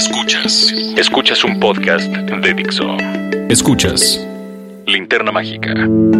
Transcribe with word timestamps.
Escuchas. 0.00 0.72
Escuchas 0.96 1.44
un 1.44 1.60
podcast 1.60 2.10
de 2.10 2.54
Dixo. 2.54 2.96
Escuchas 3.50 4.18
Linterna 4.86 5.30
Mágica 5.30 5.74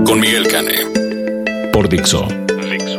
con 0.05 0.21
Miguel 0.21 0.47
Cane. 0.49 0.75
Por 1.73 1.89
Dixo. 1.89 2.29
Dixo. 2.71 2.99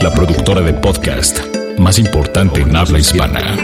La 0.00 0.14
productora 0.14 0.60
de 0.60 0.72
podcast 0.74 1.40
más 1.78 1.98
importante 1.98 2.60
en 2.60 2.76
habla 2.76 3.00
hispana. 3.00 3.56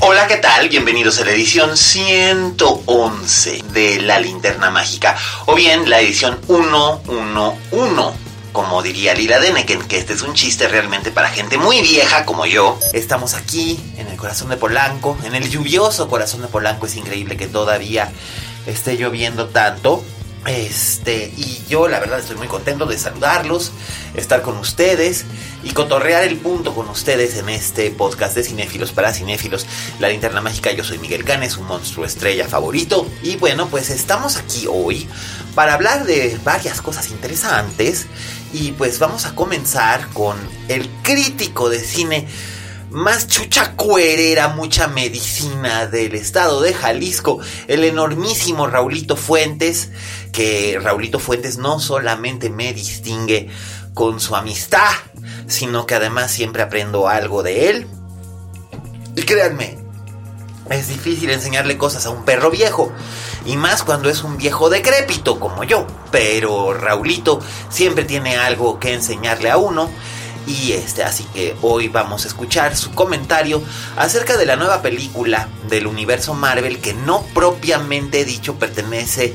Hola, 0.00 0.26
¿qué 0.26 0.36
tal? 0.36 0.68
Bienvenidos 0.68 1.18
a 1.22 1.24
la 1.24 1.30
edición 1.30 1.74
111 1.74 3.64
de 3.72 4.02
La 4.02 4.20
Linterna 4.20 4.70
Mágica, 4.70 5.16
o 5.46 5.54
bien 5.54 5.88
la 5.88 6.02
edición 6.02 6.36
111 6.46 8.23
como 8.54 8.84
diría 8.84 9.14
Lila 9.14 9.40
Deneken, 9.40 9.82
que 9.82 9.98
este 9.98 10.12
es 10.12 10.22
un 10.22 10.32
chiste 10.32 10.68
realmente 10.68 11.10
para 11.10 11.28
gente 11.28 11.58
muy 11.58 11.82
vieja 11.82 12.24
como 12.24 12.46
yo. 12.46 12.78
Estamos 12.92 13.34
aquí, 13.34 13.80
en 13.96 14.06
el 14.06 14.16
corazón 14.16 14.48
de 14.48 14.56
Polanco, 14.56 15.18
en 15.24 15.34
el 15.34 15.50
lluvioso 15.50 16.08
corazón 16.08 16.40
de 16.40 16.46
Polanco. 16.46 16.86
Es 16.86 16.94
increíble 16.94 17.36
que 17.36 17.48
todavía 17.48 18.12
esté 18.64 18.96
lloviendo 18.96 19.48
tanto. 19.48 20.04
Este, 20.46 21.32
y 21.36 21.62
yo 21.68 21.88
la 21.88 22.00
verdad 22.00 22.18
estoy 22.18 22.36
muy 22.36 22.48
contento 22.48 22.84
de 22.84 22.98
saludarlos, 22.98 23.72
estar 24.14 24.42
con 24.42 24.58
ustedes 24.58 25.24
y 25.62 25.70
cotorrear 25.70 26.24
el 26.24 26.36
punto 26.36 26.74
con 26.74 26.88
ustedes 26.90 27.38
en 27.38 27.48
este 27.48 27.90
podcast 27.90 28.34
de 28.34 28.44
cinéfilos 28.44 28.92
para 28.92 29.14
cinéfilos. 29.14 29.66
La 30.00 30.08
linterna 30.08 30.42
mágica, 30.42 30.70
yo 30.72 30.84
soy 30.84 30.98
Miguel 30.98 31.24
Canes, 31.24 31.56
un 31.56 31.66
monstruo 31.66 32.04
estrella 32.04 32.46
favorito. 32.46 33.06
Y 33.22 33.36
bueno, 33.36 33.68
pues 33.68 33.88
estamos 33.88 34.36
aquí 34.36 34.66
hoy 34.68 35.08
para 35.54 35.74
hablar 35.74 36.04
de 36.04 36.38
varias 36.44 36.82
cosas 36.82 37.10
interesantes. 37.10 38.06
Y 38.52 38.72
pues 38.72 38.98
vamos 38.98 39.24
a 39.24 39.34
comenzar 39.34 40.08
con 40.10 40.36
el 40.68 40.88
crítico 41.02 41.70
de 41.70 41.80
cine 41.80 42.28
más 42.94 43.26
chucha 43.26 43.72
cuerera, 43.72 44.48
mucha 44.48 44.86
medicina 44.86 45.86
del 45.86 46.14
estado 46.14 46.62
de 46.62 46.72
Jalisco, 46.72 47.40
el 47.66 47.84
enormísimo 47.84 48.66
Raulito 48.66 49.16
Fuentes, 49.16 49.90
que 50.32 50.78
Raulito 50.80 51.18
Fuentes 51.18 51.58
no 51.58 51.80
solamente 51.80 52.50
me 52.50 52.72
distingue 52.72 53.50
con 53.94 54.20
su 54.20 54.36
amistad, 54.36 54.92
sino 55.46 55.86
que 55.86 55.96
además 55.96 56.30
siempre 56.30 56.62
aprendo 56.62 57.08
algo 57.08 57.42
de 57.42 57.70
él. 57.70 57.86
Y 59.16 59.22
créanme, 59.22 59.76
es 60.70 60.88
difícil 60.88 61.30
enseñarle 61.30 61.76
cosas 61.76 62.06
a 62.06 62.10
un 62.10 62.24
perro 62.24 62.50
viejo. 62.50 62.92
Y 63.44 63.56
más 63.56 63.82
cuando 63.82 64.08
es 64.08 64.24
un 64.24 64.36
viejo 64.38 64.70
decrépito 64.70 65.38
como 65.38 65.64
yo. 65.64 65.86
Pero 66.10 66.72
Raulito 66.72 67.40
siempre 67.68 68.04
tiene 68.04 68.36
algo 68.36 68.78
que 68.78 68.94
enseñarle 68.94 69.50
a 69.50 69.58
uno. 69.58 69.90
Y 70.46 70.72
este, 70.72 71.02
así 71.02 71.24
que 71.32 71.56
hoy 71.62 71.88
vamos 71.88 72.24
a 72.24 72.28
escuchar 72.28 72.76
su 72.76 72.90
comentario 72.90 73.62
acerca 73.96 74.36
de 74.36 74.46
la 74.46 74.56
nueva 74.56 74.82
película 74.82 75.48
del 75.68 75.86
universo 75.86 76.34
Marvel 76.34 76.80
que 76.80 76.92
no 76.92 77.22
propiamente 77.34 78.24
dicho 78.24 78.56
pertenece 78.56 79.34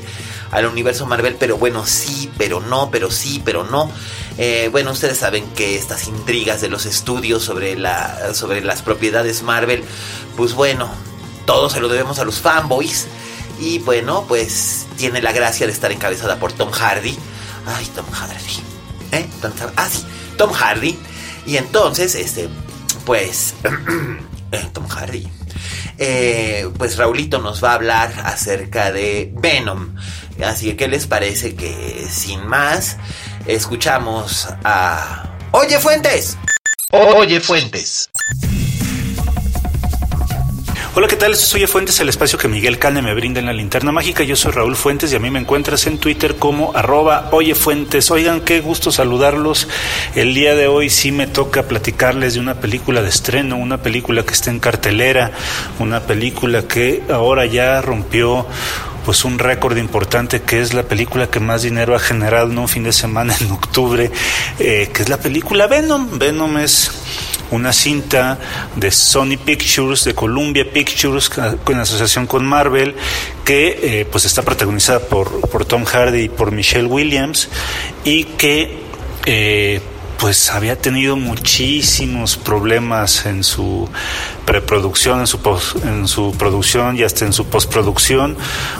al 0.50 0.66
universo 0.66 1.06
Marvel, 1.06 1.36
pero 1.38 1.56
bueno, 1.58 1.86
sí, 1.86 2.30
pero 2.36 2.60
no, 2.60 2.90
pero 2.90 3.10
sí, 3.10 3.42
pero 3.44 3.64
no. 3.64 3.90
Eh, 4.38 4.68
bueno, 4.72 4.92
ustedes 4.92 5.18
saben 5.18 5.46
que 5.50 5.76
estas 5.76 6.08
intrigas 6.08 6.60
de 6.60 6.68
los 6.68 6.86
estudios 6.86 7.42
sobre, 7.42 7.76
la, 7.76 8.34
sobre 8.34 8.62
las 8.62 8.82
propiedades 8.82 9.42
Marvel, 9.42 9.84
pues 10.36 10.54
bueno, 10.54 10.90
todo 11.44 11.70
se 11.70 11.80
lo 11.80 11.88
debemos 11.88 12.18
a 12.18 12.24
los 12.24 12.40
fanboys. 12.40 13.06
Y 13.60 13.78
bueno, 13.80 14.24
pues 14.26 14.86
tiene 14.96 15.20
la 15.20 15.32
gracia 15.32 15.66
de 15.66 15.72
estar 15.72 15.92
encabezada 15.92 16.38
por 16.38 16.52
Tom 16.52 16.70
Hardy. 16.70 17.16
Ay, 17.66 17.86
Tom 17.94 18.06
Hardy. 18.10 18.62
¿Eh? 19.12 19.28
Ah, 19.76 19.88
sí, 19.90 20.04
Tom 20.40 20.52
Hardy. 20.52 20.98
Y 21.44 21.58
entonces, 21.58 22.14
este, 22.14 22.48
pues, 23.04 23.52
eh, 24.52 24.70
Tom 24.72 24.88
Hardy. 24.88 25.28
Eh, 25.98 26.66
pues 26.78 26.96
Raulito 26.96 27.40
nos 27.40 27.62
va 27.62 27.72
a 27.72 27.74
hablar 27.74 28.10
acerca 28.24 28.90
de 28.90 29.30
Venom. 29.34 29.94
Así 30.42 30.70
que, 30.70 30.76
¿qué 30.76 30.88
les 30.88 31.06
parece 31.06 31.54
que 31.54 32.06
sin 32.10 32.46
más 32.46 32.96
escuchamos 33.46 34.48
a... 34.64 35.28
Oye 35.50 35.78
Fuentes? 35.78 36.38
Oye 36.90 37.38
Fuentes. 37.40 38.08
Hola, 40.92 41.06
¿qué 41.06 41.14
tal? 41.14 41.36
Soy 41.36 41.64
Fuentes, 41.68 42.00
el 42.00 42.08
espacio 42.08 42.36
que 42.36 42.48
Miguel 42.48 42.80
Cane 42.80 43.00
me 43.00 43.14
brinda 43.14 43.38
en 43.38 43.46
la 43.46 43.52
linterna 43.52 43.92
mágica. 43.92 44.24
Yo 44.24 44.34
soy 44.34 44.50
Raúl 44.50 44.74
Fuentes 44.74 45.12
y 45.12 45.14
a 45.14 45.20
mí 45.20 45.30
me 45.30 45.38
encuentras 45.38 45.86
en 45.86 45.98
Twitter 45.98 46.34
como 46.34 46.76
arroba 46.76 47.28
Oye 47.30 47.54
Fuentes. 47.54 48.10
Oigan, 48.10 48.40
qué 48.40 48.60
gusto 48.60 48.90
saludarlos. 48.90 49.68
El 50.16 50.34
día 50.34 50.56
de 50.56 50.66
hoy 50.66 50.90
sí 50.90 51.12
me 51.12 51.28
toca 51.28 51.62
platicarles 51.62 52.34
de 52.34 52.40
una 52.40 52.54
película 52.54 53.02
de 53.02 53.08
estreno, 53.08 53.56
una 53.56 53.78
película 53.78 54.24
que 54.24 54.32
está 54.32 54.50
en 54.50 54.58
cartelera, 54.58 55.30
una 55.78 56.00
película 56.00 56.62
que 56.66 57.04
ahora 57.08 57.46
ya 57.46 57.80
rompió 57.80 58.44
pues 59.04 59.24
un 59.24 59.38
récord 59.38 59.76
importante 59.76 60.42
que 60.42 60.60
es 60.60 60.74
la 60.74 60.82
película 60.82 61.30
que 61.30 61.38
más 61.38 61.62
dinero 61.62 61.94
ha 61.94 62.00
generado 62.00 62.50
en 62.50 62.58
un 62.58 62.68
fin 62.68 62.82
de 62.82 62.92
semana 62.92 63.36
en 63.40 63.52
octubre, 63.52 64.10
eh, 64.58 64.90
que 64.92 65.02
es 65.04 65.08
la 65.08 65.18
película 65.18 65.68
Venom. 65.68 66.18
Venom 66.18 66.58
es 66.58 66.90
una 67.50 67.72
cinta 67.72 68.38
de 68.76 68.90
Sony 68.90 69.36
Pictures, 69.44 70.04
de 70.04 70.14
Columbia 70.14 70.70
Pictures, 70.70 71.30
en 71.68 71.78
asociación 71.78 72.26
con 72.26 72.44
Marvel, 72.44 72.94
que 73.44 73.78
eh, 73.82 74.06
pues 74.10 74.24
está 74.24 74.42
protagonizada 74.42 75.00
por, 75.00 75.40
por 75.48 75.64
Tom 75.64 75.84
Hardy 75.84 76.22
y 76.22 76.28
por 76.28 76.52
Michelle 76.52 76.86
Williams 76.86 77.48
y 78.04 78.24
que 78.24 78.78
eh, 79.26 79.80
pues 80.18 80.50
había 80.50 80.76
tenido 80.76 81.16
muchísimos 81.16 82.36
problemas 82.36 83.24
en 83.24 83.42
su 83.42 83.88
preproducción, 84.44 85.20
en 85.20 85.26
su, 85.26 85.38
en 85.84 86.08
su 86.08 86.32
producción 86.32 86.96
y 86.96 87.02
hasta 87.02 87.24
en 87.24 87.32
su 87.32 87.46
postproducción. 87.46 88.36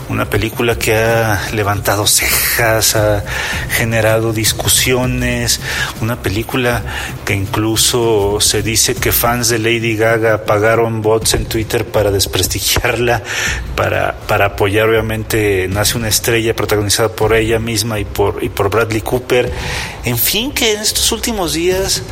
Una 0.08 0.28
película 0.28 0.78
que 0.78 0.96
ha 0.96 1.50
levantado 1.52 2.06
cejas, 2.06 2.96
ha 2.96 3.24
generado 3.70 4.32
discusiones, 4.32 5.60
una 6.00 6.22
película 6.22 6.82
que 7.24 7.34
incluso 7.34 8.38
se 8.40 8.62
dice 8.62 8.94
que 8.94 9.12
fans 9.12 9.48
de 9.48 9.58
Lady 9.58 9.96
Gaga 9.96 10.44
pagaron 10.44 11.02
bots 11.02 11.34
en 11.34 11.46
Twitter 11.46 11.84
para 11.84 12.10
desprestigiarla, 12.10 13.22
para, 13.76 14.16
para 14.26 14.46
apoyar 14.46 14.88
obviamente 14.88 15.68
Nace 15.68 15.96
una 15.96 16.08
estrella 16.08 16.54
protagonizada 16.54 17.10
por 17.10 17.34
ella 17.34 17.58
misma 17.58 17.98
y 17.98 18.04
por, 18.04 18.42
y 18.42 18.48
por 18.48 18.70
Bradley 18.70 19.00
Cooper. 19.00 19.52
En 20.04 20.18
fin, 20.18 20.52
que 20.52 20.74
en 20.74 20.80
estos 20.80 21.12
últimos 21.12 21.52
días 21.52 22.02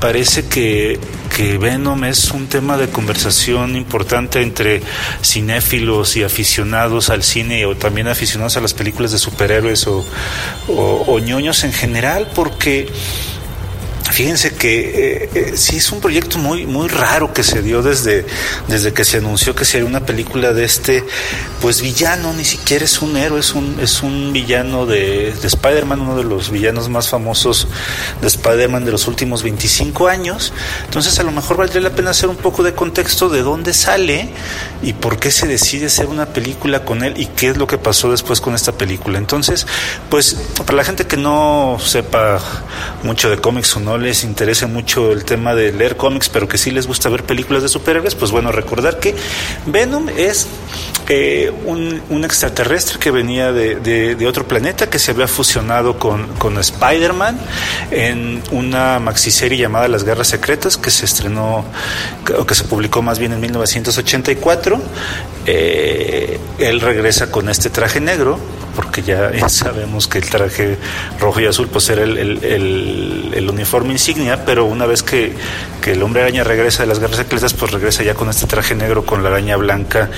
parece 0.00 0.46
que, 0.46 0.98
que 1.38 1.56
Venom 1.56 2.02
es 2.02 2.32
un 2.32 2.48
tema 2.48 2.76
de 2.76 2.88
conversación 2.88 3.76
importante 3.76 4.42
entre 4.42 4.82
cinéfilos 5.22 6.16
y 6.16 6.24
aficionados 6.24 7.10
al 7.10 7.22
cine 7.22 7.64
o 7.64 7.76
también 7.76 8.08
aficionados 8.08 8.56
a 8.56 8.60
las 8.60 8.74
películas 8.74 9.12
de 9.12 9.18
superhéroes 9.18 9.86
o, 9.86 10.04
o 10.66 11.18
ñoños 11.20 11.62
en 11.62 11.72
general, 11.72 12.26
porque 12.34 12.88
Fíjense 14.10 14.54
que 14.54 15.22
eh, 15.24 15.30
eh, 15.34 15.52
sí 15.56 15.76
es 15.76 15.92
un 15.92 16.00
proyecto 16.00 16.38
muy 16.38 16.66
muy 16.66 16.88
raro 16.88 17.32
que 17.32 17.42
se 17.42 17.62
dio 17.62 17.82
desde, 17.82 18.26
desde 18.66 18.92
que 18.92 19.04
se 19.04 19.18
anunció 19.18 19.54
que 19.54 19.64
sería 19.64 19.86
una 19.86 20.06
película 20.06 20.52
de 20.52 20.64
este 20.64 21.04
pues 21.60 21.82
villano, 21.82 22.32
ni 22.32 22.44
siquiera 22.44 22.84
es 22.84 23.02
un 23.02 23.16
héroe, 23.16 23.40
es 23.40 23.54
un, 23.54 23.78
es 23.80 24.02
un 24.02 24.32
villano 24.32 24.86
de, 24.86 25.34
de 25.34 25.46
Spider-Man, 25.46 26.00
uno 26.00 26.16
de 26.16 26.24
los 26.24 26.50
villanos 26.50 26.88
más 26.88 27.08
famosos 27.08 27.68
de 28.20 28.26
Spider-Man 28.26 28.84
de 28.84 28.92
los 28.92 29.06
últimos 29.08 29.42
25 29.42 30.08
años. 30.08 30.52
Entonces 30.84 31.18
a 31.18 31.22
lo 31.22 31.32
mejor 31.32 31.56
valdría 31.56 31.82
la 31.82 31.90
pena 31.90 32.10
hacer 32.10 32.28
un 32.28 32.36
poco 32.36 32.62
de 32.62 32.74
contexto 32.74 33.28
de 33.28 33.42
dónde 33.42 33.74
sale 33.74 34.30
y 34.82 34.92
por 34.92 35.18
qué 35.18 35.30
se 35.30 35.46
decide 35.46 35.86
hacer 35.86 36.06
una 36.06 36.26
película 36.26 36.84
con 36.84 37.02
él 37.02 37.14
y 37.16 37.26
qué 37.26 37.48
es 37.48 37.56
lo 37.56 37.66
que 37.66 37.78
pasó 37.78 38.10
después 38.10 38.40
con 38.40 38.54
esta 38.54 38.72
película. 38.72 39.18
Entonces, 39.18 39.66
pues 40.08 40.36
para 40.64 40.76
la 40.76 40.84
gente 40.84 41.06
que 41.06 41.16
no 41.16 41.78
sepa 41.84 42.40
mucho 43.02 43.30
de 43.30 43.38
cómics 43.38 43.76
o 43.76 43.80
no 43.80 43.97
les 43.98 44.24
interese 44.24 44.66
mucho 44.66 45.12
el 45.12 45.24
tema 45.24 45.54
de 45.54 45.72
leer 45.72 45.96
cómics, 45.96 46.28
pero 46.28 46.48
que 46.48 46.58
sí 46.58 46.70
les 46.70 46.86
gusta 46.86 47.08
ver 47.08 47.24
películas 47.24 47.62
de 47.62 47.68
superhéroes, 47.68 48.14
pues 48.14 48.30
bueno, 48.30 48.52
recordar 48.52 48.98
que 48.98 49.14
Venom 49.66 50.08
es 50.16 50.46
eh, 51.08 51.52
un, 51.64 52.24
extraterrestre 52.24 52.98
que 52.98 53.10
venía 53.10 53.52
de, 53.52 54.26
otro 54.26 54.46
planeta 54.46 54.90
que 54.90 54.98
se 54.98 55.12
había 55.12 55.26
fusionado 55.26 55.98
con, 55.98 56.26
con 56.34 56.58
Spider-Man 56.58 57.38
en 57.90 58.42
una 58.50 58.98
maxiserie 58.98 59.56
llamada 59.56 59.88
Las 59.88 60.04
Guerras 60.04 60.28
Secretas 60.28 60.76
que 60.76 60.90
se 60.90 61.06
estrenó 61.06 61.64
o 62.36 62.46
que 62.46 62.54
se 62.54 62.64
publicó 62.64 63.00
más 63.00 63.18
bien 63.18 63.32
en 63.32 63.40
1984. 63.40 64.80
Eh, 65.46 66.38
él 66.58 66.80
regresa 66.80 67.30
con 67.30 67.48
este 67.48 67.70
traje 67.70 68.00
negro 68.00 68.38
porque 68.78 69.02
ya, 69.02 69.32
sabemos 69.48 70.06
que 70.06 70.18
el 70.18 70.30
traje 70.30 70.78
rojo 71.18 71.40
y 71.40 71.46
azul 71.46 71.66
pues 71.66 71.90
era 71.90 72.04
el, 72.04 73.48
uniforme 73.50 73.90
insignia, 73.90 74.44
pero 74.44 74.66
una 74.66 74.86
vez 74.86 75.02
que, 75.02 75.34
el 75.84 76.02
hombre 76.02 76.20
araña 76.22 76.44
regresa 76.44 76.84
de 76.84 76.86
las 76.86 77.00
guerras 77.00 77.16
secretas, 77.16 77.54
pues 77.54 77.72
regresa 77.72 78.04
ya 78.04 78.14
con 78.14 78.28
este 78.28 78.46
traje 78.46 78.76
negro 78.76 79.04
con 79.04 79.24
la 79.24 79.30
araña 79.30 79.56
blanca, 79.56 80.10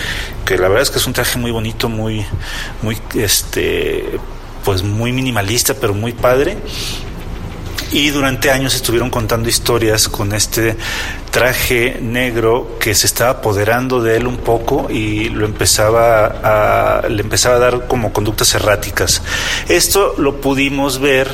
que 0.44 0.58
la 0.58 0.68
verdad 0.68 0.82
es 0.82 0.90
que 0.90 0.98
es 0.98 1.06
un 1.06 1.14
traje 1.14 1.38
muy 1.38 1.52
bonito, 1.52 1.88
muy, 1.88 2.26
muy, 2.82 2.98
este, 3.14 4.18
pues 4.62 4.82
muy 4.82 5.12
minimalista, 5.12 5.72
pero 5.72 5.94
muy 5.94 6.12
padre 6.12 6.58
y 7.92 8.10
durante 8.10 8.50
años 8.50 8.74
estuvieron 8.74 9.10
contando 9.10 9.48
historias 9.48 10.08
con 10.08 10.32
este 10.32 10.76
traje 11.30 11.98
negro 12.00 12.76
que 12.80 12.94
se 12.94 13.06
estaba 13.06 13.30
apoderando 13.30 14.02
de 14.02 14.16
él 14.16 14.26
un 14.26 14.38
poco 14.38 14.88
y 14.90 15.28
lo 15.28 15.44
empezaba 15.44 17.00
a, 17.02 17.08
le 17.08 17.22
empezaba 17.22 17.56
a 17.56 17.58
dar 17.58 17.86
como 17.86 18.12
conductas 18.12 18.54
erráticas. 18.54 19.22
Esto 19.68 20.14
lo 20.18 20.40
pudimos 20.40 21.00
ver 21.00 21.28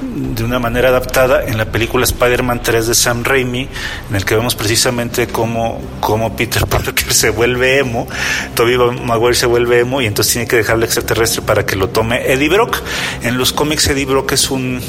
de 0.00 0.44
una 0.44 0.58
manera 0.58 0.88
adaptada 0.88 1.44
en 1.44 1.56
la 1.56 1.66
película 1.66 2.04
Spider-Man 2.04 2.62
3 2.62 2.86
de 2.86 2.94
Sam 2.94 3.24
Raimi, 3.24 3.68
en 4.10 4.16
el 4.16 4.24
que 4.24 4.34
vemos 4.34 4.54
precisamente 4.54 5.26
cómo, 5.28 5.80
cómo 6.00 6.36
Peter 6.36 6.66
Parker 6.68 7.12
se 7.12 7.30
vuelve 7.30 7.78
emo, 7.78 8.06
Tobey 8.54 8.76
Maguire 8.76 9.34
se 9.34 9.46
vuelve 9.46 9.80
emo 9.80 10.02
y 10.02 10.06
entonces 10.06 10.32
tiene 10.34 10.48
que 10.48 10.56
dejarle 10.56 10.86
extraterrestre 10.86 11.42
para 11.42 11.64
que 11.64 11.76
lo 11.76 11.88
tome 11.88 12.30
Eddie 12.32 12.48
Brock. 12.48 12.78
En 13.22 13.38
los 13.38 13.52
cómics 13.52 13.86
Eddie 13.88 14.06
Brock 14.06 14.32
es 14.32 14.50
un, 14.50 14.80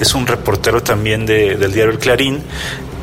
es 0.00 0.14
un 0.14 0.26
reportero 0.26 0.82
también 0.82 1.26
del 1.26 1.72
diario 1.72 1.92
El 1.92 1.98
Clarín 1.98 2.42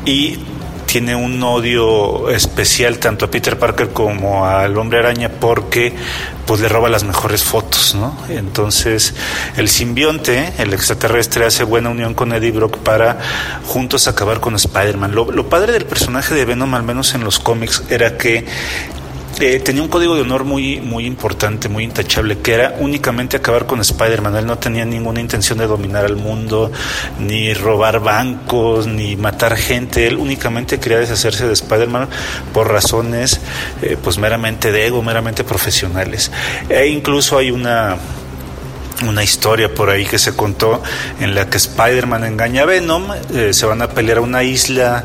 y 0.04 0.38
tiene 0.86 1.14
un 1.14 1.42
odio 1.42 2.30
especial 2.30 2.98
tanto 2.98 3.26
a 3.26 3.30
Peter 3.30 3.58
Parker 3.58 3.90
como 3.90 4.46
al 4.46 4.76
hombre 4.78 4.98
araña 5.00 5.28
porque 5.28 5.94
pues 6.46 6.60
le 6.60 6.68
roba 6.68 6.88
las 6.88 7.04
mejores 7.04 7.42
fotos, 7.42 7.94
¿no? 7.94 8.16
Entonces 8.28 9.14
el 9.56 9.68
simbionte, 9.68 10.52
el 10.58 10.72
extraterrestre, 10.72 11.44
hace 11.44 11.64
buena 11.64 11.90
unión 11.90 12.14
con 12.14 12.32
Eddie 12.32 12.52
Brock 12.52 12.78
para 12.78 13.18
juntos 13.66 14.06
acabar 14.08 14.40
con 14.40 14.54
Spider-Man. 14.54 15.14
Lo, 15.14 15.30
lo 15.30 15.48
padre 15.48 15.72
del 15.72 15.86
personaje 15.86 16.34
de 16.34 16.44
Venom, 16.44 16.74
al 16.74 16.84
menos 16.84 17.14
en 17.14 17.24
los 17.24 17.40
cómics, 17.40 17.82
era 17.90 18.16
que 18.16 18.46
eh, 19.40 19.60
tenía 19.60 19.82
un 19.82 19.88
código 19.88 20.14
de 20.14 20.22
honor 20.22 20.44
muy, 20.44 20.80
muy 20.80 21.04
importante, 21.04 21.68
muy 21.68 21.84
intachable, 21.84 22.38
que 22.38 22.54
era 22.54 22.74
únicamente 22.78 23.36
acabar 23.36 23.66
con 23.66 23.80
Spider-Man. 23.80 24.36
Él 24.36 24.46
no 24.46 24.58
tenía 24.58 24.84
ninguna 24.84 25.20
intención 25.20 25.58
de 25.58 25.66
dominar 25.66 26.04
al 26.04 26.16
mundo, 26.16 26.72
ni 27.18 27.52
robar 27.52 28.00
bancos, 28.00 28.86
ni 28.86 29.16
matar 29.16 29.56
gente. 29.56 30.06
Él 30.06 30.16
únicamente 30.16 30.80
quería 30.80 30.98
deshacerse 30.98 31.46
de 31.46 31.52
Spider-Man 31.52 32.08
por 32.52 32.70
razones 32.70 33.40
eh, 33.82 33.96
pues 34.02 34.18
meramente 34.18 34.72
de 34.72 34.86
ego, 34.86 35.02
meramente 35.02 35.44
profesionales. 35.44 36.30
E 36.68 36.86
incluso 36.86 37.36
hay 37.36 37.50
una 37.50 37.96
una 39.04 39.22
historia 39.22 39.74
por 39.74 39.90
ahí 39.90 40.06
que 40.06 40.18
se 40.18 40.34
contó 40.34 40.82
en 41.20 41.34
la 41.34 41.50
que 41.50 41.58
Spider-Man 41.58 42.24
engaña 42.24 42.62
a 42.62 42.66
Venom, 42.66 43.12
eh, 43.34 43.52
se 43.52 43.66
van 43.66 43.82
a 43.82 43.88
pelear 43.88 44.18
a 44.18 44.20
una 44.20 44.42
isla 44.42 45.04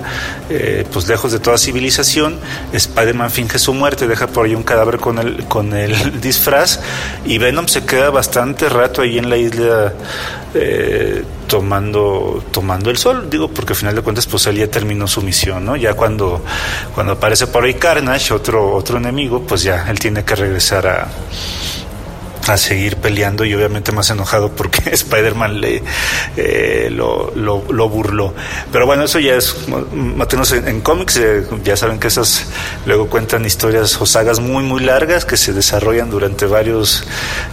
eh, 0.50 0.86
pues 0.92 1.08
lejos 1.08 1.32
de 1.32 1.40
toda 1.40 1.58
civilización, 1.58 2.40
Spider-Man 2.72 3.32
finge 3.32 3.60
su 3.60 3.74
muerte, 3.74 4.08
deja 4.08 4.28
por 4.28 4.46
ahí 4.46 4.56
un 4.56 4.64
cadáver 4.64 4.98
con 4.98 5.20
el, 5.20 5.46
con 5.46 5.74
el 5.74 6.22
disfraz 6.22 6.80
y 7.26 7.38
Venom 7.38 7.68
se 7.68 7.86
queda 7.86 8.10
bastante 8.10 8.70
rato 8.70 9.02
ahí 9.02 9.18
en 9.18 9.30
la 9.30 9.38
isla 9.38 9.94
eh, 10.54 11.24
tomando, 11.48 12.44
tomando 12.52 12.90
el 12.90 12.98
sol, 12.98 13.30
digo, 13.30 13.50
porque 13.50 13.74
al 13.74 13.78
final 13.78 13.96
de 13.96 14.02
cuentas 14.02 14.26
pues 14.26 14.48
él 14.48 14.56
ya 14.56 14.68
terminó 14.68 15.08
su 15.08 15.22
misión, 15.22 15.66
¿no? 15.66 15.76
Ya 15.76 15.94
cuando, 15.96 16.44
cuando 16.94 17.14
aparece 17.14 17.48
por 17.48 17.66
ahí 17.66 17.74
Carnage, 17.74 18.34
otro, 18.34 18.74
otro 18.74 18.98
enemigo, 18.98 19.42
pues 19.42 19.64
ya 19.64 19.90
él 19.90 20.00
tiene 20.00 20.24
que 20.24 20.36
regresar 20.36 20.88
a 20.88 21.08
a 22.48 22.58
seguir 22.58 22.98
peleando 22.98 23.46
y 23.46 23.54
obviamente 23.54 23.92
más 23.92 24.10
enojado 24.10 24.52
porque 24.52 24.90
Spider-Man 24.92 25.62
le 25.62 25.84
eh, 26.38 26.90
lo, 26.92 27.32
lo, 27.36 27.90
burló. 27.90 28.34
Pero 28.72 28.86
bueno, 28.86 29.04
eso 29.04 29.20
ya 29.20 29.36
es 29.36 29.56
matenos 29.94 30.52
en, 30.52 30.82
cómics, 30.82 31.18
eh, 31.18 31.46
ya 31.64 31.76
saben 31.78 32.00
que 32.00 32.08
esas 32.08 32.46
luego 32.86 33.08
cuentan 33.08 33.46
historias 33.46 34.00
o 34.02 34.06
sagas 34.06 34.40
muy 34.40 34.64
muy 34.64 34.82
largas 34.82 35.26
que 35.26 35.38
se 35.38 35.54
desarrollan 35.54 36.10
durante 36.10 36.46
varios 36.46 37.04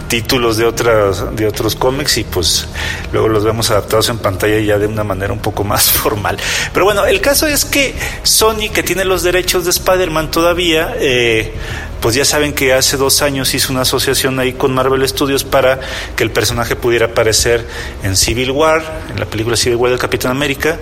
títulos 0.07 0.57
de 0.57 0.65
otras 0.65 1.35
de 1.35 1.47
otros 1.47 1.75
cómics 1.75 2.17
y 2.17 2.23
pues 2.23 2.67
luego 3.11 3.27
los 3.27 3.43
vemos 3.43 3.69
adaptados 3.71 4.09
en 4.09 4.17
pantalla 4.17 4.59
ya 4.59 4.77
de 4.77 4.87
una 4.87 5.03
manera 5.03 5.33
un 5.33 5.39
poco 5.39 5.63
más 5.63 5.89
formal. 5.91 6.37
Pero 6.73 6.85
bueno, 6.85 7.05
el 7.05 7.21
caso 7.21 7.47
es 7.47 7.65
que 7.65 7.93
Sony 8.23 8.69
que 8.73 8.83
tiene 8.83 9.05
los 9.05 9.23
derechos 9.23 9.65
de 9.65 9.71
Spider-Man 9.71 10.31
todavía 10.31 10.95
eh, 10.97 11.53
pues 12.01 12.15
ya 12.15 12.23
saben 12.23 12.53
que 12.53 12.73
hace 12.73 12.97
dos 12.97 13.21
años 13.21 13.53
hizo 13.53 13.73
una 13.73 13.81
asociación 13.81 14.39
ahí 14.39 14.53
con 14.53 14.73
Marvel 14.79 15.05
Studios 15.07 15.43
para 15.43 15.81
que 16.15 16.23
el 16.23 16.31
personaje 16.31 16.77
pudiera 16.77 17.07
aparecer 17.07 17.67
en 18.01 18.15
Civil 18.15 18.51
War, 18.51 18.81
en 19.11 19.19
la 19.19 19.25
película 19.25 19.57
Civil 19.57 19.75
War 19.75 19.91
del 19.91 19.99
Capitán 19.99 20.31
América, 20.31 20.79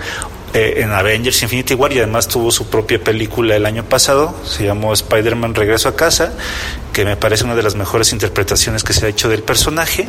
eh, 0.54 0.76
en 0.78 0.92
Avengers 0.92 1.42
Infinity 1.42 1.74
War 1.74 1.92
y 1.94 1.98
además 1.98 2.28
tuvo 2.28 2.52
su 2.52 2.68
propia 2.68 3.04
película 3.04 3.56
el 3.56 3.66
año 3.66 3.84
pasado, 3.84 4.36
se 4.46 4.66
llamó 4.66 4.94
Spider-Man 4.94 5.56
Regreso 5.56 5.90
a 5.90 5.96
Casa, 5.96 6.34
que 6.94 7.06
me 7.06 7.18
parece 7.18 7.44
una 7.44 7.56
de 7.56 7.64
las 7.64 7.74
mejores 7.74 8.14
interpretaciones 8.14 8.84
que 8.84 8.94
se 8.94 9.08
ha 9.08 9.10
hecho 9.10 9.30
del 9.30 9.42
personaje 9.42 10.08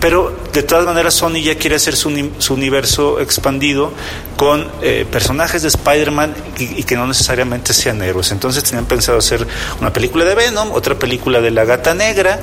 pero 0.00 0.36
de 0.52 0.62
todas 0.62 0.84
maneras 0.84 1.14
Sony 1.14 1.40
ya 1.42 1.56
quiere 1.56 1.76
hacer 1.76 1.96
su, 1.96 2.08
universo 2.50 3.20
expandido 3.20 3.92
con 4.36 4.68
eh, 4.82 5.06
personajes 5.10 5.62
de 5.62 5.68
Spider-Man 5.68 6.34
y, 6.58 6.84
que 6.84 6.96
no 6.96 7.06
necesariamente 7.06 7.74
sean 7.74 8.00
héroes. 8.02 8.30
Entonces 8.30 8.62
tenían 8.62 8.86
pensado 8.86 9.18
hacer 9.18 9.46
una 9.80 9.92
película 9.92 10.24
de 10.24 10.34
Venom, 10.34 10.72
otra 10.72 10.94
película 10.94 11.40
de 11.40 11.50
la 11.50 11.64
Gata 11.64 11.94
Negra 11.94 12.40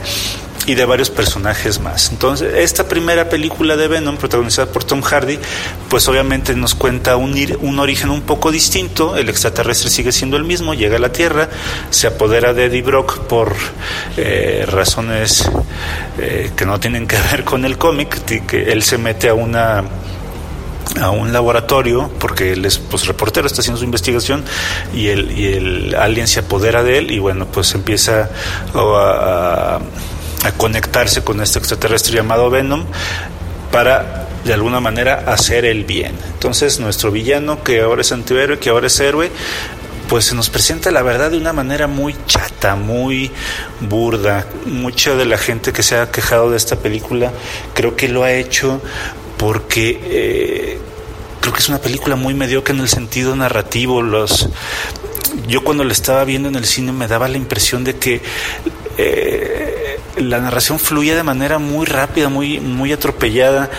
y 0.65 0.75
de 0.75 0.85
varios 0.85 1.09
personajes 1.09 1.79
más. 1.79 2.11
Entonces, 2.11 2.53
esta 2.55 2.87
primera 2.87 3.29
película 3.29 3.75
de 3.75 3.87
Venom, 3.87 4.17
protagonizada 4.17 4.71
por 4.71 4.83
Tom 4.83 5.01
Hardy, 5.01 5.37
pues 5.89 6.07
obviamente 6.07 6.55
nos 6.55 6.75
cuenta 6.75 7.17
un, 7.17 7.35
un 7.61 7.79
origen 7.79 8.09
un 8.09 8.21
poco 8.21 8.51
distinto. 8.51 9.15
El 9.15 9.29
extraterrestre 9.29 9.89
sigue 9.89 10.11
siendo 10.11 10.37
el 10.37 10.43
mismo, 10.43 10.73
llega 10.73 10.97
a 10.97 10.99
la 10.99 11.11
Tierra, 11.11 11.49
se 11.89 12.07
apodera 12.07 12.53
de 12.53 12.65
Eddie 12.65 12.81
Brock 12.81 13.19
por 13.19 13.53
eh, 14.17 14.65
razones 14.67 15.49
eh, 16.17 16.51
que 16.55 16.65
no 16.65 16.79
tienen 16.79 17.07
que 17.07 17.17
ver 17.31 17.43
con 17.43 17.65
el 17.65 17.77
cómic, 17.77 18.23
que 18.45 18.71
él 18.71 18.83
se 18.83 18.97
mete 18.97 19.29
a 19.29 19.33
una 19.33 19.83
a 21.01 21.09
un 21.09 21.33
laboratorio 21.33 22.11
porque 22.19 22.53
él 22.53 22.63
es 22.63 22.77
pues 22.77 23.07
reportero 23.07 23.47
está 23.47 23.61
haciendo 23.61 23.79
su 23.79 23.85
investigación 23.85 24.43
y 24.93 25.07
el 25.07 25.31
y 25.31 25.47
el 25.47 25.95
alien 25.95 26.27
se 26.27 26.41
apodera 26.41 26.83
de 26.83 26.99
él 26.99 27.11
y 27.11 27.17
bueno 27.17 27.47
pues 27.47 27.73
empieza 27.73 28.29
a 28.73 29.79
a 29.79 29.79
conectarse 30.51 31.23
con 31.23 31.41
este 31.41 31.59
extraterrestre 31.59 32.15
llamado 32.15 32.49
Venom 32.49 32.85
para 33.71 34.27
de 34.45 34.53
alguna 34.53 34.79
manera 34.79 35.23
hacer 35.27 35.65
el 35.65 35.83
bien. 35.85 36.15
Entonces 36.33 36.79
nuestro 36.79 37.11
villano, 37.11 37.63
que 37.63 37.81
ahora 37.81 38.01
es 38.01 38.11
antihéroe, 38.11 38.59
que 38.59 38.69
ahora 38.69 38.87
es 38.87 38.99
héroe, 38.99 39.31
pues 40.07 40.25
se 40.25 40.35
nos 40.35 40.49
presenta 40.49 40.91
la 40.91 41.01
verdad 41.01 41.31
de 41.31 41.37
una 41.37 41.51
manera 41.51 41.87
muy 41.87 42.15
chata, 42.27 42.75
muy 42.75 43.31
burda. 43.81 44.45
Mucha 44.65 45.15
de 45.15 45.25
la 45.25 45.37
gente 45.37 45.73
que 45.73 45.83
se 45.83 45.97
ha 45.97 46.11
quejado 46.11 46.51
de 46.51 46.57
esta 46.57 46.75
película 46.75 47.31
creo 47.73 47.95
que 47.95 48.07
lo 48.07 48.23
ha 48.23 48.31
hecho 48.31 48.81
porque 49.37 49.99
eh, 50.03 50.79
creo 51.41 51.53
que 51.53 51.59
es 51.59 51.69
una 51.69 51.79
película 51.79 52.15
muy 52.15 52.33
mediocre 52.33 52.73
en 52.73 52.81
el 52.81 52.89
sentido 52.89 53.35
narrativo. 53.35 54.01
Los, 54.03 54.49
yo 55.47 55.63
cuando 55.63 55.83
la 55.83 55.91
estaba 55.93 56.23
viendo 56.23 56.49
en 56.49 56.55
el 56.55 56.65
cine 56.65 56.91
me 56.91 57.07
daba 57.07 57.27
la 57.27 57.37
impresión 57.37 57.83
de 57.83 57.95
que 57.95 58.21
eh, 58.97 59.94
la 60.17 60.39
narración 60.39 60.79
fluye 60.79 61.15
de 61.15 61.23
manera 61.23 61.59
muy 61.59 61.85
rápida, 61.85 62.29
muy, 62.29 62.59
muy 62.59 62.91
atropellada. 62.91 63.69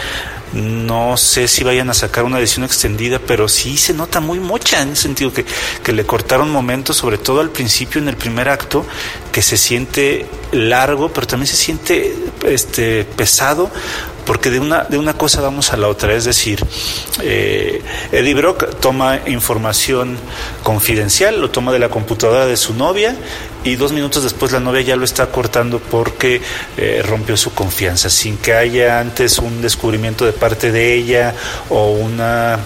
No 0.52 1.16
sé 1.16 1.49
si 1.49 1.64
vayan 1.64 1.90
a 1.90 1.95
sacar 1.95 2.25
una 2.25 2.38
edición 2.38 2.64
extendida, 2.64 3.19
pero 3.19 3.49
sí 3.49 3.76
se 3.76 3.93
nota 3.93 4.21
muy 4.21 4.40
mocha 4.40 4.81
en 4.81 4.90
el 4.90 4.97
sentido 4.97 5.33
que, 5.33 5.45
que 5.83 5.93
le 5.93 6.07
cortaron 6.07 6.50
momentos, 6.50 6.97
sobre 6.97 7.19
todo 7.19 7.40
al 7.40 7.50
principio 7.50 8.00
en 8.00 8.09
el 8.09 8.16
primer 8.16 8.49
acto, 8.49 8.87
que 9.33 9.43
se 9.43 9.57
siente 9.57 10.26
largo, 10.52 11.12
pero 11.12 11.26
también 11.26 11.49
se 11.49 11.57
siente 11.57 12.16
este, 12.47 13.05
pesado, 13.05 13.71
porque 14.26 14.50
de 14.50 14.61
una, 14.61 14.85
de 14.85 14.99
una 14.99 15.14
cosa 15.14 15.40
vamos 15.40 15.73
a 15.73 15.76
la 15.76 15.88
otra, 15.88 16.12
es 16.14 16.25
decir, 16.25 16.64
eh, 17.23 17.83
Eddie 18.12 18.35
Brock 18.35 18.78
toma 18.80 19.21
información 19.26 20.18
confidencial, 20.62 21.40
lo 21.40 21.50
toma 21.50 21.73
de 21.73 21.78
la 21.78 21.88
computadora 21.88 22.47
de 22.47 22.56
su 22.56 22.75
novia 22.75 23.16
y 23.64 23.76
dos 23.76 23.92
minutos 23.92 24.23
después 24.25 24.52
la 24.52 24.61
novia 24.61 24.83
ya 24.83 24.97
lo 24.97 25.04
está 25.04 25.26
cortando 25.28 25.78
porque 25.78 26.40
eh, 26.76 27.02
rompió 27.06 27.37
su 27.37 27.54
confianza, 27.54 28.11
sin 28.11 28.37
que 28.37 28.52
haya 28.52 29.00
antes 29.00 29.38
un 29.38 29.62
descubrimiento 29.62 30.26
de 30.26 30.33
parte 30.33 30.73
de 30.73 30.95
ella 30.95 31.35
o 31.71 31.92
una 31.92 32.59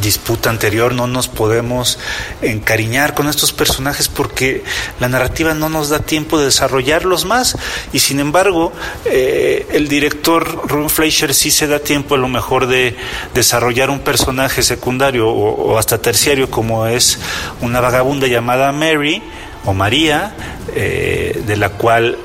disputa 0.00 0.50
anterior 0.50 0.94
no 0.94 1.06
nos 1.06 1.28
podemos 1.28 1.98
encariñar 2.40 3.14
con 3.14 3.28
estos 3.28 3.52
personajes 3.52 4.08
porque 4.08 4.64
la 5.00 5.08
narrativa 5.08 5.54
no 5.54 5.68
nos 5.68 5.88
da 5.88 5.98
tiempo 5.98 6.38
de 6.38 6.46
desarrollarlos 6.46 7.24
más. 7.24 7.56
Y 7.92 7.98
sin 7.98 8.20
embargo 8.20 8.72
eh, 9.04 9.66
el 9.72 9.88
director 9.88 10.68
Ron 10.68 10.88
Fleischer 10.88 11.34
sí 11.34 11.50
se 11.50 11.66
da 11.66 11.78
tiempo 11.78 12.14
a 12.14 12.18
lo 12.18 12.28
mejor 12.28 12.66
de 12.66 12.96
desarrollar 13.34 13.90
un 13.90 14.00
personaje 14.00 14.62
secundario 14.62 15.28
o, 15.28 15.78
hasta 15.78 15.98
terciario 15.98 16.50
como 16.50 16.86
es 16.86 17.18
una 17.60 17.80
vagabunda 17.80 18.26
llamada 18.26 18.72
Mary 18.72 19.22
o 19.64 19.74
María 19.74 20.34
eh, 20.74 21.42
de 21.46 21.56
la 21.56 21.70
cual 21.70 22.18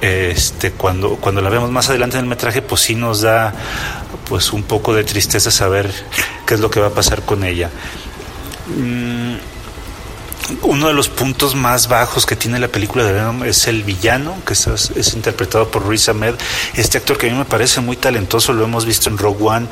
este, 0.00 0.72
cuando, 0.72 1.16
cuando 1.16 1.40
la 1.40 1.48
vemos 1.48 1.70
más 1.70 1.88
adelante 1.88 2.16
en 2.16 2.24
el 2.24 2.28
metraje, 2.28 2.62
pues 2.62 2.82
sí 2.82 2.94
nos 2.94 3.22
da 3.22 3.54
pues 4.28 4.52
un 4.52 4.62
poco 4.62 4.94
de 4.94 5.04
tristeza 5.04 5.50
saber 5.50 5.92
qué 6.46 6.54
es 6.54 6.60
lo 6.60 6.70
que 6.70 6.80
va 6.80 6.88
a 6.88 6.94
pasar 6.94 7.22
con 7.22 7.44
ella. 7.44 7.70
Mm, 8.66 9.34
uno 10.62 10.88
de 10.88 10.94
los 10.94 11.08
puntos 11.08 11.54
más 11.54 11.88
bajos 11.88 12.26
que 12.26 12.36
tiene 12.36 12.58
la 12.58 12.68
película 12.68 13.04
de 13.04 13.12
Venom 13.12 13.44
es 13.44 13.66
el 13.66 13.82
villano, 13.82 14.36
que 14.46 14.52
es, 14.52 15.14
interpretado 15.14 15.70
por 15.70 15.88
Riz 15.88 16.08
Ahmed. 16.08 16.34
Este 16.74 16.98
actor 16.98 17.18
que 17.18 17.28
a 17.28 17.32
mí 17.32 17.38
me 17.38 17.44
parece 17.44 17.80
muy 17.80 17.96
talentoso, 17.96 18.52
lo 18.52 18.64
hemos 18.64 18.84
visto 18.84 19.08
en 19.08 19.18
Rogue 19.18 19.44
One, 19.44 19.66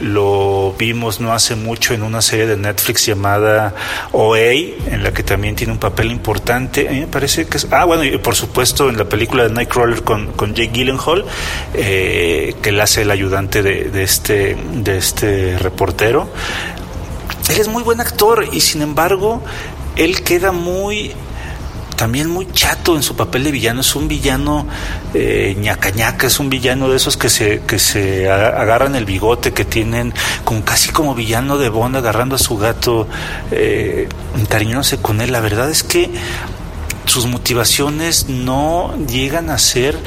lo 0.00 0.74
vimos 0.78 1.20
no 1.20 1.32
hace 1.32 1.56
mucho 1.56 1.94
en 1.94 2.02
una 2.02 2.22
serie 2.22 2.46
de 2.46 2.56
Netflix 2.56 3.06
llamada 3.06 3.74
OA, 4.12 4.50
en 4.50 5.02
la 5.02 5.12
que 5.12 5.22
también 5.22 5.56
tiene 5.56 5.72
un 5.72 5.78
papel 5.78 6.10
importante. 6.10 6.88
A 6.88 6.92
mí 6.92 7.00
me 7.00 7.06
parece 7.06 7.46
que 7.46 7.56
es. 7.56 7.66
Ah, 7.70 7.84
bueno, 7.84 8.04
y 8.04 8.16
por 8.18 8.34
supuesto 8.34 8.88
en 8.88 8.98
la 8.98 9.04
película 9.04 9.44
de 9.44 9.50
Nightcrawler 9.50 10.02
con, 10.02 10.32
con 10.32 10.54
Jake 10.54 10.70
Gyllenhaal, 10.72 11.24
eh, 11.74 12.54
que 12.62 12.68
él 12.70 12.80
hace 12.80 13.02
el 13.02 13.10
ayudante 13.10 13.62
de, 13.62 14.02
este, 14.02 14.56
de 14.74 14.98
este 14.98 15.58
reportero. 15.58 16.28
Él 17.48 17.58
es 17.58 17.68
muy 17.68 17.82
buen 17.82 18.00
actor 18.00 18.46
y 18.52 18.60
sin 18.60 18.82
embargo 18.82 19.42
él 19.96 20.22
queda 20.22 20.52
muy 20.52 21.12
también 22.00 22.30
muy 22.30 22.50
chato 22.50 22.96
en 22.96 23.02
su 23.02 23.14
papel 23.14 23.44
de 23.44 23.50
villano. 23.50 23.82
Es 23.82 23.94
un 23.94 24.08
villano 24.08 24.66
eh, 25.12 25.54
es 26.22 26.40
un 26.40 26.48
villano 26.48 26.88
de 26.88 26.96
esos 26.96 27.18
que 27.18 27.28
se, 27.28 27.60
que 27.66 27.78
se 27.78 28.30
agarran 28.30 28.94
el 28.96 29.04
bigote, 29.04 29.52
que 29.52 29.66
tienen 29.66 30.14
como 30.42 30.64
casi 30.64 30.88
como 30.92 31.14
villano 31.14 31.58
de 31.58 31.68
Bond 31.68 31.96
agarrando 31.96 32.36
a 32.36 32.38
su 32.38 32.56
gato, 32.56 33.06
eh, 33.50 34.08
encariñándose 34.34 34.96
con 34.96 35.20
él. 35.20 35.30
La 35.30 35.40
verdad 35.40 35.68
es 35.68 35.82
que 35.82 36.08
sus 37.04 37.26
motivaciones 37.26 38.30
no 38.30 38.94
llegan 39.06 39.50
a 39.50 39.58
ser 39.58 39.98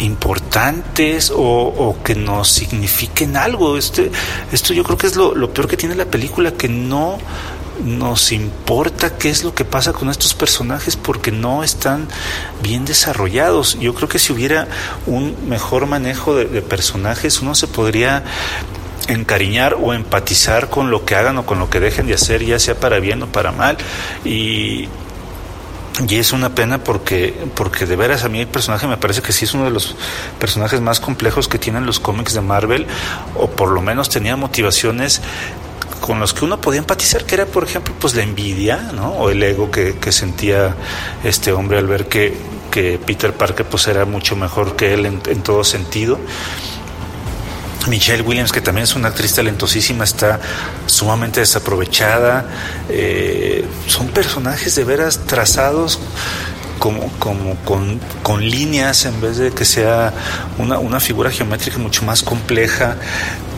importantes 0.00 1.32
o, 1.34 1.96
que 2.04 2.14
nos 2.14 2.48
signifiquen 2.48 3.38
algo. 3.38 3.78
Este, 3.78 4.10
esto 4.52 4.74
yo 4.74 4.84
creo 4.84 4.98
que 4.98 5.06
es 5.06 5.16
lo, 5.16 5.34
lo 5.34 5.50
peor 5.50 5.66
que 5.66 5.78
tiene 5.78 5.94
la 5.94 6.04
película, 6.04 6.50
que 6.52 6.68
no 6.68 7.16
nos 7.84 8.32
importa 8.32 9.16
qué 9.16 9.30
es 9.30 9.44
lo 9.44 9.54
que 9.54 9.64
pasa 9.64 9.92
con 9.92 10.10
estos 10.10 10.34
personajes 10.34 10.96
porque 10.96 11.30
no 11.30 11.62
están 11.62 12.08
bien 12.62 12.84
desarrollados. 12.84 13.78
Yo 13.78 13.94
creo 13.94 14.08
que 14.08 14.18
si 14.18 14.32
hubiera 14.32 14.68
un 15.06 15.36
mejor 15.48 15.86
manejo 15.86 16.34
de, 16.34 16.62
personajes, 16.62 17.40
uno 17.40 17.54
se 17.54 17.66
podría 17.66 18.24
encariñar 19.08 19.76
o 19.80 19.92
empatizar 19.92 20.68
con 20.68 20.90
lo 20.90 21.04
que 21.04 21.14
hagan 21.14 21.38
o 21.38 21.46
con 21.46 21.58
lo 21.58 21.70
que 21.70 21.80
dejen 21.80 22.06
de 22.06 22.14
hacer, 22.14 22.44
ya 22.44 22.58
sea 22.58 22.74
para 22.74 22.98
bien 22.98 23.22
o 23.22 23.26
para 23.26 23.52
mal. 23.52 23.76
Y, 24.24 24.88
y 26.08 26.16
es 26.16 26.32
una 26.32 26.54
pena 26.54 26.82
porque, 26.82 27.34
porque 27.54 27.86
de 27.86 27.96
veras 27.96 28.24
a 28.24 28.28
mí 28.28 28.40
el 28.40 28.48
personaje 28.48 28.86
me 28.86 28.96
parece 28.96 29.22
que 29.22 29.32
sí 29.32 29.44
es 29.44 29.54
uno 29.54 29.64
de 29.64 29.70
los 29.70 29.96
personajes 30.38 30.80
más 30.80 31.00
complejos 31.00 31.48
que 31.48 31.58
tienen 31.58 31.86
los 31.86 32.00
cómics 32.00 32.34
de 32.34 32.40
Marvel, 32.40 32.86
o 33.34 33.48
por 33.48 33.70
lo 33.70 33.80
menos 33.80 34.08
tenía 34.08 34.36
motivaciones 34.36 35.22
con 36.00 36.20
los 36.20 36.32
que 36.34 36.44
uno 36.44 36.60
podía 36.60 36.78
empatizar, 36.78 37.24
que 37.24 37.34
era, 37.34 37.46
por 37.46 37.64
ejemplo, 37.64 37.94
pues 37.98 38.14
la 38.14 38.22
envidia, 38.22 38.76
¿no? 38.94 39.12
O 39.12 39.30
el 39.30 39.42
ego 39.42 39.70
que, 39.70 39.94
sentía 40.12 40.74
este 41.24 41.52
hombre 41.52 41.78
al 41.78 41.86
ver 41.86 42.06
que, 42.06 42.36
que, 42.70 42.98
Peter 42.98 43.32
Parker 43.32 43.66
pues 43.66 43.86
era 43.88 44.04
mucho 44.04 44.36
mejor 44.36 44.76
que 44.76 44.94
él 44.94 45.06
en, 45.06 45.20
todo 45.42 45.64
sentido. 45.64 46.18
Michelle 47.88 48.22
Williams, 48.22 48.50
que 48.50 48.60
también 48.60 48.84
es 48.84 48.96
una 48.96 49.08
actriz 49.08 49.34
talentosísima, 49.34 50.04
está 50.04 50.40
sumamente 50.86 51.40
desaprovechada. 51.40 52.46
Eh, 52.88 53.64
son 53.86 54.08
personajes 54.08 54.74
de 54.74 54.84
veras 54.84 55.20
trazados 55.26 56.00
como, 56.86 57.08
como 57.18 57.56
con, 57.64 57.98
con, 58.22 58.48
líneas 58.48 59.06
en 59.06 59.20
vez 59.20 59.38
de 59.38 59.50
que 59.50 59.64
sea 59.64 60.12
una, 60.56 60.78
una 60.78 61.00
figura 61.00 61.32
geométrica 61.32 61.78
mucho 61.78 62.04
más 62.04 62.22
compleja. 62.22 62.96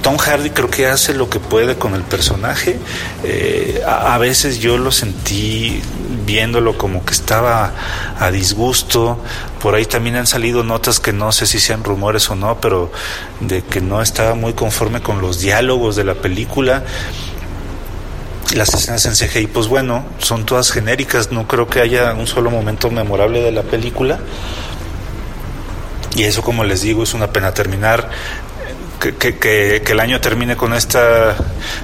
Tom 0.03 0.17
Hardy 0.17 0.49
creo 0.49 0.71
que 0.71 0.87
hace 0.87 1.13
lo 1.13 1.29
que 1.29 1.39
puede 1.39 1.77
con 1.77 1.93
el 1.93 2.05
personaje. 2.05 2.79
Eh, 3.25 3.83
a, 3.87 4.17
veces 4.17 4.61
yo 4.61 4.79
lo 4.79 4.93
sentí 4.93 5.83
viéndolo 6.25 6.79
como 6.79 7.05
que 7.05 7.13
estaba 7.13 7.75
a 8.19 8.31
disgusto. 8.31 9.23
Por 9.61 9.75
ahí 9.75 9.85
también 9.85 10.17
han 10.17 10.27
salido 10.27 10.65
notas 10.65 10.99
que 10.99 11.13
no 11.13 11.31
sé 11.31 11.45
si 11.45 11.61
sean 11.61 11.85
rumores 11.85 12.31
o 12.31 12.35
no, 12.35 12.59
pero 12.63 12.91
de 13.41 13.63
que 13.63 13.83
no 13.83 14.01
estaba 14.01 14.35
muy 14.35 14.55
conforme 14.55 15.03
con 15.03 15.21
los 15.21 15.41
diálogos 15.41 15.97
de 15.97 16.05
la 16.05 16.15
película. 16.15 16.83
Las 18.55 18.73
escenas 18.73 19.05
en 19.05 19.13
CGI, 19.13 19.47
pues 19.49 19.69
bueno, 19.69 20.07
son 20.19 20.47
todas 20.47 20.71
genéricas. 20.71 21.33
No 21.33 21.47
creo 21.47 21.69
que 21.69 21.81
haya 21.81 22.15
un 22.15 22.27
solo 22.27 22.51
momento 22.51 22.91
memorable 22.91 23.43
de 23.43 23.53
la 23.53 23.63
película. 23.63 24.19
Y 26.17 26.25
eso, 26.25 26.43
como 26.43 26.65
les 26.65 26.83
digo, 26.83 27.03
es 27.03 27.15
una 27.15 27.31
pena 27.31 27.53
terminar 27.53 28.11
que, 28.99 29.39
que, 29.39 29.83
el 29.87 30.01
año 30.01 30.21
termine 30.21 30.57
con 30.57 30.75
esta 30.75 31.37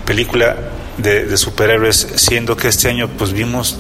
película 0.05 0.57
de, 0.99 1.37
superhéroes, 1.37 2.09
siendo 2.17 2.57
que 2.57 2.69
este 2.69 2.89
año 2.89 3.09
pues 3.09 3.33
vimos 3.33 3.77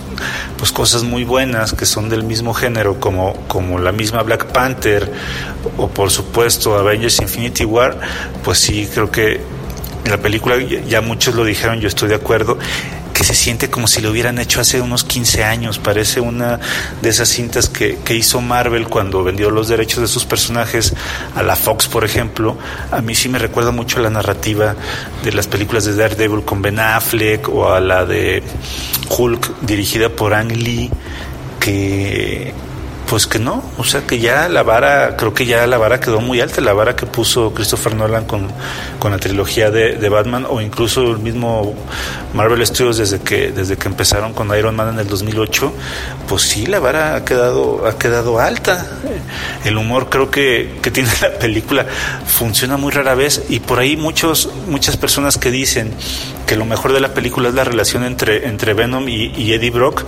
pues 0.58 0.72
cosas 0.72 1.02
muy 1.02 1.24
buenas 1.24 1.72
que 1.72 1.86
son 1.86 2.08
del 2.08 2.24
mismo 2.24 2.54
género 2.54 2.98
como, 2.98 3.34
como 3.46 3.78
la 3.78 3.92
misma 3.92 4.22
Black 4.22 4.46
Panther 4.46 5.12
o 5.76 5.88
por 5.88 6.10
supuesto 6.10 6.76
Avengers 6.76 7.20
Infinity 7.20 7.64
War, 7.64 7.98
pues 8.42 8.58
sí 8.58 8.88
creo 8.92 9.10
que 9.10 9.40
la 10.08 10.18
película 10.18 10.56
ya 10.58 11.00
muchos 11.00 11.34
lo 11.34 11.44
dijeron, 11.44 11.80
yo 11.80 11.88
estoy 11.88 12.08
de 12.08 12.14
acuerdo 12.16 12.58
que 13.14 13.22
se 13.22 13.34
siente 13.34 13.70
como 13.70 13.86
si 13.86 14.02
lo 14.02 14.10
hubieran 14.10 14.38
hecho 14.38 14.60
hace 14.60 14.80
unos 14.80 15.04
15 15.04 15.44
años. 15.44 15.78
Parece 15.78 16.20
una 16.20 16.58
de 17.00 17.08
esas 17.08 17.28
cintas 17.28 17.68
que, 17.68 17.96
que, 18.04 18.16
hizo 18.16 18.40
Marvel 18.40 18.88
cuando 18.88 19.22
vendió 19.22 19.50
los 19.50 19.68
derechos 19.68 20.00
de 20.00 20.08
sus 20.08 20.24
personajes 20.24 20.92
a 21.36 21.42
la 21.44 21.54
Fox, 21.54 21.86
por 21.86 22.04
ejemplo. 22.04 22.58
A 22.90 23.00
mí 23.00 23.14
sí 23.14 23.28
me 23.28 23.38
recuerda 23.38 23.70
mucho 23.70 24.00
a 24.00 24.02
la 24.02 24.10
narrativa 24.10 24.74
de 25.22 25.32
las 25.32 25.46
películas 25.46 25.84
de 25.84 25.94
Daredevil 25.94 26.44
con 26.44 26.60
Ben 26.60 26.80
Affleck 26.80 27.48
o 27.48 27.72
a 27.72 27.80
la 27.80 28.04
de 28.04 28.42
Hulk 29.08 29.60
dirigida 29.60 30.08
por 30.08 30.34
Ang 30.34 30.50
Lee, 30.50 30.90
que 31.60 32.52
pues 33.14 33.28
que 33.28 33.38
no, 33.38 33.62
o 33.78 33.84
sea 33.84 34.04
que 34.08 34.18
ya 34.18 34.48
la 34.48 34.64
vara, 34.64 35.16
creo 35.16 35.32
que 35.32 35.46
ya 35.46 35.68
la 35.68 35.78
vara 35.78 36.00
quedó 36.00 36.20
muy 36.20 36.40
alta, 36.40 36.60
la 36.60 36.72
vara 36.72 36.96
que 36.96 37.06
puso 37.06 37.54
Christopher 37.54 37.94
Nolan 37.94 38.24
con, 38.24 38.48
con 38.98 39.12
la 39.12 39.18
trilogía 39.18 39.70
de, 39.70 40.08
Batman 40.08 40.44
o 40.50 40.60
incluso 40.60 41.12
el 41.12 41.20
mismo 41.20 41.76
Marvel 42.32 42.66
Studios 42.66 42.98
desde 42.98 43.20
que, 43.20 43.52
desde 43.52 43.76
que 43.76 43.86
empezaron 43.86 44.32
con 44.32 44.52
Iron 44.58 44.74
Man 44.74 44.94
en 44.94 44.98
el 44.98 45.06
2008, 45.06 45.72
pues 46.26 46.42
sí, 46.42 46.66
la 46.66 46.80
vara 46.80 47.14
ha 47.14 47.24
quedado, 47.24 47.86
ha 47.86 47.96
quedado 47.98 48.40
alta. 48.40 48.84
El 49.64 49.76
humor 49.78 50.08
creo 50.10 50.28
que, 50.28 50.80
que 50.82 50.90
tiene 50.90 51.08
la 51.22 51.38
película 51.38 51.86
funciona 52.26 52.76
muy 52.76 52.90
rara 52.90 53.14
vez 53.14 53.44
y 53.48 53.60
por 53.60 53.78
ahí 53.78 53.96
muchos, 53.96 54.50
muchas 54.66 54.96
personas 54.96 55.38
que 55.38 55.52
dicen 55.52 55.94
que 56.48 56.56
lo 56.56 56.64
mejor 56.64 56.92
de 56.92 56.98
la 56.98 57.14
película 57.14 57.50
es 57.50 57.54
la 57.54 57.62
relación 57.62 58.02
entre, 58.02 58.48
entre 58.48 58.74
Venom 58.74 59.08
y 59.08 59.52
Eddie 59.52 59.70
Brock, 59.70 60.02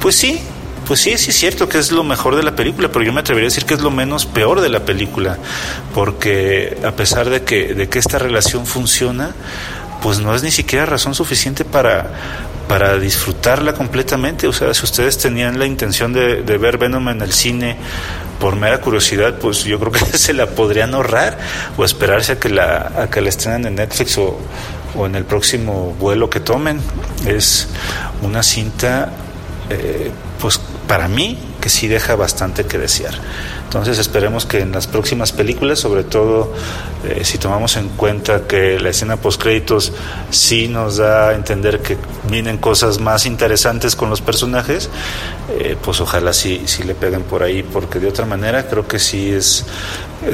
pues 0.00 0.16
sí, 0.16 0.40
pues 0.86 1.00
sí, 1.00 1.16
sí 1.18 1.30
es 1.30 1.36
cierto 1.36 1.68
que 1.68 1.78
es 1.78 1.90
lo 1.90 2.04
mejor 2.04 2.36
de 2.36 2.42
la 2.42 2.54
película, 2.54 2.88
pero 2.88 3.04
yo 3.04 3.12
me 3.12 3.20
atrevería 3.20 3.48
a 3.48 3.50
decir 3.50 3.64
que 3.64 3.74
es 3.74 3.80
lo 3.80 3.90
menos 3.90 4.24
peor 4.26 4.60
de 4.60 4.68
la 4.68 4.84
película, 4.84 5.38
porque 5.94 6.78
a 6.84 6.92
pesar 6.92 7.28
de 7.28 7.42
que, 7.42 7.74
de 7.74 7.88
que 7.88 7.98
esta 7.98 8.18
relación 8.18 8.66
funciona, 8.66 9.34
pues 10.00 10.20
no 10.20 10.34
es 10.34 10.42
ni 10.42 10.50
siquiera 10.50 10.86
razón 10.86 11.14
suficiente 11.14 11.64
para, 11.64 12.10
para 12.68 12.98
disfrutarla 12.98 13.72
completamente. 13.72 14.46
O 14.46 14.52
sea, 14.52 14.72
si 14.74 14.84
ustedes 14.84 15.18
tenían 15.18 15.58
la 15.58 15.66
intención 15.66 16.12
de, 16.12 16.42
ver 16.42 16.78
Venom 16.78 17.08
en 17.08 17.20
el 17.20 17.32
cine 17.32 17.76
por 18.38 18.54
mera 18.54 18.80
curiosidad, 18.80 19.38
pues 19.40 19.64
yo 19.64 19.80
creo 19.80 19.90
que 19.90 20.04
se 20.18 20.34
la 20.34 20.46
podrían 20.46 20.94
ahorrar 20.94 21.38
o 21.76 21.84
esperarse 21.84 22.32
a 22.32 22.38
que 22.38 22.48
la, 22.48 22.92
a 22.96 23.10
que 23.10 23.20
la 23.20 23.30
estrenen 23.30 23.66
en 23.66 23.74
Netflix 23.76 24.18
o, 24.18 24.38
o 24.96 25.06
en 25.06 25.16
el 25.16 25.24
próximo 25.24 25.96
vuelo 25.98 26.30
que 26.30 26.38
tomen. 26.38 26.80
Es 27.26 27.66
una 28.22 28.44
cinta 28.44 29.10
eh, 29.68 30.10
pues 30.40 30.60
para 30.86 31.08
mí 31.08 31.38
que 31.60 31.68
sí 31.68 31.88
deja 31.88 32.14
bastante 32.16 32.64
que 32.64 32.78
desear. 32.78 33.14
Entonces 33.64 33.98
esperemos 33.98 34.46
que 34.46 34.60
en 34.60 34.70
las 34.70 34.86
próximas 34.86 35.32
películas, 35.32 35.80
sobre 35.80 36.04
todo 36.04 36.52
eh, 37.04 37.24
si 37.24 37.38
tomamos 37.38 37.76
en 37.76 37.88
cuenta 37.88 38.46
que 38.46 38.78
la 38.78 38.90
escena 38.90 39.16
post 39.16 39.42
créditos 39.42 39.92
sí 40.30 40.68
nos 40.68 40.98
da 40.98 41.30
a 41.30 41.34
entender 41.34 41.80
que 41.80 41.98
vienen 42.30 42.58
cosas 42.58 43.00
más 43.00 43.26
interesantes 43.26 43.96
con 43.96 44.08
los 44.08 44.20
personajes, 44.20 44.88
eh, 45.58 45.76
pues 45.82 46.00
ojalá 46.00 46.32
sí, 46.32 46.62
sí 46.66 46.84
le 46.84 46.94
peguen 46.94 47.24
por 47.24 47.42
ahí, 47.42 47.64
porque 47.64 47.98
de 47.98 48.08
otra 48.08 48.24
manera 48.24 48.68
creo 48.68 48.86
que 48.86 49.00
sí 49.00 49.30
es 49.30 49.64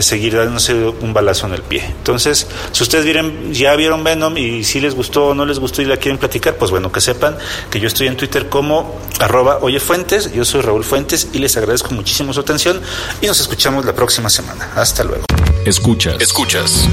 seguir 0.01 0.37
dándose 0.37 0.75
un 0.75 1.13
balazo 1.13 1.47
en 1.47 1.55
el 1.55 1.63
pie. 1.63 1.85
Entonces, 1.85 2.47
si 2.73 2.83
ustedes 2.83 3.05
vieron, 3.05 3.53
ya 3.53 3.75
vieron 3.77 4.05
Venom 4.05 4.37
y 4.37 4.65
si 4.65 4.81
les 4.81 4.95
gustó 4.95 5.29
o 5.29 5.35
no 5.35 5.45
les 5.45 5.59
gustó 5.59 5.83
y 5.83 5.85
la 5.85 5.97
quieren 5.97 6.19
platicar, 6.19 6.57
pues 6.57 6.71
bueno, 6.71 6.91
que 6.93 7.01
sepan 7.01 7.37
que 7.71 7.81
yo 7.81 7.89
estoy 7.89 8.09
en 8.09 8.17
Twitter 8.17 8.49
como 8.49 8.99
arroba 9.21 9.59
oyefuentes, 9.61 10.33
yo 10.33 10.45
soy 10.45 10.63
Raúl 10.63 10.85
Fuentes 10.85 11.29
y 11.33 11.39
les 11.39 11.57
agradezco 11.57 11.95
muchísimo 11.95 12.33
su 12.33 12.41
atención 12.41 12.81
y 13.21 13.27
nos 13.27 13.41
escuchamos 13.41 13.85
la 13.85 13.95
próxima 13.95 14.31
semana. 14.31 14.71
Hasta 14.77 15.05
luego. 15.05 15.25
Escuchas. 15.65 16.21
Escuchas. 16.21 16.89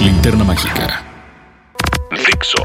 Linterna 0.00 0.44
Mágica. 0.44 1.04
Fixo. 2.10 2.58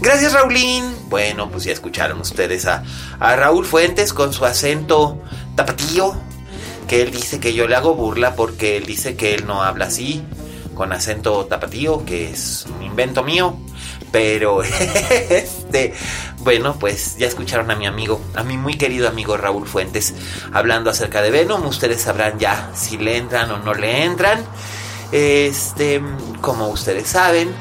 Gracias, 0.00 0.32
Raulín. 0.32 0.96
Bueno, 1.08 1.50
pues 1.50 1.64
ya 1.64 1.72
escucharon 1.72 2.20
ustedes 2.20 2.66
a, 2.66 2.82
a 3.18 3.36
Raúl 3.36 3.66
Fuentes 3.66 4.12
con 4.12 4.32
su 4.32 4.44
acento 4.44 5.20
tapatío, 5.66 6.14
que 6.88 7.02
él 7.02 7.10
dice 7.10 7.38
que 7.38 7.52
yo 7.52 7.68
le 7.68 7.76
hago 7.76 7.94
burla 7.94 8.34
porque 8.34 8.78
él 8.78 8.86
dice 8.86 9.14
que 9.14 9.34
él 9.34 9.46
no 9.46 9.62
habla 9.62 9.86
así, 9.86 10.22
con 10.74 10.92
acento 10.92 11.44
tapatío, 11.44 12.04
que 12.06 12.30
es 12.30 12.66
un 12.74 12.82
invento 12.82 13.22
mío. 13.22 13.56
Pero, 14.10 14.62
este, 15.30 15.94
bueno, 16.38 16.76
pues 16.78 17.16
ya 17.18 17.26
escucharon 17.26 17.70
a 17.70 17.76
mi 17.76 17.86
amigo, 17.86 18.20
a 18.34 18.42
mi 18.42 18.56
muy 18.56 18.74
querido 18.74 19.06
amigo 19.06 19.36
Raúl 19.36 19.68
Fuentes, 19.68 20.14
hablando 20.52 20.88
acerca 20.88 21.20
de 21.20 21.30
Venom. 21.30 21.66
Ustedes 21.66 22.00
sabrán 22.00 22.38
ya 22.38 22.70
si 22.74 22.96
le 22.96 23.18
entran 23.18 23.50
o 23.50 23.58
no 23.58 23.74
le 23.74 24.04
entran. 24.04 24.42
Este, 25.12 26.00
como 26.40 26.68
ustedes 26.68 27.06
saben, 27.06 27.52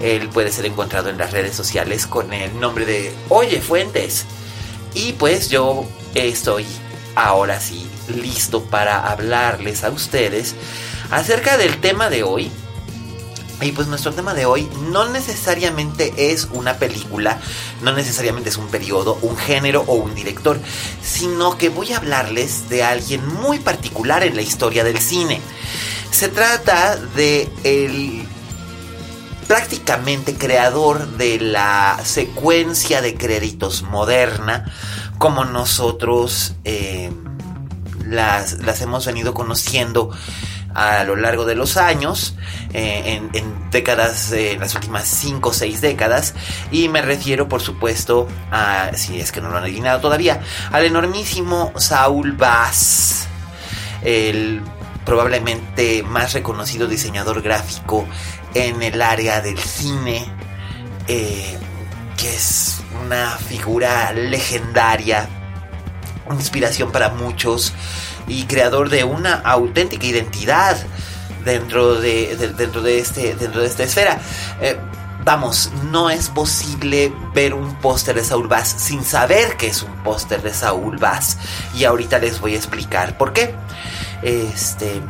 él 0.00 0.28
puede 0.28 0.52
ser 0.52 0.64
encontrado 0.64 1.10
en 1.10 1.18
las 1.18 1.32
redes 1.32 1.56
sociales 1.56 2.06
con 2.06 2.32
el 2.32 2.58
nombre 2.60 2.86
de 2.86 3.12
Oye 3.28 3.60
Fuentes. 3.60 4.26
Y 4.94 5.12
pues 5.14 5.50
yo 5.50 5.84
estoy 6.14 6.64
ahora 7.18 7.60
sí 7.60 7.86
listo 8.08 8.62
para 8.64 9.10
hablarles 9.10 9.84
a 9.84 9.90
ustedes 9.90 10.54
acerca 11.10 11.56
del 11.56 11.78
tema 11.80 12.10
de 12.10 12.22
hoy. 12.22 12.50
Y 13.60 13.72
pues 13.72 13.88
nuestro 13.88 14.12
tema 14.12 14.34
de 14.34 14.46
hoy 14.46 14.68
no 14.92 15.08
necesariamente 15.08 16.14
es 16.16 16.46
una 16.52 16.74
película, 16.74 17.40
no 17.82 17.92
necesariamente 17.92 18.50
es 18.50 18.56
un 18.56 18.68
periodo, 18.68 19.18
un 19.20 19.36
género 19.36 19.82
o 19.88 19.94
un 19.94 20.14
director, 20.14 20.60
sino 21.02 21.58
que 21.58 21.68
voy 21.68 21.92
a 21.92 21.96
hablarles 21.96 22.68
de 22.68 22.84
alguien 22.84 23.26
muy 23.26 23.58
particular 23.58 24.22
en 24.22 24.36
la 24.36 24.42
historia 24.42 24.84
del 24.84 24.98
cine. 24.98 25.40
Se 26.12 26.28
trata 26.28 26.96
de 26.96 27.48
el 27.64 28.28
prácticamente 29.48 30.34
creador 30.34 31.08
de 31.16 31.40
la 31.40 31.98
secuencia 32.04 33.00
de 33.00 33.16
créditos 33.16 33.82
moderna, 33.82 34.70
como 35.18 35.44
nosotros 35.44 36.54
eh, 36.64 37.10
las, 38.06 38.60
las, 38.60 38.80
hemos 38.80 39.06
venido 39.06 39.34
conociendo 39.34 40.10
a 40.74 41.02
lo 41.04 41.16
largo 41.16 41.44
de 41.44 41.54
los 41.54 41.76
años, 41.76 42.36
eh, 42.72 43.20
en, 43.32 43.70
décadas, 43.70 44.32
eh, 44.32 44.52
en 44.52 44.60
las 44.60 44.74
últimas 44.74 45.08
5 45.08 45.48
o 45.48 45.52
6 45.52 45.80
décadas, 45.80 46.34
y 46.70 46.88
me 46.88 47.02
refiero 47.02 47.48
por 47.48 47.60
supuesto 47.60 48.28
a, 48.52 48.90
si 48.94 49.20
es 49.20 49.32
que 49.32 49.40
no 49.40 49.50
lo 49.50 49.56
han 49.56 49.64
adivinado 49.64 50.00
todavía, 50.00 50.40
al 50.70 50.84
enormísimo 50.84 51.72
Saul 51.76 52.32
Bass, 52.32 53.26
el 54.02 54.62
probablemente 55.04 56.02
más 56.02 56.34
reconocido 56.34 56.86
diseñador 56.86 57.40
gráfico 57.42 58.06
en 58.54 58.82
el 58.82 59.00
área 59.00 59.40
del 59.40 59.58
cine, 59.58 60.26
eh, 61.08 61.58
que 62.16 62.34
es 62.34 62.82
una 63.04 63.36
figura 63.36 64.12
legendaria, 64.12 65.28
inspiración 66.30 66.92
para 66.92 67.10
muchos 67.10 67.72
y 68.26 68.44
creador 68.44 68.90
de 68.90 69.04
una 69.04 69.34
auténtica 69.34 70.06
identidad 70.06 70.76
dentro 71.44 71.94
de, 72.00 72.36
dentro 72.56 72.82
de 72.82 72.98
este 72.98 73.34
dentro 73.34 73.62
de 73.62 73.66
esta 73.66 73.84
esfera. 73.84 74.20
Eh, 74.60 74.76
vamos, 75.24 75.70
no 75.90 76.10
es 76.10 76.28
posible 76.28 77.12
ver 77.34 77.54
un 77.54 77.74
póster 77.76 78.14
de 78.14 78.24
Saul 78.24 78.48
Bass 78.48 78.74
sin 78.78 79.04
saber 79.04 79.56
que 79.56 79.68
es 79.68 79.82
un 79.82 79.94
póster 80.02 80.42
de 80.42 80.52
Saul 80.54 80.98
Bass 80.98 81.38
y 81.74 81.84
ahorita 81.84 82.18
les 82.18 82.40
voy 82.40 82.54
a 82.54 82.56
explicar 82.56 83.16
por 83.16 83.32
qué. 83.32 83.54
Este, 84.22 85.00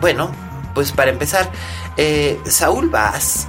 bueno, 0.00 0.30
pues 0.74 0.92
para 0.92 1.10
empezar, 1.10 1.50
eh, 1.96 2.40
Saúl 2.46 2.88
Bass 2.88 3.48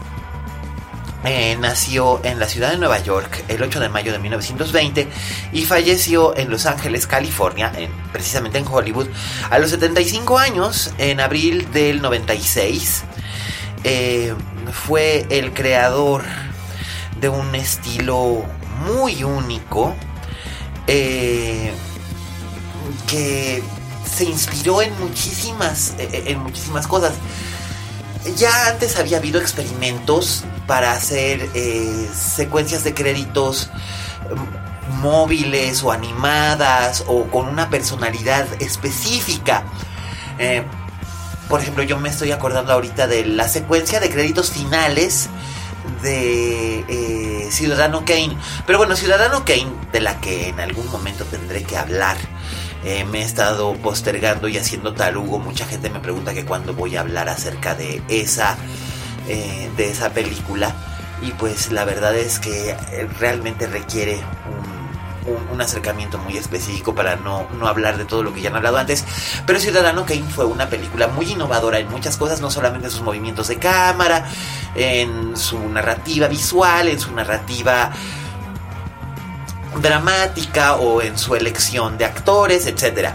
eh, 1.25 1.57
nació 1.59 2.21
en 2.23 2.39
la 2.39 2.47
ciudad 2.47 2.71
de 2.71 2.77
Nueva 2.77 3.00
York 3.00 3.44
el 3.48 3.61
8 3.61 3.79
de 3.79 3.89
mayo 3.89 4.11
de 4.11 4.20
1920 4.20 5.07
y 5.51 5.65
falleció 5.65 6.37
en 6.37 6.50
Los 6.50 6.65
Ángeles, 6.65 7.07
California, 7.07 7.72
precisamente 8.11 8.57
en 8.57 8.67
Hollywood, 8.67 9.07
a 9.50 9.59
los 9.59 9.72
75 9.72 10.37
años, 10.37 10.94
en 10.98 11.20
abril 11.20 11.72
del 11.72 12.01
96. 12.01 13.03
Eh, 13.83 14.33
fue 14.72 15.25
el 15.29 15.53
creador 15.53 16.24
de 17.20 17.29
un 17.29 17.53
estilo 17.55 18.46
muy 18.85 19.24
único 19.24 19.96
que 23.07 23.61
se 24.09 24.24
inspiró 24.24 24.81
en 24.81 24.98
muchísimas, 25.00 25.94
en 26.00 26.39
muchísimas 26.39 26.87
cosas 26.87 27.13
ya 28.35 28.67
antes 28.67 28.98
había 28.98 29.17
habido 29.17 29.39
experimentos 29.39 30.44
para 30.70 30.92
hacer 30.92 31.50
eh, 31.55 32.08
secuencias 32.14 32.84
de 32.84 32.94
créditos 32.94 33.72
móviles 35.01 35.82
o 35.82 35.92
animadas 35.92 37.03
o 37.08 37.24
con 37.24 37.48
una 37.48 37.72
personalidad 37.72 38.46
específica. 38.60 39.64
Eh, 40.38 40.62
por 41.50 41.60
ejemplo, 41.60 41.82
yo 41.82 41.98
me 41.98 42.10
estoy 42.10 42.32
acordando 42.32 42.72
ahorita 42.72 43.08
de 43.08 43.25
la 43.25 43.50
secuencia 43.50 44.00
de 44.00 44.12
créditos 44.12 44.51
finales 44.51 45.29
de 46.03 46.86
eh, 46.88 47.48
Ciudadano 47.50 48.05
Kane. 48.05 48.38
Pero 48.68 48.77
bueno, 48.77 48.96
Ciudadano 48.96 49.44
Kane, 49.46 49.72
de 49.92 50.01
la 50.01 50.22
que 50.22 50.50
en 50.50 50.60
algún 50.60 50.86
momento 50.92 51.25
tendré 51.25 51.64
que 51.64 51.77
hablar 51.77 52.18
me 53.12 53.20
he 53.20 53.24
estado 53.24 53.74
postergando 53.74 54.48
y 54.48 54.58
haciendo 54.58 54.94
tarugo. 54.94 55.40
Mucha 55.40 55.66
gente 55.66 55.90
me 55.90 56.00
pregunta 56.00 56.34
que 56.34 56.46
cuándo 56.46 56.75
voy 56.75 56.96
a 56.96 57.01
hablar 57.01 57.27
acerca 57.27 57.75
de 57.75 58.01
esa, 58.08 58.55
eh, 59.29 59.70
de 59.77 59.89
esa 59.89 60.09
película. 60.09 60.75
Y 61.22 61.31
pues 61.31 61.72
la 61.72 61.85
verdad 61.85 62.15
es 62.15 62.39
que 62.39 62.75
realmente 63.20 63.68
requiere 63.68 64.15
un, 65.25 65.50
un, 65.53 65.61
acercamiento 65.61 66.18
muy 66.18 66.37
específico 66.37 66.96
para 66.96 67.18
no, 67.18 67.48
no, 67.59 67.68
hablar 67.68 67.98
de 67.98 68.05
todo 68.05 68.24
lo 68.24 68.33
que 68.33 68.42
ya 68.42 68.50
han 68.50 68.55
hablado 68.55 68.77
antes. 68.77 69.05
Pero 69.46 69.59
Ciudadano 69.59 70.05
Kane 70.05 70.24
fue 70.24 70.46
una 70.46 70.70
película 70.70 71.07
muy 71.07 71.31
innovadora 71.31 71.79
en 71.79 71.89
muchas 71.89 72.18
cosas, 72.18 72.42
no 72.42 72.50
solamente 72.50 72.87
en 72.87 72.92
sus 72.92 73.01
movimientos 73.01 73.48
de 73.50 73.57
cámara, 73.57 74.29
en 74.75 75.35
su 75.35 75.59
narrativa 75.70 76.27
visual, 76.27 76.87
en 76.87 77.00
su 77.00 77.11
narrativa 77.11 77.92
dramática 79.81 80.75
o 80.75 81.01
en 81.01 81.18
su 81.18 81.35
elección 81.35 81.98
de 81.98 82.05
actores, 82.05 82.65
etc. 82.65 83.09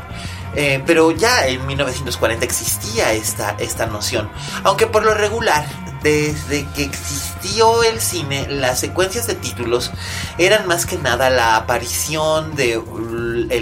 Eh, 0.57 0.83
pero 0.87 1.11
ya 1.11 1.47
en 1.47 1.67
1940 1.67 2.45
existía 2.45 3.13
esta, 3.13 3.57
esta 3.59 3.87
noción, 3.87 4.31
aunque 4.63 4.87
por 4.87 5.05
lo 5.05 5.15
regular, 5.15 5.67
desde 6.03 6.67
que 6.77 6.85
existió 6.85 7.83
el 7.83 7.99
cine, 7.99 8.47
las 8.49 8.79
secuencias 8.79 9.27
de 9.27 9.35
títulos 9.35 9.91
eran 10.37 10.67
más 10.67 10.85
que 10.85 10.99
nada 10.99 11.31
la 11.31 11.57
aparición 11.57 12.55
de 12.55 12.79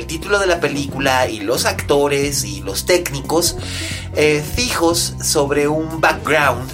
título 0.08 0.40
de 0.40 0.46
la 0.46 0.60
película 0.60 1.28
y 1.28 1.40
los 1.40 1.64
actores 1.64 2.44
y 2.44 2.60
los 2.60 2.84
técnicos 2.84 3.56
eh, 4.14 4.44
fijos 4.56 5.14
sobre 5.22 5.68
un 5.68 6.00
background 6.00 6.68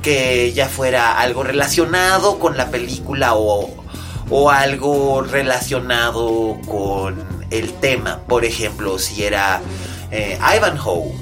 que 0.00 0.52
ya 0.52 0.68
fuera 0.68 1.18
algo 1.18 1.42
relacionado 1.42 2.38
con 2.38 2.56
la 2.56 2.70
película 2.70 3.34
o 3.34 3.80
o 4.30 4.50
algo 4.50 5.22
relacionado 5.22 6.56
con 6.66 7.29
el 7.50 7.72
tema. 7.74 8.20
Por 8.26 8.44
ejemplo, 8.44 8.98
si 8.98 9.24
era 9.24 9.60
eh, 10.10 10.38
Ivanhoe, 10.56 11.12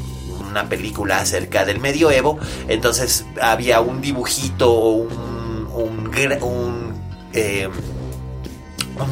una 0.48 0.68
película 0.68 1.18
acerca 1.18 1.64
del 1.64 1.80
medioevo, 1.80 2.38
entonces 2.68 3.26
había 3.40 3.80
un 3.80 4.00
dibujito 4.00 4.72
o 4.72 4.90
un, 4.90 5.68
un, 5.74 6.94
eh, 7.32 7.68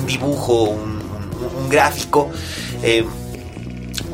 dibujo, 0.07 0.65
un, 0.65 0.97
gráfico. 1.69 2.31
Eh, 2.83 3.05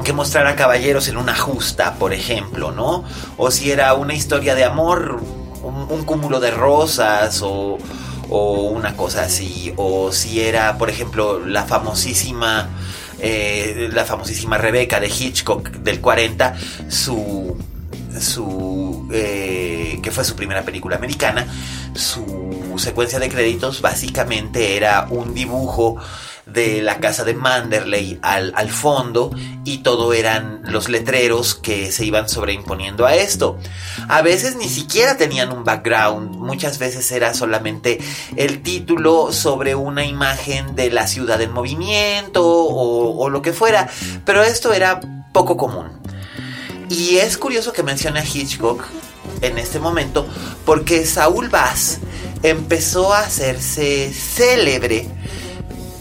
que 0.04 0.12
mostrara 0.12 0.56
caballeros 0.56 1.06
en 1.08 1.16
una 1.16 1.36
justa, 1.36 1.94
por 1.94 2.12
ejemplo, 2.12 2.72
¿no? 2.72 3.04
O 3.36 3.50
si 3.50 3.70
era 3.70 3.92
una 3.94 4.14
historia 4.14 4.54
de 4.54 4.64
amor, 4.64 5.20
un 5.62 6.04
cúmulo 6.04 6.40
de 6.40 6.50
rosas 6.50 7.40
o, 7.42 7.78
o 8.28 8.62
una 8.62 8.96
cosa 8.96 9.22
así, 9.22 9.72
o 9.76 10.12
si 10.12 10.40
era, 10.40 10.78
por 10.78 10.90
ejemplo, 10.90 11.44
la 11.44 11.64
famosísima, 11.64 12.68
eh, 13.18 13.88
la 13.92 14.04
famosísima 14.04 14.58
Rebeca 14.58 15.00
de 15.00 15.08
Hitchcock 15.08 15.70
del 15.70 16.00
40, 16.00 16.56
su, 16.88 17.56
su, 18.18 19.08
eh, 19.12 19.98
que 20.02 20.10
fue 20.10 20.24
su 20.24 20.34
primera 20.34 20.62
película 20.62 20.96
americana, 20.96 21.46
su 21.94 22.74
secuencia 22.78 23.18
de 23.18 23.28
créditos 23.28 23.82
básicamente 23.82 24.76
era 24.76 25.06
un 25.10 25.34
dibujo 25.34 25.98
de 26.52 26.82
la 26.82 26.98
casa 26.98 27.24
de 27.24 27.34
Manderley 27.34 28.18
al, 28.22 28.52
al, 28.56 28.70
fondo 28.70 29.30
y 29.64 29.78
todo 29.78 30.12
eran 30.12 30.60
los 30.64 30.88
letreros 30.88 31.54
que 31.54 31.90
se 31.92 32.04
iban 32.04 32.28
sobreimponiendo 32.28 33.06
a 33.06 33.14
esto. 33.14 33.58
A 34.08 34.22
veces 34.22 34.56
ni 34.56 34.68
siquiera 34.68 35.16
tenían 35.16 35.52
un 35.52 35.64
background, 35.64 36.36
muchas 36.36 36.78
veces 36.78 37.10
era 37.12 37.34
solamente 37.34 37.98
el 38.36 38.62
título 38.62 39.32
sobre 39.32 39.74
una 39.74 40.04
imagen 40.04 40.74
de 40.74 40.90
la 40.90 41.06
ciudad 41.06 41.40
en 41.40 41.52
movimiento 41.52 42.46
o, 42.46 43.16
o 43.16 43.30
lo 43.30 43.42
que 43.42 43.52
fuera, 43.52 43.88
pero 44.24 44.42
esto 44.42 44.72
era 44.72 45.00
poco 45.32 45.56
común. 45.56 46.00
Y 46.88 47.16
es 47.16 47.38
curioso 47.38 47.72
que 47.72 47.82
mencione 47.82 48.20
a 48.20 48.24
Hitchcock 48.24 48.84
en 49.40 49.58
este 49.58 49.78
momento 49.78 50.26
porque 50.64 51.06
Saúl 51.06 51.48
Bass 51.48 51.98
empezó 52.42 53.14
a 53.14 53.20
hacerse 53.20 54.12
célebre 54.12 55.08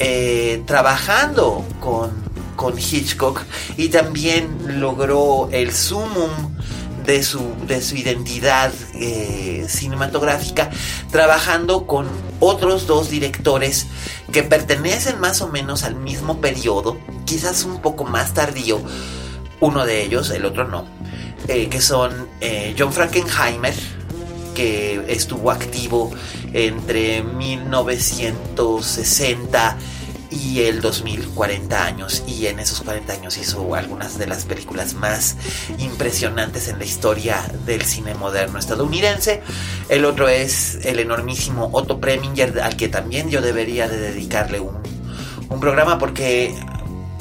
eh, 0.04 0.64
trabajando 0.66 1.64
con, 1.80 2.32
Hitchcock 2.76 3.42
y 3.78 3.90
también 3.90 4.80
logró 4.80 5.50
el 5.52 5.72
sumum 5.74 6.30
de 7.06 7.22
su, 7.24 7.54
de 7.68 7.82
su 7.82 7.96
identidad 7.96 8.72
eh, 8.96 9.66
cinematográfica 9.68 10.70
trabajando 11.12 11.86
con 11.86 12.08
otros 12.40 12.88
dos 12.88 13.10
directores 13.12 13.88
que 14.32 14.42
pertenecen 14.42 15.20
más 15.20 15.42
o 15.42 15.50
menos 15.50 15.84
al 15.84 15.96
mismo 15.96 16.42
periodo, 16.42 16.98
quizás 17.26 17.64
un 17.64 17.80
poco 17.80 18.04
más 18.04 18.34
tardío, 18.34 18.80
uno 19.60 19.86
de 19.86 20.04
ellos, 20.04 20.32
el 20.32 20.46
otro 20.46 20.68
no, 20.68 20.86
eh, 21.48 21.68
que 21.68 21.80
son 21.82 22.28
John 22.78 22.92
Frankenheimer, 22.92 23.76
que 24.54 25.04
estuvo 25.08 25.52
activo 25.52 26.12
entre 26.54 27.24
1960 27.24 29.78
y 30.32 30.62
el 30.62 30.82
2040 30.82 31.86
años 31.86 32.24
y 32.26 32.48
en 32.48 32.60
esos 32.60 32.82
40 32.82 33.14
años 33.14 33.38
hizo 33.38 33.76
algunas 33.76 34.18
de 34.18 34.28
las 34.28 34.46
películas 34.46 34.94
más 34.94 35.36
impresionantes 35.78 36.70
en 36.70 36.80
la 36.80 36.86
historia 36.86 37.44
del 37.66 37.84
cine 37.84 38.16
moderno 38.16 38.58
estadounidense. 38.58 39.42
El 39.90 40.06
otro 40.06 40.30
es 40.30 40.80
el 40.86 41.00
enormísimo 41.00 41.70
Otto 41.74 42.00
Preminger 42.00 42.62
al 42.62 42.78
que 42.78 42.88
también 42.88 43.30
yo 43.30 43.42
debería 43.42 43.90
de 43.90 44.00
dedicarle 44.00 44.62
un, 44.62 44.78
un 45.50 45.60
programa 45.60 46.00
porque 46.00 46.56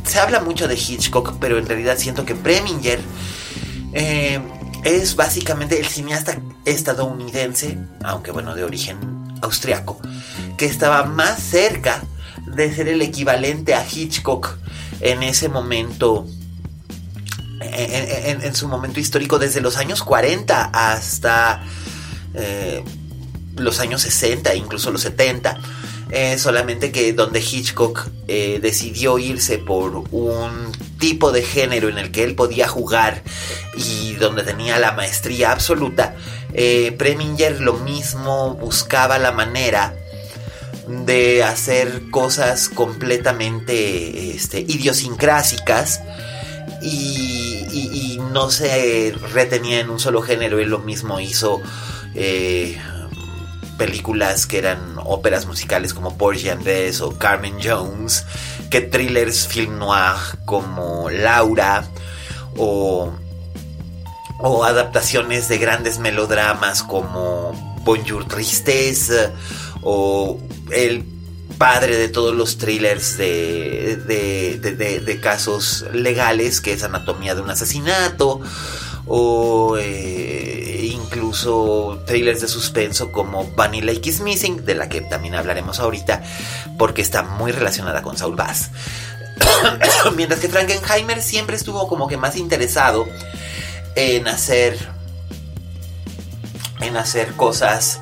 se 0.04 0.20
habla 0.20 0.40
mucho 0.40 0.68
de 0.68 0.76
Hitchcock 0.76 1.34
pero 1.40 1.58
en 1.58 1.66
realidad 1.66 1.98
siento 1.98 2.24
que 2.24 2.36
Preminger 2.36 3.00
eh, 3.92 4.38
es 4.84 5.16
básicamente 5.16 5.78
el 5.78 5.86
cineasta 5.86 6.40
estadounidense, 6.64 7.78
aunque 8.02 8.30
bueno, 8.30 8.54
de 8.54 8.64
origen 8.64 8.98
austriaco, 9.42 10.00
que 10.56 10.66
estaba 10.66 11.04
más 11.04 11.42
cerca 11.42 12.02
de 12.46 12.74
ser 12.74 12.88
el 12.88 13.02
equivalente 13.02 13.74
a 13.74 13.84
Hitchcock 13.86 14.56
en 15.00 15.22
ese 15.22 15.48
momento, 15.48 16.26
en, 17.60 18.54
su 18.54 18.68
momento 18.68 19.00
histórico, 19.00 19.38
desde 19.38 19.60
los 19.60 19.76
años 19.76 20.02
40 20.02 20.64
hasta 20.72 21.62
eh, 22.34 22.82
los 23.56 23.80
años 23.80 24.02
60, 24.02 24.54
incluso 24.54 24.90
los 24.90 25.02
70. 25.02 25.58
Eh, 26.12 26.38
solamente 26.38 26.90
que 26.90 27.12
donde 27.12 27.38
Hitchcock 27.38 28.08
eh, 28.26 28.58
decidió 28.60 29.18
irse 29.18 29.58
por 29.58 30.04
un 30.10 30.72
tipo 31.00 31.32
de 31.32 31.42
género 31.42 31.88
en 31.88 31.98
el 31.98 32.12
que 32.12 32.22
él 32.22 32.36
podía 32.36 32.68
jugar 32.68 33.22
y 33.76 34.14
donde 34.14 34.44
tenía 34.44 34.78
la 34.78 34.92
maestría 34.92 35.50
absoluta, 35.50 36.14
eh, 36.52 36.94
Preminger 36.96 37.60
lo 37.60 37.74
mismo 37.74 38.54
buscaba 38.54 39.18
la 39.18 39.32
manera 39.32 39.94
de 40.86 41.42
hacer 41.42 42.10
cosas 42.10 42.68
completamente 42.68 44.34
este, 44.34 44.60
idiosincrásicas 44.60 46.00
y, 46.82 47.26
no 48.32 48.48
se 48.48 49.12
retenía 49.32 49.80
en 49.80 49.90
un 49.90 49.98
solo 49.98 50.22
género. 50.22 50.60
Él 50.60 50.68
lo 50.68 50.78
mismo 50.78 51.18
hizo 51.18 51.60
eh, 52.14 52.78
películas 53.76 54.46
que 54.46 54.58
eran 54.58 54.78
óperas 55.04 55.46
musicales 55.46 55.94
como 55.94 56.16
Porgy 56.16 56.48
Andrés 56.48 57.00
o 57.00 57.18
Carmen 57.18 57.56
Jones, 57.60 58.24
que 58.70 58.80
thrillers 58.80 59.48
film 59.48 59.78
noir 59.78 60.16
como 60.44 61.10
Laura 61.10 61.84
o, 62.56 63.10
o 64.38 64.64
adaptaciones 64.64 65.48
de 65.48 65.58
grandes 65.58 65.98
melodramas 65.98 66.82
como 66.82 67.52
Bonjour 67.84 68.26
Tristesse 68.26 69.30
o 69.82 70.38
el 70.70 71.04
padre 71.58 71.96
de 71.96 72.08
todos 72.08 72.34
los 72.34 72.56
thrillers 72.56 73.18
de, 73.18 73.96
de, 74.06 75.00
de, 75.00 75.20
casos 75.20 75.84
legales, 75.92 76.62
que 76.62 76.72
es 76.72 76.82
Anatomía 76.84 77.34
de 77.34 77.42
un 77.42 77.50
asesinato, 77.50 78.40
o 79.06 79.76
eh, 79.78 80.79
incluso 81.10 82.02
trailers 82.06 82.40
de 82.40 82.46
suspenso 82.46 83.10
como 83.10 83.44
Bunny 83.44 83.82
Lake 83.82 84.08
is 84.08 84.20
Missing, 84.20 84.64
de 84.64 84.76
la 84.76 84.88
que 84.88 85.00
también 85.00 85.34
hablaremos 85.34 85.80
ahorita, 85.80 86.22
porque 86.78 87.02
está 87.02 87.24
muy 87.24 87.50
relacionada 87.50 88.02
con 88.02 88.16
Saul 88.16 88.36
Bass. 88.36 88.70
Mientras 90.16 90.40
que 90.40 90.48
Frankenheimer 90.48 91.20
siempre 91.20 91.56
estuvo 91.56 91.88
como 91.88 92.06
que 92.06 92.16
más 92.16 92.36
interesado 92.36 93.08
en 93.96 94.28
hacer 94.28 94.78
en 96.80 96.96
hacer 96.96 97.32
cosas 97.34 98.00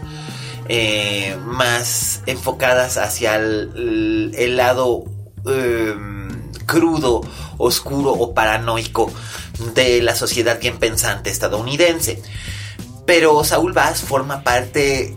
eh, 0.68 1.36
más 1.46 2.22
enfocadas 2.26 2.98
hacia 2.98 3.36
el, 3.36 4.56
lado 4.56 5.04
em, 5.46 6.52
crudo, 6.66 7.22
oscuro 7.56 8.12
o 8.12 8.34
paranoico 8.34 9.10
de 9.74 10.02
la 10.02 10.14
sociedad 10.14 10.60
bien 10.60 10.78
pensante 10.78 11.30
estadounidense. 11.30 12.22
Pero 13.08 13.42
Saúl 13.42 13.72
Bass 13.72 14.02
forma 14.02 14.44
parte 14.44 15.16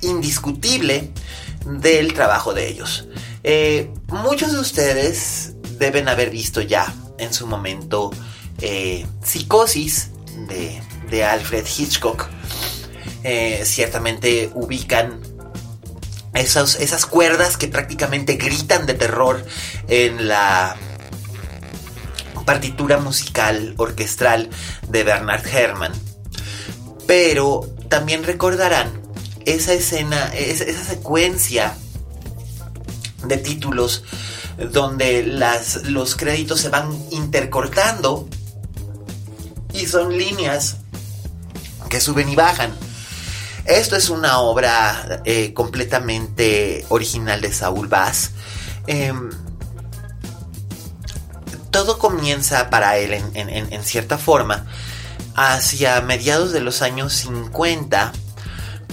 indiscutible 0.00 1.10
del 1.64 2.14
trabajo 2.14 2.54
de 2.54 2.68
ellos. 2.68 3.08
Eh, 3.42 3.90
muchos 4.06 4.52
de 4.52 4.60
ustedes 4.60 5.54
deben 5.76 6.08
haber 6.08 6.30
visto 6.30 6.60
ya 6.60 6.86
en 7.18 7.34
su 7.34 7.48
momento 7.48 8.12
eh, 8.60 9.04
Psicosis 9.24 10.10
de, 11.10 11.24
Alfred 11.24 11.66
Hitchcock. 11.66 12.28
Eh, 13.24 13.62
ciertamente 13.64 14.52
ubican 14.54 15.20
esas 16.32 17.06
cuerdas 17.06 17.56
que 17.56 17.66
prácticamente 17.66 18.36
gritan 18.36 18.86
de 18.86 18.94
terror 18.94 19.44
en 19.88 20.28
la 20.28 20.76
partitura 22.44 22.98
musical 22.98 23.74
orquestral 23.78 24.48
de 24.88 25.02
Bernard 25.02 25.44
Herrmann. 25.44 25.92
Pero 27.06 27.68
también 27.88 28.24
recordarán 28.24 29.00
esa 29.44 29.72
escena, 29.72 30.32
esa 30.34 30.84
secuencia 30.84 31.76
de 33.24 33.36
títulos 33.36 34.04
donde 34.72 35.22
los 35.22 36.16
créditos 36.16 36.60
se 36.60 36.68
van 36.68 36.90
intercortando 37.10 38.28
y 39.72 39.86
son 39.86 40.16
líneas 40.16 40.78
que 41.88 42.00
suben 42.00 42.28
y 42.28 42.36
bajan. 42.36 42.72
Esto 43.66 43.96
es 43.96 44.10
una 44.10 44.38
obra 44.38 45.22
eh, 45.24 45.52
completamente 45.52 46.86
original 46.88 47.40
de 47.40 47.52
Saúl 47.52 47.88
Bass. 47.88 48.30
Em, 48.86 49.30
todo 51.70 51.98
comienza 51.98 52.70
para 52.70 52.96
él 52.96 53.12
en, 53.12 53.84
cierta 53.84 54.16
forma 54.16 54.66
hacia 55.34 56.00
mediados 56.00 56.52
de 56.52 56.60
los 56.60 56.82
años 56.82 57.12
50 57.12 58.12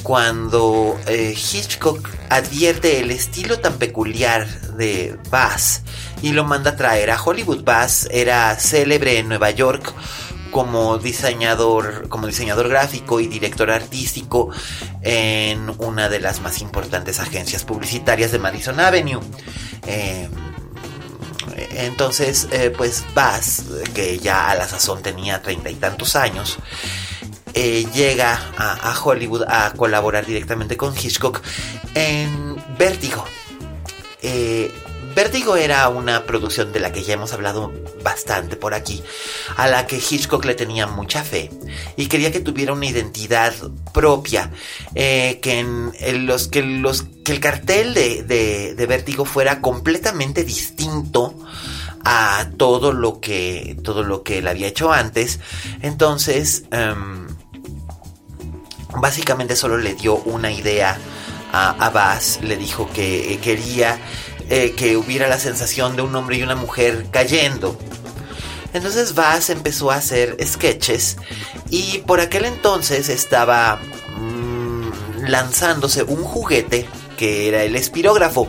cuando 0.03 0.99
eh, 1.07 1.33
Hitchcock 1.33 2.09
advierte 2.29 2.99
el 2.99 3.11
estilo 3.11 3.59
tan 3.59 3.77
peculiar 3.77 4.47
de 4.75 5.17
Bass 5.29 5.81
y 6.21 6.33
lo 6.33 6.43
manda 6.43 6.71
a 6.71 6.75
traer 6.75 7.09
a 7.11 7.21
Hollywood. 7.21 7.63
Bass 7.63 8.07
era 8.11 8.55
célebre 8.59 9.17
en 9.17 9.29
Nueva 9.29 9.51
York 9.51 9.93
como 10.51 10.99
diseñador, 10.99 12.07
como 12.09 12.27
diseñador 12.27 12.69
gráfico 12.69 13.19
y 13.19 13.27
director 13.27 13.71
artístico 13.71 14.49
en 15.01 15.73
una 15.79 16.09
de 16.09 16.19
las 16.19 16.41
más 16.41 16.61
importantes 16.61 17.19
agencias 17.19 17.63
publicitarias 17.63 18.31
de 18.31 18.39
Madison 18.39 18.79
Avenue. 18.79 19.19
Eh, 19.87 20.29
entonces, 21.75 22.47
eh, 22.51 22.73
pues 22.75 23.03
Bass, 23.13 23.63
que 23.93 24.19
ya 24.19 24.49
a 24.49 24.55
la 24.55 24.67
sazón 24.67 25.01
tenía 25.01 25.41
treinta 25.41 25.69
y 25.69 25.75
tantos 25.75 26.15
años, 26.15 26.57
eh, 27.53 27.85
llega 27.93 28.39
a, 28.57 28.99
Hollywood 28.99 29.43
a 29.47 29.73
colaborar 29.73 30.25
directamente 30.25 30.75
con 30.75 30.95
Hitchcock 30.97 31.41
en 31.93 32.55
Vértigo. 32.77 33.25
Eh, 34.21 34.71
Vértigo 35.15 35.55
era 35.55 35.87
una 35.89 36.25
producción 36.25 36.71
de 36.71 36.79
la 36.79 36.91
que 36.91 37.03
ya 37.03 37.13
hemos 37.13 37.33
hablado 37.33 37.71
bastante 38.03 38.55
por 38.55 38.73
aquí, 38.73 39.03
a 39.55 39.67
la 39.67 39.85
que 39.85 39.97
Hitchcock 39.97 40.43
le 40.45 40.55
tenía 40.55 40.87
mucha 40.87 41.23
fe 41.23 41.51
y 41.95 42.07
quería 42.07 42.31
que 42.31 42.39
tuviera 42.39 42.73
una 42.73 42.85
identidad 42.85 43.53
propia, 43.93 44.51
eh, 44.95 45.39
que, 45.41 45.63
los, 46.17 46.47
que, 46.47 46.63
los, 46.63 47.03
que 47.23 47.31
el 47.31 47.39
cartel 47.39 47.93
de, 47.93 48.23
de, 48.23 48.85
Vértigo 48.87 49.25
fuera 49.25 49.61
completamente 49.61 50.43
distinto 50.43 51.37
a 52.03 52.47
todo 52.57 52.91
lo 52.91 53.21
que 53.21 53.77
todo 53.81 54.03
lo 54.03 54.23
que 54.23 54.39
él 54.39 54.47
había 54.47 54.67
hecho 54.67 54.91
antes. 54.91 55.39
Entonces 55.81 56.63
em, 56.71 57.27
básicamente 58.99 59.55
solo 59.55 59.77
le 59.77 59.93
dio 59.93 60.15
una 60.15 60.51
idea 60.51 60.97
a, 61.53 61.69
a 61.69 61.89
Bass 61.91 62.39
le 62.41 62.57
dijo 62.57 62.89
que 62.93 63.39
quería 63.41 63.99
eh, 64.49 64.73
que 64.75 64.97
hubiera 64.97 65.27
la 65.27 65.39
sensación 65.39 65.95
de 65.95 66.01
un 66.01 66.15
hombre 66.15 66.37
y 66.37 66.43
una 66.43 66.55
mujer 66.55 67.07
cayendo. 67.11 67.77
Entonces 68.73 69.13
Bass 69.13 69.49
empezó 69.49 69.91
a 69.91 69.95
hacer 69.95 70.35
sketches 70.43 71.17
y 71.69 71.99
por 71.99 72.19
aquel 72.19 72.45
entonces 72.45 73.09
estaba 73.09 73.79
mm, 74.17 75.25
lanzándose 75.27 76.03
un 76.03 76.23
juguete 76.23 76.87
que 77.17 77.47
era 77.47 77.63
el 77.63 77.75
espirógrafo. 77.75 78.47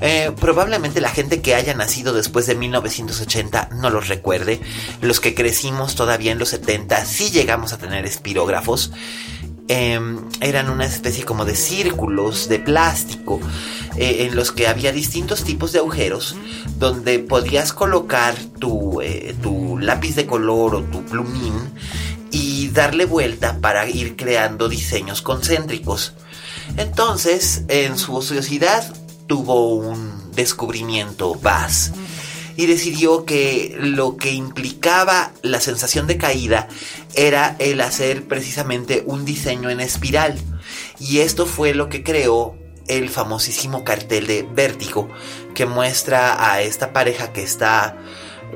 Eh, 0.00 0.32
probablemente 0.40 1.00
la 1.00 1.10
gente 1.10 1.42
que 1.42 1.54
haya 1.54 1.74
nacido 1.74 2.12
después 2.12 2.46
de 2.46 2.54
1980 2.54 3.70
no 3.74 3.90
los 3.90 4.08
recuerde. 4.08 4.60
Los 5.02 5.20
que 5.20 5.34
crecimos 5.34 5.94
todavía 5.94 6.32
en 6.32 6.38
los 6.38 6.48
70 6.50 7.04
sí 7.04 7.30
llegamos 7.30 7.72
a 7.72 7.78
tener 7.78 8.06
espirógrafos. 8.06 8.92
Em, 9.70 10.24
eran 10.40 10.70
una 10.70 10.86
especie 10.86 11.24
como 11.26 11.44
de 11.44 11.54
círculos 11.54 12.48
de 12.48 12.58
plástico 12.58 13.38
eh, 13.96 14.26
en 14.26 14.34
los 14.34 14.50
que 14.50 14.66
había 14.66 14.92
distintos 14.92 15.44
tipos 15.44 15.72
de 15.72 15.80
agujeros 15.80 16.36
donde 16.78 17.18
podías 17.18 17.74
colocar 17.74 18.34
tu, 18.58 19.02
eh, 19.02 19.34
tu 19.42 19.76
lápiz 19.76 20.16
de 20.16 20.24
color 20.24 20.74
o 20.74 20.82
tu 20.84 21.04
plumín 21.04 21.52
y 22.30 22.68
darle 22.68 23.04
vuelta 23.04 23.58
para 23.60 23.86
ir 23.90 24.16
creando 24.16 24.70
diseños 24.70 25.20
concéntricos. 25.20 26.14
Entonces, 26.78 27.64
en 27.68 27.98
su 27.98 28.14
ociosidad, 28.14 28.90
tuvo 29.26 29.74
un 29.74 30.32
descubrimiento 30.32 31.34
Bass 31.34 31.92
y 32.58 32.66
decidió 32.66 33.24
que 33.24 33.76
lo 33.78 34.16
que 34.16 34.32
implicaba 34.32 35.30
la 35.42 35.60
sensación 35.60 36.08
de 36.08 36.18
caída 36.18 36.66
era 37.14 37.54
el 37.60 37.80
hacer 37.80 38.26
precisamente 38.26 39.04
un 39.06 39.24
diseño 39.24 39.70
en 39.70 39.78
espiral. 39.78 40.36
Y 40.98 41.20
esto 41.20 41.46
fue 41.46 41.72
lo 41.72 41.88
que 41.88 42.02
creó 42.02 42.58
el 42.88 43.10
famosísimo 43.10 43.84
cartel 43.84 44.26
de 44.26 44.42
Vértigo, 44.42 45.08
que 45.54 45.66
muestra 45.66 46.52
a 46.52 46.60
esta 46.60 46.92
pareja 46.92 47.32
que 47.32 47.44
está 47.44 47.96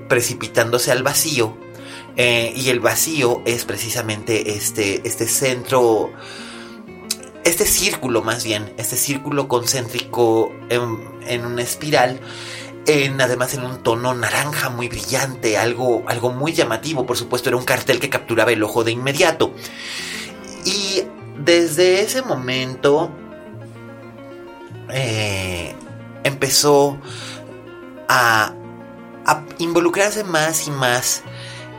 precipitándose 0.08 0.90
al 0.90 1.04
vacío. 1.04 1.56
Eh, 2.16 2.52
y 2.56 2.70
el 2.70 2.80
vacío 2.80 3.40
es 3.46 3.64
precisamente 3.64 4.56
este, 4.56 5.06
este 5.06 5.28
centro, 5.28 6.10
este 7.44 7.66
círculo 7.66 8.20
más 8.22 8.42
bien, 8.42 8.74
este 8.78 8.96
círculo 8.96 9.46
concéntrico 9.46 10.52
en, 10.70 11.08
en 11.24 11.46
una 11.46 11.62
espiral 11.62 12.20
además 12.86 13.54
en 13.54 13.64
un 13.64 13.82
tono 13.82 14.14
naranja 14.14 14.68
muy 14.68 14.88
brillante, 14.88 15.56
algo, 15.56 16.04
algo 16.08 16.30
muy 16.32 16.52
llamativo, 16.52 17.06
por 17.06 17.16
supuesto 17.16 17.48
era 17.48 17.56
un 17.56 17.64
cartel 17.64 18.00
que 18.00 18.10
capturaba 18.10 18.52
el 18.52 18.62
ojo 18.62 18.84
de 18.84 18.92
inmediato. 18.92 19.52
Y 20.64 21.02
desde 21.38 22.00
ese 22.00 22.22
momento 22.22 23.10
eh, 24.90 25.74
empezó 26.24 26.98
a, 28.08 28.54
involucrarse 29.58 30.24
más 30.24 30.66
y 30.66 30.70
más 30.72 31.22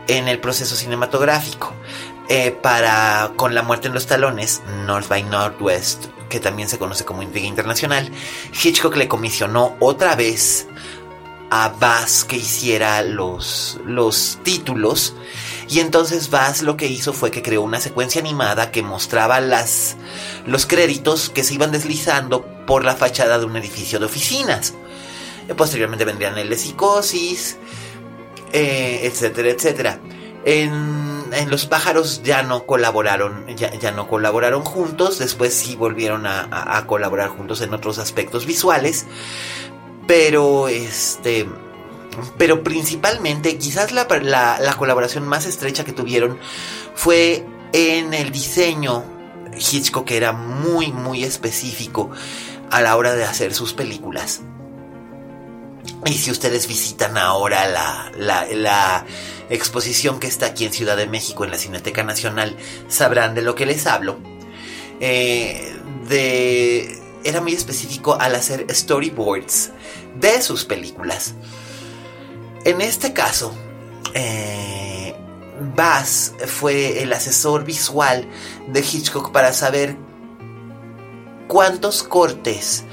en 0.07 0.27
el 0.27 0.39
proceso 0.39 0.75
cinematográfico. 0.75 1.73
Eh, 2.29 2.51
para 2.51 3.33
Con 3.35 3.53
la 3.53 3.63
muerte 3.63 3.89
en 3.89 3.93
los 3.93 4.07
talones, 4.07 4.61
North 4.85 5.09
by 5.09 5.23
Northwest, 5.23 6.05
que 6.33 6.39
también 6.39 6.67
se 6.67 6.79
conoce 6.79 7.05
como 7.05 7.21
Intriga 7.21 7.45
Internacional, 7.45 8.11
Hitchcock 8.63 8.95
le 8.95 9.07
comisionó 9.07 9.75
otra 9.79 10.15
vez 10.15 10.65
a 11.51 11.69
Bass 11.69 12.25
que 12.25 12.37
hiciera 12.37 13.03
los, 13.03 13.79
los 13.85 14.39
títulos. 14.41 15.13
Y 15.69 15.79
entonces 15.79 16.31
Bass 16.31 16.63
lo 16.63 16.75
que 16.75 16.87
hizo 16.87 17.13
fue 17.13 17.29
que 17.29 17.43
creó 17.43 17.61
una 17.61 17.79
secuencia 17.79 18.19
animada 18.19 18.71
que 18.71 18.81
mostraba 18.81 19.41
las, 19.41 19.95
los 20.47 20.65
créditos 20.65 21.29
que 21.29 21.43
se 21.43 21.53
iban 21.53 21.71
deslizando 21.71 22.43
por 22.65 22.83
la 22.83 22.95
fachada 22.95 23.37
de 23.37 23.45
un 23.45 23.55
edificio 23.55 23.99
de 23.99 24.05
oficinas. 24.05 24.73
Eh, 25.47 25.53
posteriormente 25.53 26.03
vendrían 26.03 26.35
el 26.39 26.49
de 26.49 26.57
psicosis, 26.57 27.57
eh, 28.51 29.01
etcétera, 29.03 29.49
etcétera. 29.49 29.99
En, 30.45 31.02
Los 31.47 31.65
pájaros 31.65 32.21
ya 32.23 32.43
no 32.43 32.65
colaboraron, 32.65 33.45
ya, 33.55 33.91
no 33.91 34.07
colaboraron 34.07 34.63
juntos, 34.63 35.19
después 35.19 35.53
sí 35.53 35.75
volvieron 35.75 36.25
a, 36.25 36.83
colaborar 36.87 37.29
juntos 37.29 37.61
en 37.61 37.73
otros 37.73 37.97
aspectos 37.97 38.45
visuales. 38.45 39.05
Pero 40.07 40.67
este. 40.67 41.47
Pero 42.37 42.63
principalmente, 42.63 43.57
quizás 43.57 43.91
la, 43.91 44.07
colaboración 44.77 45.27
más 45.27 45.45
estrecha 45.45 45.83
que 45.83 45.93
tuvieron 45.93 46.37
fue 46.95 47.45
en 47.71 48.13
el 48.13 48.31
diseño. 48.31 49.03
Hitchcock 49.55 50.09
era 50.11 50.31
muy, 50.31 50.91
muy 50.91 51.23
específico 51.23 52.09
a 52.71 52.81
la 52.81 52.95
hora 52.97 53.13
de 53.13 53.23
hacer 53.23 53.53
sus 53.53 53.73
películas. 53.73 54.41
Y 56.05 56.13
si 56.13 56.31
ustedes 56.31 56.67
visitan 56.67 57.17
ahora 57.17 57.67
la, 57.67 58.11
la, 58.51 59.05
exposición 59.49 60.19
que 60.19 60.27
está 60.27 60.47
aquí 60.47 60.65
en 60.65 60.73
Ciudad 60.73 60.97
de 60.97 61.07
México 61.07 61.43
en 61.43 61.51
la 61.51 61.57
Cineteca 61.57 62.03
Nacional, 62.03 62.57
sabrán 62.87 63.35
de 63.35 63.41
lo 63.41 63.55
que 63.55 63.65
les 63.65 63.85
hablo. 63.87 64.17
Eh, 64.99 65.75
era 67.23 67.41
muy 67.41 67.53
específico 67.53 68.17
al 68.19 68.35
hacer 68.35 68.65
storyboards 68.69 69.71
de 70.19 70.41
sus 70.41 70.65
películas. 70.65 71.35
En 72.65 72.81
este 72.81 73.13
caso, 73.13 73.53
eh, 74.13 75.15
Bass 75.75 76.33
fue 76.47 77.01
el 77.03 77.13
asesor 77.13 77.63
visual 77.63 78.27
de 78.67 78.79
Hitchcock 78.79 79.31
para 79.31 79.53
saber 79.53 79.95
cuántos 81.47 82.03
cortes 82.03 82.83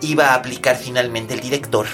iba 0.00 0.28
a 0.28 0.34
aplicar 0.34 0.76
finalmente 0.76 1.34
el 1.34 1.40
director 1.40 1.86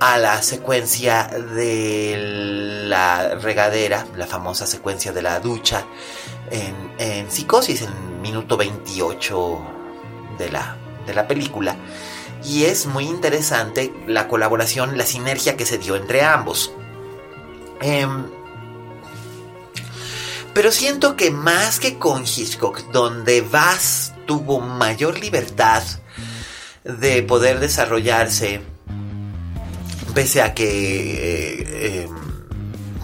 a 0.00 0.18
la 0.18 0.42
secuencia 0.42 1.24
de 1.24 2.84
la 2.86 3.34
regadera, 3.36 4.06
la 4.16 4.26
famosa 4.26 4.66
secuencia 4.66 5.12
de 5.12 5.22
la 5.22 5.40
ducha 5.40 5.84
en, 6.50 6.92
en 6.98 7.30
Psicosis, 7.30 7.82
en 7.82 8.20
minuto 8.20 8.56
28 8.56 9.60
de 10.38 10.50
la, 10.50 10.76
de 11.06 11.14
la 11.14 11.26
película. 11.26 11.76
Y 12.44 12.64
es 12.64 12.86
muy 12.86 13.04
interesante 13.04 13.92
la 14.06 14.28
colaboración, 14.28 14.96
la 14.96 15.04
sinergia 15.04 15.56
que 15.56 15.66
se 15.66 15.78
dio 15.78 15.96
entre 15.96 16.22
ambos. 16.22 16.72
Em, 17.80 18.26
pero 20.54 20.72
siento 20.72 21.16
que 21.16 21.30
más 21.30 21.80
que 21.80 21.98
con 21.98 22.22
Hitchcock, 22.22 22.90
donde 22.90 23.40
Bass 23.42 24.12
tuvo 24.26 24.60
mayor 24.60 25.18
libertad 25.18 25.82
de 26.84 27.22
poder 27.22 27.60
desarrollarse, 27.60 28.62
pese 30.18 30.42
a 30.42 30.52
que 30.52 30.66
eh, 30.66 32.02
em, 32.02 32.10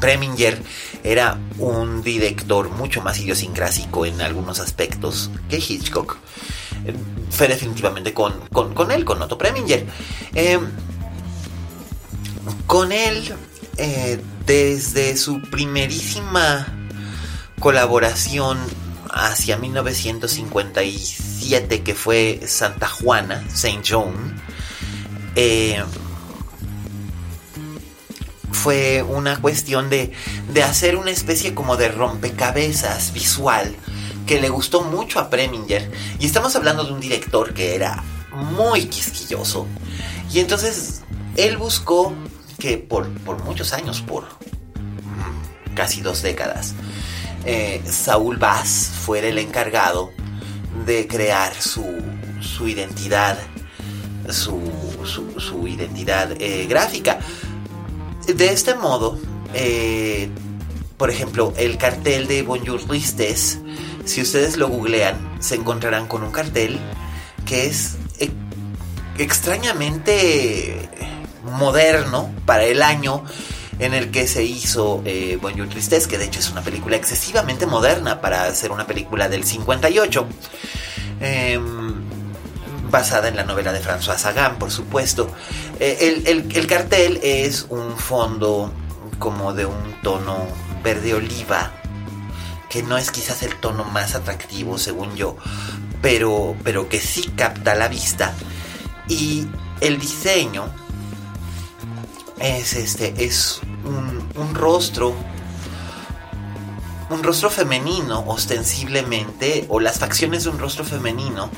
Preminger 0.00 0.60
era 1.04 1.38
un 1.58 2.02
director 2.02 2.68
mucho 2.70 3.02
más 3.02 3.20
idiosincrásico 3.20 4.04
en 4.04 4.20
algunos 4.20 4.58
aspectos 4.58 5.30
que 5.48 5.58
Hitchcock 5.58 6.16
fue 7.30 7.46
definitivamente 7.46 8.12
con, 8.12 8.34
él, 8.90 9.04
con 9.04 9.22
Otto 9.22 9.38
Preminger. 9.38 9.86
Eh, 10.34 10.58
con 12.66 12.90
él, 12.90 13.32
eh, 13.76 14.18
desde 14.44 15.16
su 15.16 15.40
primerísima 15.40 16.66
colaboración 17.60 18.58
hacia 19.12 19.56
1957, 19.56 21.84
que 21.84 21.94
fue 21.94 22.40
Santa 22.44 22.88
Juana, 22.88 23.44
Saint 23.54 23.86
John, 23.88 24.34
eh, 25.36 25.80
fue 28.54 29.02
una 29.02 29.40
cuestión 29.40 29.90
de, 29.90 30.12
de 30.52 30.62
hacer 30.62 30.96
una 30.96 31.10
especie 31.10 31.54
como 31.54 31.76
de 31.76 31.88
rompecabezas 31.88 33.12
visual 33.12 33.74
que 34.26 34.40
le 34.40 34.48
gustó 34.48 34.82
mucho 34.82 35.20
a 35.20 35.28
Preminger. 35.28 35.90
Y 36.18 36.26
estamos 36.26 36.56
hablando 36.56 36.84
de 36.84 36.92
un 36.92 37.00
director 37.00 37.52
que 37.52 37.74
era 37.74 38.02
muy 38.32 38.86
quisquilloso. 38.86 39.66
Y 40.32 40.40
entonces 40.40 41.02
él 41.36 41.56
buscó 41.56 42.12
que 42.58 42.78
por, 42.78 43.08
muchos 43.44 43.72
años, 43.72 44.00
por 44.00 44.24
mm, 44.24 45.74
casi 45.74 46.00
dos 46.00 46.22
décadas, 46.22 46.74
eh, 47.44 47.82
Saúl 47.86 48.38
Bass 48.38 48.90
fuera 49.04 49.28
el 49.28 49.38
encargado 49.38 50.10
de 50.86 51.06
crear 51.06 51.54
su, 51.54 51.84
su 52.40 52.68
identidad, 52.68 53.38
su, 54.30 54.60
su, 55.38 55.68
identidad 55.68 56.32
eh, 56.40 56.66
gráfica. 56.66 57.18
De 58.26 58.48
este 58.48 58.74
modo, 58.74 59.18
eh, 59.52 60.28
por 60.96 61.10
ejemplo, 61.10 61.52
el 61.56 61.76
cartel 61.76 62.26
de 62.26 62.42
Bonjour 62.42 62.82
Tristes, 62.82 63.58
si 64.04 64.22
ustedes 64.22 64.56
lo 64.56 64.68
googlean, 64.68 65.36
se 65.40 65.56
encontrarán 65.56 66.06
con 66.06 66.22
un 66.22 66.30
cartel 66.30 66.78
que 67.44 67.66
es 67.66 67.96
extrañamente 69.18 70.88
moderno 71.58 72.32
para 72.46 72.64
el 72.64 72.82
año 72.82 73.22
en 73.78 73.92
el 73.92 74.10
que 74.10 74.26
se 74.26 74.44
hizo 74.44 75.02
eh, 75.04 75.38
Bonjour 75.40 75.68
Tristesse, 75.68 76.06
que 76.06 76.18
de 76.18 76.24
hecho 76.24 76.40
es 76.40 76.50
una 76.50 76.62
película 76.62 76.96
excesivamente 76.96 77.66
moderna 77.66 78.20
para 78.20 78.52
ser 78.54 78.72
una 78.72 78.86
película 78.86 79.28
del 79.28 79.44
58. 79.44 80.26
Em, 81.20 81.83
basada 82.94 83.26
en 83.26 83.34
la 83.34 83.42
novela 83.42 83.72
de 83.72 83.80
François 83.80 84.16
Sagan, 84.16 84.56
por 84.56 84.70
supuesto. 84.70 85.28
Eh, 85.80 86.22
el, 86.26 86.66
cartel 86.68 87.18
es 87.24 87.66
un 87.68 87.98
fondo 87.98 88.72
como 89.18 89.52
de 89.52 89.66
un 89.66 90.00
tono 90.00 90.46
verde 90.84 91.12
oliva, 91.12 91.72
que 92.70 92.84
no 92.84 92.96
es 92.96 93.10
quizás 93.10 93.42
el 93.42 93.56
tono 93.56 93.82
más 93.82 94.14
atractivo, 94.14 94.78
según 94.78 95.16
yo, 95.16 95.36
pero, 96.02 96.54
pero 96.62 96.88
que 96.88 97.00
sí 97.00 97.32
capta 97.36 97.74
la 97.74 97.88
vista. 97.88 98.32
Y 99.08 99.48
el 99.80 99.98
diseño 99.98 100.66
es 102.38 102.74
este, 102.74 103.12
es 103.24 103.60
un, 103.84 104.54
rostro, 104.54 105.16
un 107.10 107.24
rostro 107.24 107.50
femenino 107.50 108.22
ostensiblemente, 108.28 109.66
o 109.68 109.80
las 109.80 109.98
facciones 109.98 110.44
de 110.44 110.50
un 110.50 110.60
rostro 110.60 110.84
femenino, 110.84 111.50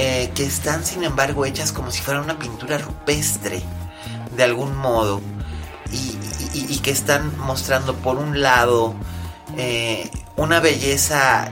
eh, 0.00 0.30
que 0.32 0.44
están 0.44 0.86
sin 0.86 1.02
embargo 1.02 1.44
hechas 1.44 1.72
como 1.72 1.90
si 1.90 2.00
fuera 2.00 2.20
una 2.20 2.38
pintura 2.38 2.78
rupestre, 2.78 3.60
de 4.36 4.44
algún 4.44 4.76
modo, 4.76 5.20
y, 5.90 6.78
que 6.78 6.92
están 6.92 7.36
mostrando 7.38 7.96
por 7.96 8.16
un 8.16 8.40
lado 8.40 8.94
eh, 9.56 10.08
una 10.36 10.60
belleza 10.60 11.50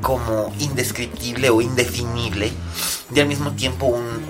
como 0.00 0.50
indescriptible 0.60 1.50
o 1.50 1.60
indefinible, 1.60 2.50
y 3.14 3.20
al 3.20 3.28
mismo 3.28 3.52
tiempo 3.52 3.84
un, 3.84 4.24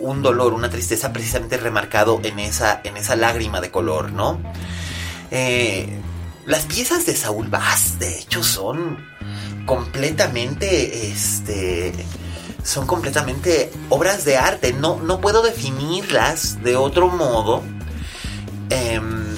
un 0.00 0.20
dolor, 0.20 0.52
una 0.52 0.70
tristeza 0.70 1.12
precisamente 1.12 1.56
remarcado 1.56 2.20
en 2.24 2.40
esa, 2.40 2.80
en 2.82 2.96
esa 2.96 3.14
lágrima 3.14 3.60
de 3.60 3.70
color, 3.70 4.10
¿no? 4.10 4.40
Eh, 5.30 5.88
las 6.46 6.64
piezas 6.66 7.06
de 7.06 7.14
Saúl 7.14 7.46
Bass, 7.46 8.00
de 8.00 8.18
hecho, 8.18 8.42
son 8.42 8.98
completamente, 9.66 11.12
este, 11.12 11.92
son 12.62 12.86
completamente 12.86 13.72
obras 13.88 14.24
de 14.24 14.36
arte. 14.36 14.72
No, 14.72 14.98
no 15.00 15.20
puedo 15.20 15.42
definirlas 15.42 16.62
de 16.62 16.76
otro 16.76 17.08
modo. 17.08 17.62
Em, 18.70 19.36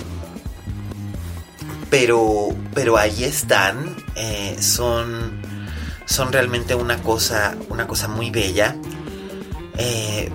pero, 1.91 2.49
pero 2.75 2.97
ahí 2.97 3.25
están. 3.25 3.97
Eh, 4.15 4.57
son, 4.61 5.41
son 6.07 6.33
realmente 6.33 6.75
una 6.75 7.03
cosa, 7.03 7.57
una 7.69 7.87
cosa 7.87 8.09
muy 8.09 8.31
bella. 8.31 8.77
Eh, 9.79 10.31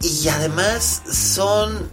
y 0.00 0.28
además 0.28 1.02
son 1.12 1.90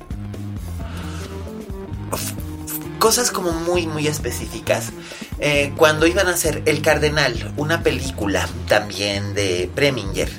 cosas 2.98 3.32
como 3.32 3.52
muy, 3.52 3.88
muy 3.88 4.08
específicas. 4.08 4.92
Eh, 5.40 5.74
cuando 5.78 6.08
iban 6.08 6.28
a 6.28 6.32
hacer 6.32 6.64
El 6.66 6.82
Cardenal, 6.82 7.54
una 7.58 7.84
película 7.84 8.48
también 8.68 9.34
de 9.34 9.70
Preminger, 9.74 10.30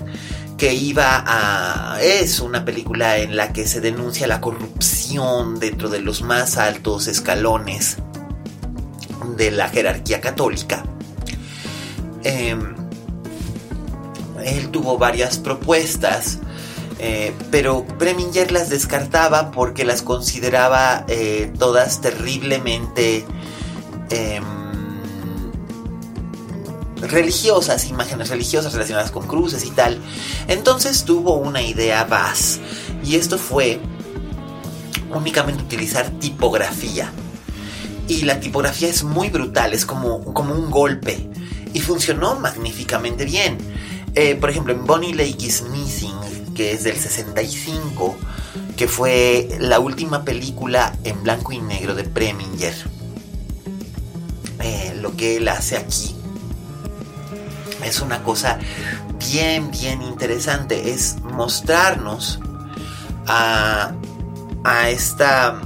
que 0.56 0.74
iba 0.74 1.22
a... 1.26 2.00
es 2.02 2.40
una 2.40 2.64
película 2.64 3.18
en 3.18 3.36
la 3.36 3.52
que 3.52 3.66
se 3.66 3.80
denuncia 3.80 4.26
la 4.26 4.40
corrupción 4.40 5.60
dentro 5.60 5.88
de 5.88 6.00
los 6.00 6.22
más 6.22 6.56
altos 6.56 7.06
escalones 7.06 7.96
de 9.36 9.52
la 9.52 9.68
jerarquía 9.68 10.20
católica. 10.20 10.84
Em, 12.24 12.74
él 14.44 14.70
tuvo 14.70 14.98
varias 14.98 15.38
propuestas 15.38 16.40
eh, 16.98 17.32
pero 17.50 17.86
Preminger 17.98 18.50
las 18.50 18.70
descartaba 18.70 19.52
porque 19.52 19.84
las 19.84 20.02
consideraba 20.02 21.04
eh, 21.06 21.52
todas 21.56 22.00
terriblemente 22.00 23.24
em, 24.10 24.44
religiosas, 27.00 27.86
imágenes 27.86 28.30
religiosas 28.30 28.72
relacionadas 28.72 29.12
con 29.12 29.28
cruces 29.28 29.64
y 29.64 29.70
tal. 29.70 29.98
Entonces 30.48 31.04
tuvo 31.04 31.34
una 31.34 31.62
idea 31.62 32.02
Bass 32.04 32.58
y 33.04 33.14
esto 33.14 33.38
fue 33.38 33.80
únicamente 35.14 35.62
utilizar 35.62 36.10
tipografía. 36.18 37.12
Y 38.08 38.22
la 38.22 38.40
tipografía 38.40 38.88
es 38.88 39.04
muy 39.04 39.28
brutal, 39.28 39.72
es 39.72 39.84
como, 39.84 40.32
como 40.32 40.54
un 40.54 40.70
golpe. 40.70 41.28
Y 41.74 41.80
funcionó 41.80 42.36
magníficamente 42.36 43.26
bien. 43.26 43.58
Eh, 44.14 44.34
por 44.34 44.48
ejemplo, 44.48 44.72
en 44.72 44.86
Bonnie 44.86 45.12
Lake 45.12 45.44
is 45.44 45.62
Missing 45.70 46.37
que 46.58 46.72
es 46.72 46.82
del 46.82 46.96
65, 46.96 48.16
que 48.76 48.88
fue 48.88 49.48
la 49.60 49.78
última 49.78 50.24
película 50.24 50.92
en 51.04 51.22
blanco 51.22 51.52
y 51.52 51.60
negro 51.60 51.94
de 51.94 52.02
Preminger. 52.02 52.74
Eh, 54.58 54.92
lo 55.00 55.14
que 55.16 55.36
él 55.36 55.46
hace 55.46 55.76
aquí 55.76 56.16
es 57.84 58.00
una 58.00 58.24
cosa 58.24 58.58
bien, 59.30 59.70
bien 59.70 60.02
interesante. 60.02 60.90
Es 60.90 61.18
mostrarnos 61.32 62.40
a, 63.28 63.92
a 64.64 64.90
esta, 64.90 65.60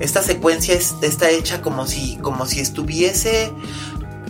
esta 0.00 0.24
secuencia 0.24 0.74
está 0.74 1.30
hecha 1.30 1.62
como 1.62 1.86
si, 1.86 2.16
como 2.16 2.46
si 2.46 2.58
estuviese 2.58 3.52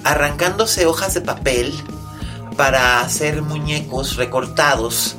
arrancándose 0.05 0.85
hojas 0.85 1.15
de 1.15 1.23
papel 1.23 1.73
para 2.55 3.01
hacer 3.01 3.41
muñecos 3.41 4.17
recortados 4.17 5.17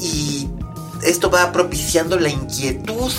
y 0.00 0.48
esto 1.02 1.30
va 1.30 1.52
propiciando 1.52 2.18
la 2.18 2.28
inquietud 2.28 3.12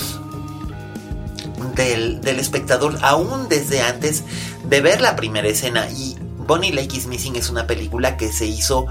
del, 1.74 2.20
espectador 2.38 2.98
aún 3.02 3.48
desde 3.48 3.82
antes 3.82 4.24
de 4.64 4.80
ver 4.80 5.00
la 5.00 5.16
primera 5.16 5.48
escena. 5.48 5.88
Y 5.90 6.16
Bonnie 6.20 6.72
Lake 6.72 6.96
is 6.96 7.06
Missing 7.06 7.36
es 7.36 7.50
una 7.50 7.66
película 7.66 8.16
que 8.16 8.32
se 8.32 8.46
hizo 8.46 8.86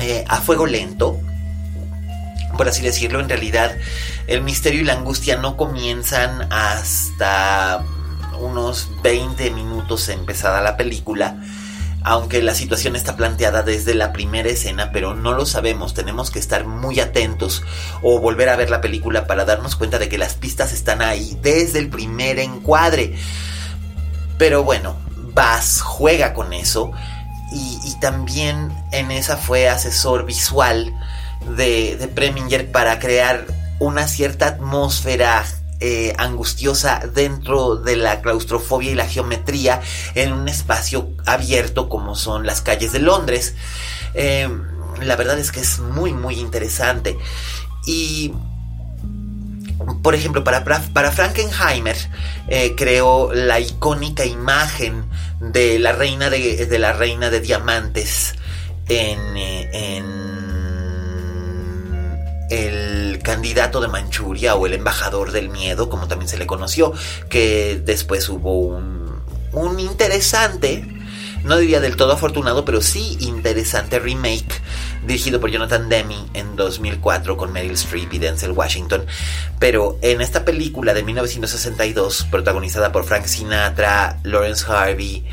eh, 0.00 0.24
a 0.28 0.40
fuego 0.40 0.66
lento, 0.66 1.18
por 2.56 2.68
así 2.68 2.82
decirlo. 2.82 3.20
En 3.20 3.28
realidad, 3.28 3.76
el 4.26 4.42
misterio 4.42 4.80
y 4.80 4.84
la 4.84 4.94
angustia 4.94 5.36
no 5.36 5.56
comienzan 5.56 6.52
hasta 6.52 7.84
unos 8.38 8.88
20 9.02 9.50
minutos 9.50 10.08
empezada 10.08 10.60
la 10.60 10.76
película 10.76 11.38
aunque 12.08 12.40
la 12.40 12.54
situación 12.54 12.94
está 12.94 13.16
planteada 13.16 13.64
desde 13.64 13.92
la 13.92 14.12
primera 14.12 14.48
escena, 14.48 14.92
pero 14.92 15.16
no 15.16 15.32
lo 15.32 15.44
sabemos, 15.44 15.92
tenemos 15.92 16.30
que 16.30 16.38
estar 16.38 16.64
muy 16.64 17.00
atentos 17.00 17.64
o 18.00 18.20
volver 18.20 18.48
a 18.48 18.54
ver 18.54 18.70
la 18.70 18.80
película 18.80 19.26
para 19.26 19.44
darnos 19.44 19.74
cuenta 19.74 19.98
de 19.98 20.08
que 20.08 20.16
las 20.16 20.34
pistas 20.34 20.72
están 20.72 21.02
ahí 21.02 21.36
desde 21.42 21.80
el 21.80 21.88
primer 21.88 22.38
encuadre. 22.38 23.16
Pero 24.38 24.62
bueno, 24.62 24.96
Bass 25.34 25.80
juega 25.80 26.32
con 26.32 26.52
eso 26.52 26.92
y, 27.52 27.92
también 28.00 28.72
en 28.92 29.10
esa 29.10 29.36
fue 29.36 29.68
asesor 29.68 30.26
visual 30.26 30.94
de, 31.56 31.96
de 31.96 32.06
Preminger 32.06 32.70
para 32.70 33.00
crear 33.00 33.46
una 33.80 34.06
cierta 34.06 34.46
atmósfera 34.46 35.44
eh, 35.80 36.14
angustiosa 36.18 37.00
dentro 37.14 37.76
de 37.76 37.96
la 37.96 38.22
claustrofobia 38.22 38.92
y 38.92 38.94
la 38.94 39.06
geometría 39.06 39.80
en 40.14 40.32
un 40.32 40.48
espacio 40.48 41.10
abierto 41.26 41.88
como 41.88 42.14
son 42.14 42.46
las 42.46 42.62
calles 42.62 42.92
de 42.92 43.00
Londres. 43.00 43.54
Em, 44.14 44.62
la 45.02 45.16
verdad 45.16 45.38
es 45.38 45.52
que 45.52 45.60
es 45.60 45.78
muy 45.78 46.12
muy 46.12 46.38
interesante. 46.38 47.18
Y 47.86 48.32
por 50.02 50.14
ejemplo, 50.14 50.42
para, 50.42 50.64
para 50.64 51.12
Frankenheimer 51.12 51.96
eh, 52.48 52.74
creó 52.76 53.32
la 53.32 53.60
icónica 53.60 54.24
imagen 54.24 55.04
de 55.40 55.78
la 55.78 55.92
reina 55.92 56.30
de, 56.30 56.78
la 56.78 56.92
reina 56.92 57.30
de 57.30 57.40
diamantes 57.40 58.34
en, 58.88 59.36
eh, 59.36 59.70
en 59.72 60.35
el 62.50 63.20
candidato 63.22 63.80
de 63.80 63.88
Manchuria 63.88 64.54
o 64.54 64.66
el 64.66 64.74
embajador 64.74 65.32
del 65.32 65.48
miedo, 65.48 65.88
como 65.88 66.08
también 66.08 66.28
se 66.28 66.38
le 66.38 66.46
conoció, 66.46 66.92
que 67.28 67.80
después 67.84 68.28
hubo 68.28 68.58
un, 69.52 69.80
interesante, 69.80 70.86
no 71.44 71.56
diría 71.56 71.80
del 71.80 71.96
todo 71.96 72.12
afortunado, 72.12 72.64
pero 72.64 72.80
sí 72.80 73.16
interesante 73.20 73.98
remake 73.98 74.60
dirigido 75.06 75.40
por 75.40 75.50
Jonathan 75.50 75.88
Demme 75.88 76.26
en 76.34 76.56
2004 76.56 77.36
con 77.36 77.52
Meryl 77.52 77.72
Streep 77.72 78.12
y 78.12 78.18
Denzel 78.18 78.52
Washington. 78.52 79.06
Pero 79.58 79.98
en 80.02 80.20
esta 80.20 80.44
película 80.44 80.94
de 80.94 81.02
1962, 81.02 82.26
protagonizada 82.30 82.92
por 82.92 83.04
Frank 83.04 83.26
Sinatra, 83.26 84.18
Lawrence 84.24 84.64
Harvey 84.68 85.24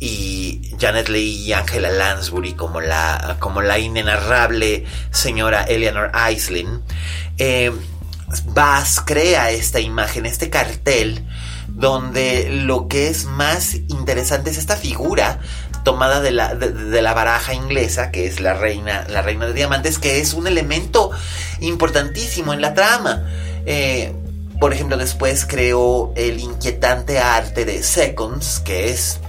y 0.00 0.74
Janet 0.80 1.10
Leigh 1.10 1.46
y 1.46 1.52
Angela 1.52 1.90
Lansbury 1.90 2.54
como 2.54 2.80
la, 2.80 3.36
como 3.38 3.60
la 3.60 3.78
inenarrable 3.78 4.86
señora 5.10 5.62
Eleanor 5.62 6.10
Aislinn, 6.14 6.82
eh, 7.36 7.70
Bass 8.46 9.02
crea 9.04 9.50
esta 9.50 9.80
imagen, 9.80 10.24
este 10.24 10.50
cartel, 10.50 11.26
donde 11.68 12.48
lo 12.48 12.88
que 12.88 13.08
es 13.08 13.24
más 13.24 13.74
interesante 13.74 14.50
es 14.50 14.58
esta 14.58 14.76
figura 14.76 15.40
tomada 15.84 16.20
de 16.20 16.30
la, 16.30 16.54
de, 16.54 17.02
la 17.02 17.12
baraja 17.12 17.54
inglesa, 17.54 18.10
que 18.10 18.26
es 18.26 18.40
la 18.40 18.54
reina, 18.54 19.04
la 19.08 19.22
reina 19.22 19.46
de 19.46 19.52
diamantes, 19.52 19.98
que 19.98 20.20
es 20.20 20.34
un 20.34 20.46
elemento 20.46 21.10
importantísimo 21.60 22.52
en 22.52 22.60
la 22.60 22.74
trama. 22.74 23.24
Eh, 23.66 24.14
por 24.60 24.72
ejemplo, 24.72 24.96
después 24.96 25.46
creó 25.46 26.12
el 26.16 26.38
inquietante 26.38 27.18
arte 27.18 27.64
de 27.64 27.82
Seconds, 27.82 28.60
que 28.60 28.90
es 28.90 29.20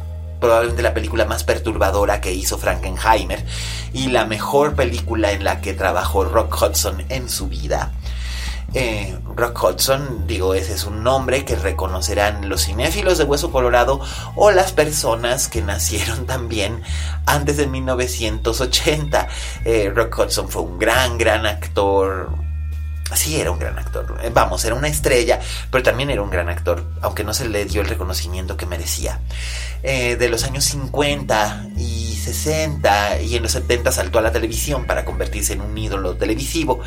probablemente 0.42 0.82
la 0.82 0.94
película 0.94 1.24
más 1.24 1.46
perturbadora 1.46 2.20
que 2.20 2.34
hizo 2.34 2.58
Frankenheimer 2.58 3.46
y 3.94 4.08
la 4.08 4.26
mejor 4.26 4.76
película 4.76 5.32
en 5.32 5.46
la 5.46 5.62
que 5.62 5.74
trabajó 5.74 6.26
Rock 6.26 6.62
Hudson 6.62 7.06
en 7.08 7.30
su 7.30 7.48
vida. 7.48 7.94
Eh, 8.74 9.18
Rock 9.36 9.64
Hudson, 9.64 10.26
digo, 10.28 10.54
ese 10.54 10.74
es 10.74 10.86
un 10.86 11.04
nombre 11.04 11.44
que 11.44 11.58
reconocerán 11.58 12.48
los 12.48 12.66
cinéfilos 12.66 13.18
de 13.18 13.26
Hueso 13.26 13.52
Colorado 13.52 14.00
o 14.36 14.52
las 14.52 14.72
personas 14.72 15.50
que 15.50 15.62
nacieron 15.62 16.26
también 16.26 16.82
antes 17.26 17.58
de 17.58 17.68
1980. 17.68 19.28
Eh, 19.66 19.92
Rock 19.94 20.20
Hudson 20.20 20.50
fue 20.50 20.62
un 20.62 20.80
gran, 20.80 21.18
gran 21.18 21.46
actor, 21.46 22.30
sí 23.16 23.39
era 23.39 23.51
un 23.51 23.59
gran 23.59 23.78
actor. 23.78 24.18
Eh, 24.24 24.32
vamos, 24.34 24.64
era 24.66 24.76
una 24.76 24.88
estrella, 24.88 25.39
pero 25.70 25.84
también 25.84 26.09
era 26.09 26.22
un 26.22 26.30
gran 26.30 26.49
actor, 26.49 26.86
aunque 27.01 27.24
no 27.24 27.34
se 27.34 27.47
le 27.47 27.66
dio 27.66 27.82
el 27.82 27.88
reconocimiento 27.88 28.57
que 28.57 28.66
merecía. 28.66 29.20
Eh, 29.84 30.16
de 30.16 30.30
los 30.30 30.43
años 30.43 30.64
50 30.66 31.70
y 31.78 32.16
60 32.16 33.22
y 33.22 33.36
en 33.36 33.43
los 33.43 33.51
70 33.53 33.91
saltó 33.91 34.20
a 34.20 34.22
la 34.22 34.32
televisión 34.32 34.86
para 34.86 35.05
convertirse 35.05 35.53
en 35.53 35.62
un 35.62 35.78
ídolo 35.78 36.16
televisivo, 36.16 36.80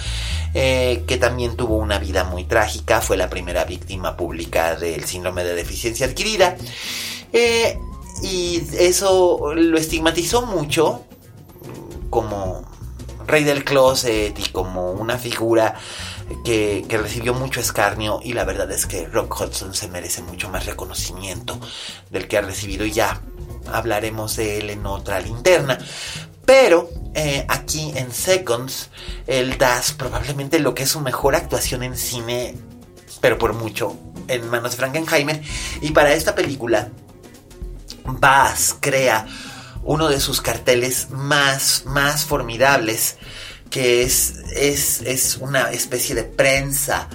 eh, 0.54 1.04
que 1.06 1.16
también 1.16 1.56
tuvo 1.56 1.76
una 1.76 1.98
vida 1.98 2.24
muy 2.24 2.44
trágica, 2.44 3.00
fue 3.00 3.16
la 3.16 3.28
primera 3.28 3.64
víctima 3.64 4.16
pública 4.16 4.76
del 4.76 5.04
síndrome 5.04 5.44
de 5.44 5.54
deficiencia 5.54 6.06
adquirida. 6.06 6.56
y 8.22 8.62
eso 8.78 9.54
lo 9.54 9.76
estigmatizó 9.76 10.46
mucho 10.46 11.04
como 12.08 12.64
rey 13.26 13.44
del 13.44 13.64
closet 13.64 14.38
y 14.38 14.48
como 14.50 14.92
una 14.92 15.18
figura 15.18 15.74
que, 16.44 16.86
recibió 16.90 17.34
mucho 17.34 17.60
escarnio 17.60 18.20
y 18.22 18.32
la 18.32 18.44
verdad 18.44 18.70
es 18.70 18.86
que 18.86 19.06
Rock 19.06 19.40
Hudson 19.40 19.74
se 19.74 19.88
merece 19.88 20.22
mucho 20.22 20.48
más 20.48 20.66
reconocimiento 20.66 21.58
del 22.10 22.28
que 22.28 22.38
ha 22.38 22.42
recibido 22.42 22.84
y 22.84 22.92
ya 22.92 23.20
hablaremos 23.72 24.36
de 24.36 24.58
él 24.58 24.70
en 24.70 24.86
otra 24.86 25.20
linterna. 25.20 25.78
Pero 26.44 26.90
eh, 27.14 27.46
aquí 27.48 27.92
en 27.96 28.12
Seconds, 28.12 28.90
él 29.26 29.56
da 29.56 29.80
probablemente 29.96 30.58
lo 30.58 30.74
que 30.74 30.82
es 30.82 30.90
su 30.90 31.00
mejor 31.00 31.34
actuación 31.34 31.82
en 31.82 31.96
cine, 31.96 32.54
pero 33.20 33.38
por 33.38 33.54
mucho, 33.54 33.96
en 34.28 34.48
manos 34.50 34.72
de 34.72 34.76
Frankenheimer. 34.76 35.42
Y 35.80 35.92
para 35.92 36.12
esta 36.12 36.34
película, 36.34 36.90
Bass 38.04 38.76
crea 38.78 39.26
uno 39.84 40.08
de 40.08 40.20
sus 40.20 40.40
carteles 40.40 41.10
más, 41.10 41.84
más 41.86 42.24
formidables 42.24 43.16
que 43.74 44.02
es, 44.02 44.34
es, 44.54 45.36
una 45.40 45.72
especie 45.72 46.14
de 46.14 46.22
prensa 46.22 47.08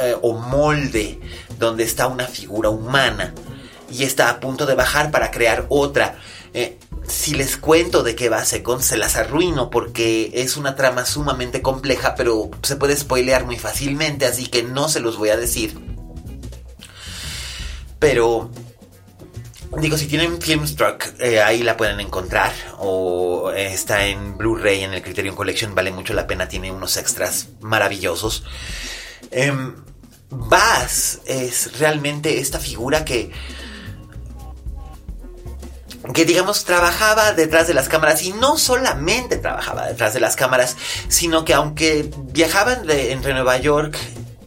eh, 0.00 0.14
o 0.22 0.34
molde 0.34 1.18
donde 1.58 1.82
está 1.82 2.06
una 2.06 2.28
figura 2.28 2.68
humana 2.70 3.34
y 3.90 4.04
está 4.04 4.30
a 4.30 4.38
punto 4.38 4.64
de 4.64 4.76
bajar 4.76 5.10
para 5.10 5.32
crear 5.32 5.66
otra. 5.70 6.16
Eh, 6.54 6.78
si 7.08 7.34
les 7.34 7.56
cuento 7.56 8.04
de 8.04 8.14
qué 8.14 8.28
va 8.28 8.44
Second, 8.44 8.80
se 8.80 8.96
las 8.96 9.16
arruino 9.16 9.70
porque 9.70 10.30
es 10.34 10.56
una 10.56 10.76
trama 10.76 11.04
sumamente 11.04 11.62
compleja, 11.62 12.14
pero 12.14 12.48
se 12.62 12.76
puede 12.76 12.94
spoilear 12.94 13.44
muy 13.44 13.56
fácilmente, 13.56 14.24
así 14.24 14.46
que 14.46 14.62
no 14.62 14.88
se 14.88 15.00
los 15.00 15.18
voy 15.18 15.30
a 15.30 15.36
decir. 15.36 15.76
Pero 17.98 18.52
Digo, 19.76 19.98
si 19.98 20.06
tienen 20.06 20.40
Filmstruck, 20.40 21.20
eh, 21.20 21.42
ahí 21.42 21.62
la 21.62 21.76
pueden 21.76 22.00
encontrar. 22.00 22.52
O 22.78 23.52
eh, 23.52 23.72
está 23.72 24.06
en 24.06 24.36
Blu-ray 24.38 24.82
en 24.82 24.94
el 24.94 25.02
Criterion 25.02 25.36
Collection, 25.36 25.74
vale 25.74 25.92
mucho 25.92 26.14
la 26.14 26.26
pena, 26.26 26.48
tiene 26.48 26.72
unos 26.72 26.96
extras 26.96 27.48
maravillosos. 27.60 28.44
Eh, 29.30 29.52
es 31.26 31.78
realmente 31.78 32.38
esta 32.40 32.58
figura 32.58 33.04
que. 33.04 33.30
Que 36.14 36.24
digamos 36.24 36.64
trabajaba 36.64 37.34
detrás 37.34 37.68
de 37.68 37.74
las 37.74 37.88
cámaras 37.88 38.22
y 38.22 38.32
no 38.32 38.56
solamente 38.56 39.36
trabajaba 39.36 39.86
detrás 39.86 40.14
de 40.14 40.20
las 40.20 40.36
cámaras, 40.36 40.76
sino 41.08 41.44
que 41.44 41.52
aunque 41.52 42.10
viajaban 42.32 42.88
entre 42.88 43.34
Nueva 43.34 43.58
York 43.58 43.98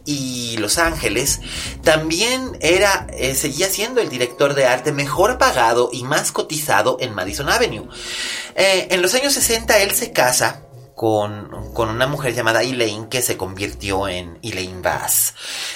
y 0.04 0.56
Los 0.58 0.78
Ángeles, 0.78 1.40
también 1.82 2.56
era, 2.60 3.06
eh, 3.12 3.34
seguía 3.34 3.68
siendo 3.68 4.00
el 4.00 4.08
director 4.08 4.54
de 4.54 4.66
arte 4.66 4.92
mejor 4.92 5.38
pagado 5.38 5.90
y 5.92 6.02
más 6.04 6.32
cotizado 6.32 6.96
en 7.00 7.14
Madison 7.14 7.48
Avenue. 7.48 7.88
Eh, 8.54 8.88
en 8.90 9.02
los 9.02 9.14
años 9.14 9.32
60 9.34 9.78
él 9.78 9.92
se 9.92 10.12
casa 10.12 10.62
con, 10.94 11.52
una 11.74 12.06
mujer 12.06 12.34
llamada 12.34 12.62
Elaine 12.62 13.08
que 13.08 13.22
se 13.22 13.36
convirtió 13.36 14.08
en 14.08 14.38
Elaine 14.42 14.82
Bass. 14.82 15.34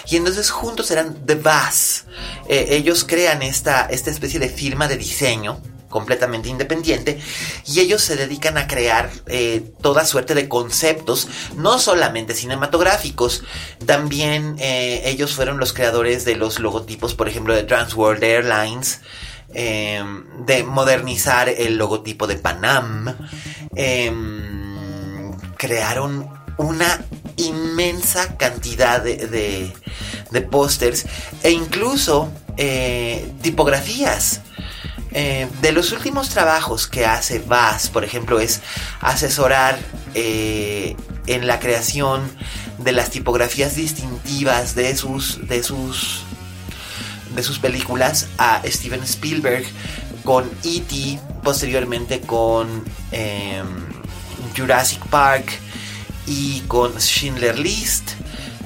Y 0.08 0.16
entonces 0.16 0.50
juntos 0.50 0.90
eran 0.90 1.26
The 1.26 1.36
Bass. 1.36 2.04
Eh, 2.48 2.68
ellos 2.70 3.04
crean 3.04 3.42
esta, 3.42 3.86
esta 3.86 4.10
especie 4.10 4.38
de 4.38 4.48
firma 4.48 4.88
de 4.88 4.96
diseño 4.96 5.60
completamente 5.88 6.48
independiente 6.48 7.18
y 7.66 7.80
ellos 7.80 8.02
se 8.02 8.16
dedican 8.16 8.58
a 8.58 8.66
crear 8.66 9.10
eh, 9.26 9.62
toda 9.80 10.04
suerte 10.04 10.34
de 10.34 10.48
conceptos, 10.48 11.28
no 11.56 11.78
solamente 11.78 12.34
cinematográficos, 12.34 13.42
también 13.84 14.56
eh, 14.58 15.02
ellos 15.06 15.34
fueron 15.34 15.58
los 15.58 15.72
creadores 15.72 16.24
de 16.24 16.36
los 16.36 16.58
logotipos, 16.58 17.14
por 17.14 17.28
ejemplo, 17.28 17.54
de 17.54 17.64
Trans 17.64 17.94
World 17.94 18.22
Airlines, 18.22 19.00
em, 19.54 20.24
de 20.44 20.64
modernizar 20.64 21.48
el 21.48 21.76
logotipo 21.76 22.26
de 22.26 22.36
Panam, 22.36 23.16
em, 23.74 25.32
crearon 25.56 26.28
una 26.58 27.04
inmensa 27.36 28.36
cantidad 28.36 29.02
de, 29.02 29.26
de, 29.26 29.72
de 30.30 30.40
pósters 30.42 31.06
e 31.42 31.50
incluso 31.50 32.32
eh, 32.56 33.30
tipografías. 33.42 34.40
Eh, 35.18 35.48
de 35.62 35.72
los 35.72 35.92
últimos 35.92 36.28
trabajos 36.28 36.86
que 36.86 37.06
hace 37.06 37.38
Bass, 37.38 37.88
por 37.88 38.04
ejemplo, 38.04 38.38
es 38.38 38.60
asesorar 39.00 39.78
eh, 40.12 40.94
en 41.26 41.46
la 41.46 41.58
creación 41.58 42.30
de 42.76 42.92
las 42.92 43.08
tipografías 43.08 43.76
distintivas 43.76 44.74
de 44.74 44.94
sus, 44.94 45.48
de 45.48 45.62
sus, 45.62 46.20
de 47.34 47.42
sus 47.42 47.58
películas 47.58 48.28
a 48.36 48.60
Steven 48.66 49.02
Spielberg 49.04 49.64
con 50.22 50.50
E.T., 50.62 51.18
posteriormente 51.42 52.20
con 52.20 52.84
em, 53.10 53.66
Jurassic 54.54 55.02
Park 55.06 55.50
y 56.26 56.60
con 56.68 57.00
Schindler 57.00 57.58
List. 57.58 58.10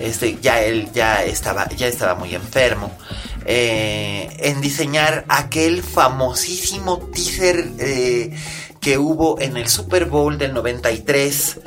Este, 0.00 0.36
ya 0.42 0.60
él 0.60 0.90
ya 0.92 1.22
estaba, 1.22 1.68
ya 1.68 1.86
estaba 1.86 2.16
muy 2.16 2.34
enfermo. 2.34 2.98
Eh, 3.46 4.36
en 4.40 4.60
diseñar 4.60 5.24
aquel 5.28 5.82
famosísimo 5.82 6.98
teaser 7.12 7.72
eh, 7.78 8.36
que 8.80 8.98
hubo 8.98 9.40
en 9.40 9.56
el 9.56 9.68
Super 9.68 10.04
Bowl 10.06 10.38
del 10.38 10.52
93 10.52 11.60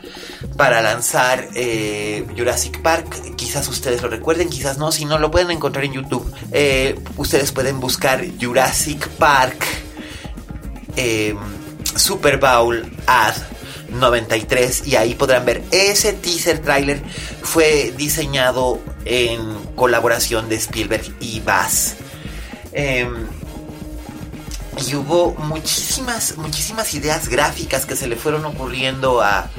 para 0.56 0.82
lanzar 0.82 1.50
eh, 1.56 2.26
Jurassic 2.38 2.82
Park. 2.82 3.36
Quizás 3.36 3.68
ustedes 3.68 4.02
lo 4.02 4.10
recuerden, 4.10 4.50
quizás 4.50 4.78
no. 4.78 4.92
Si 4.92 5.06
no, 5.06 5.18
lo 5.18 5.32
pueden 5.32 5.52
encontrar 5.52 5.86
en 5.86 5.94
YouTube. 5.94 6.32
ustedes 7.18 7.52
pueden 7.52 7.80
buscar 7.80 8.24
Jurassic 8.40 9.08
Park 9.10 9.66
Super 11.96 12.38
Bowl 12.38 12.84
ad 13.08 13.36
93 13.94 14.88
y 14.88 14.96
ahí 14.96 15.16
podrán 15.16 15.46
ver 15.46 15.64
ese 15.72 16.14
teaser 16.14 16.60
trailer 16.60 17.02
fue 17.42 17.94
diseñado 17.96 18.80
en 19.06 19.40
colaboración 19.76 20.50
de 20.50 20.56
Spielberg 20.56 21.06
y 21.20 21.40
Bass. 21.42 21.96
Em, 22.72 23.28
y 24.88 24.96
hubo 24.96 25.36
muchísimas, 25.36 26.38
muchísimas 26.38 26.94
ideas 26.94 27.28
gráficas 27.28 27.86
que 27.86 27.96
se 27.96 28.08
le 28.08 28.16
fueron 28.16 28.46
ocurriendo 28.46 29.22
a. 29.22 29.50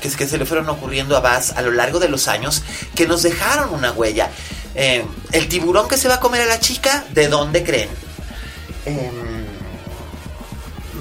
Que, 0.00 0.10
se 0.10 0.36
le 0.36 0.44
fueron 0.44 0.68
ocurriendo 0.68 1.16
a 1.16 1.20
Bass 1.20 1.52
a 1.56 1.62
lo 1.62 1.70
largo 1.70 1.98
de 1.98 2.10
los 2.10 2.28
años 2.28 2.62
que 2.94 3.06
nos 3.06 3.22
dejaron 3.22 3.72
una 3.72 3.90
huella. 3.92 4.30
Em, 4.74 5.06
el 5.32 5.48
tiburón 5.48 5.88
que 5.88 5.96
se 5.96 6.08
va 6.08 6.16
a 6.16 6.20
comer 6.20 6.42
a 6.42 6.46
la 6.46 6.60
chica, 6.60 7.04
¿de 7.12 7.28
dónde 7.28 7.64
creen? 7.64 7.88
Em, 8.84 9.46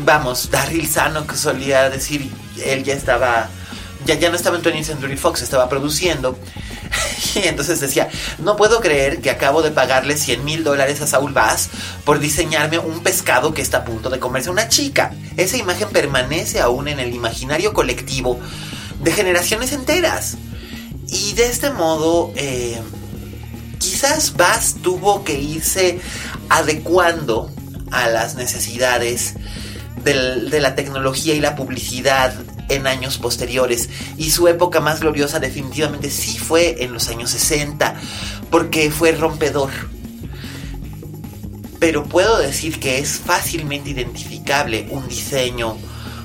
vamos, 0.06 0.50
Daryl 0.50 0.88
Sano 0.88 1.28
que 1.28 1.36
solía 1.36 1.90
decir, 1.90 2.32
él 2.64 2.84
ya 2.84 2.94
estaba, 2.94 3.50
ya, 4.06 4.16
ya 4.16 4.30
no 4.30 4.36
estaba 4.36 4.58
en 4.58 4.64
20th 4.64 4.84
Century 4.84 5.18
Fox, 5.18 5.42
estaba 5.42 5.70
produciendo. 5.70 6.38
Y 7.36 7.48
entonces 7.48 7.80
decía, 7.80 8.10
no 8.40 8.56
puedo 8.56 8.80
creer 8.80 9.20
que 9.20 9.32
acabo 9.32 9.64
de 9.64 9.72
pagarle 9.72 10.18
100 10.18 10.46
mil 10.46 10.64
dólares 10.64 11.02
a 11.02 11.08
Saúl 11.08 11.34
Bass 11.34 11.70
por 12.04 12.20
diseñarme 12.20 12.78
un 12.78 13.02
pescado 13.02 13.54
que 13.54 13.62
está 13.62 13.80
a 13.80 13.86
punto 13.86 14.10
de 14.10 14.20
comerse 14.20 14.52
una 14.52 14.68
chica. 14.68 15.14
Esa 15.36 15.58
imagen 15.58 15.90
permanece 15.90 16.60
aún 16.60 16.88
en 16.88 17.00
el 17.00 17.14
imaginario 17.14 17.74
colectivo 17.74 18.40
de 19.00 19.12
generaciones 19.12 19.72
enteras. 19.72 20.38
Y 21.08 21.34
de 21.34 21.48
este 21.48 21.72
modo, 21.72 22.32
eh, 22.36 22.80
quizás 23.80 24.36
Bass 24.36 24.76
tuvo 24.82 25.24
que 25.24 25.40
irse 25.40 26.00
adecuando 26.50 27.52
a 27.92 28.08
las 28.10 28.36
necesidades 28.36 29.36
de 30.04 30.60
la 30.60 30.76
tecnología 30.76 31.34
y 31.34 31.40
la 31.40 31.56
publicidad 31.56 32.34
en 32.70 32.88
años 32.88 33.18
posteriores. 33.18 33.90
Y 34.18 34.32
su 34.32 34.48
época 34.48 34.80
más 34.80 35.00
gloriosa 35.00 35.40
definitivamente 35.40 36.10
sí 36.10 36.38
fue 36.38 36.84
en 36.84 36.94
los 36.94 37.10
años 37.10 37.32
60, 37.32 37.96
porque 38.50 38.92
fue 38.92 39.12
rompedor. 39.14 39.72
Pero 41.80 42.06
puedo 42.06 42.38
decir 42.38 42.80
que 42.80 43.00
es 43.00 43.20
fácilmente 43.20 43.90
identificable 43.90 44.88
un 44.90 45.08
diseño, 45.08 45.78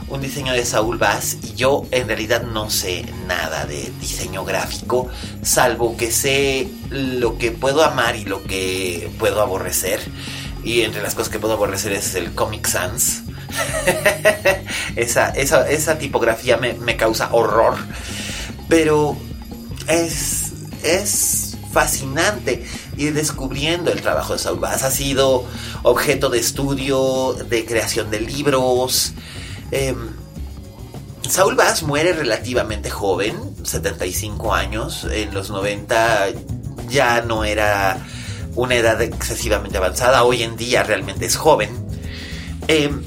un 0.09 0.21
diseño 0.21 0.53
de 0.53 0.65
Saúl 0.65 0.99
Bass, 0.99 1.37
y 1.43 1.55
yo 1.55 1.85
en 1.91 2.07
realidad 2.07 2.43
no 2.43 2.71
sé 2.71 3.05
nada 3.27 3.67
de 3.67 3.91
diseño 4.01 4.45
gráfico, 4.45 5.09
salvo 5.43 5.97
que 5.97 6.13
sé 6.13 6.69
lo 6.91 7.39
que 7.39 7.51
puedo 7.51 7.83
amar 7.83 8.15
y 8.15 8.25
lo 8.25 8.43
que 8.45 9.11
puedo 9.19 9.41
aborrecer. 9.41 10.01
Y 10.63 10.83
entre 10.83 11.03
las 11.03 11.15
cosas 11.15 11.31
que 11.31 11.39
puedo 11.39 11.55
aborrecer 11.55 11.93
es 11.93 12.15
el 12.15 12.35
Comic 12.35 12.67
Sans 12.67 13.23
esa, 14.97 15.31
esa, 15.31 15.99
tipografía 15.99 16.57
me, 16.57 16.97
causa 16.97 17.31
horror. 17.33 17.77
Pero 18.69 19.17
es, 19.89 20.53
es 20.83 21.57
fascinante 21.73 22.65
ir 22.97 23.15
descubriendo 23.15 23.93
el 23.93 24.01
trabajo 24.01 24.35
de 24.35 24.39
Saul 24.39 24.59
Bass. 24.59 24.83
Ha 24.83 24.91
sido 24.91 25.45
objeto 25.83 26.29
de 26.29 26.39
estudio, 26.39 27.35
de 27.49 27.65
creación 27.65 28.11
de 28.11 28.21
libros. 28.21 29.13
Eh, 29.71 29.95
Saul 31.29 31.57
Bass 31.57 31.83
muere 31.83 32.13
relativamente 32.15 32.91
joven, 32.91 33.37
75 33.63 34.55
años. 34.55 35.07
En 35.11 35.35
los 35.35 35.51
90 35.51 36.29
ya 36.89 37.21
no 37.21 37.45
era 37.45 37.99
una 38.55 38.75
edad 38.75 39.01
excesivamente 39.03 39.77
avanzada. 39.77 40.25
Hoy 40.25 40.43
en 40.43 40.57
día 40.57 40.83
realmente 40.83 41.27
es 41.27 41.37
joven. 41.37 41.71
Em, 42.67 43.03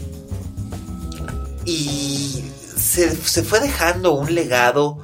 y 1.66 2.44
se, 2.76 3.10
fue 3.12 3.60
dejando 3.60 4.14
un 4.14 4.34
legado 4.34 4.98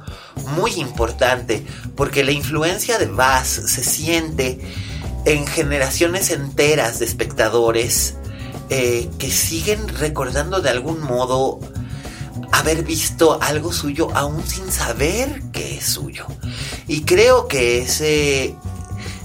muy 0.56 0.72
importante 0.72 1.64
porque 1.96 2.24
la 2.24 2.32
influencia 2.32 2.98
de 2.98 3.06
Bass 3.06 3.48
se 3.48 3.84
siente 3.84 4.60
en 5.24 5.46
generaciones 5.46 6.30
enteras 6.30 6.98
de 6.98 7.04
espectadores 7.04 8.14
eh, 8.70 9.08
que 9.18 9.30
siguen 9.30 9.88
recordando 9.88 10.60
de 10.60 10.70
algún 10.70 11.00
modo 11.00 11.60
haber 12.52 12.82
visto 12.82 13.38
algo 13.42 13.72
suyo 13.72 14.08
aún 14.14 14.46
sin 14.46 14.70
saber 14.70 15.42
que 15.52 15.78
es 15.78 15.84
suyo. 15.86 16.26
Y 16.86 17.02
creo 17.02 17.46
que 17.48 17.78
ese, 17.78 18.54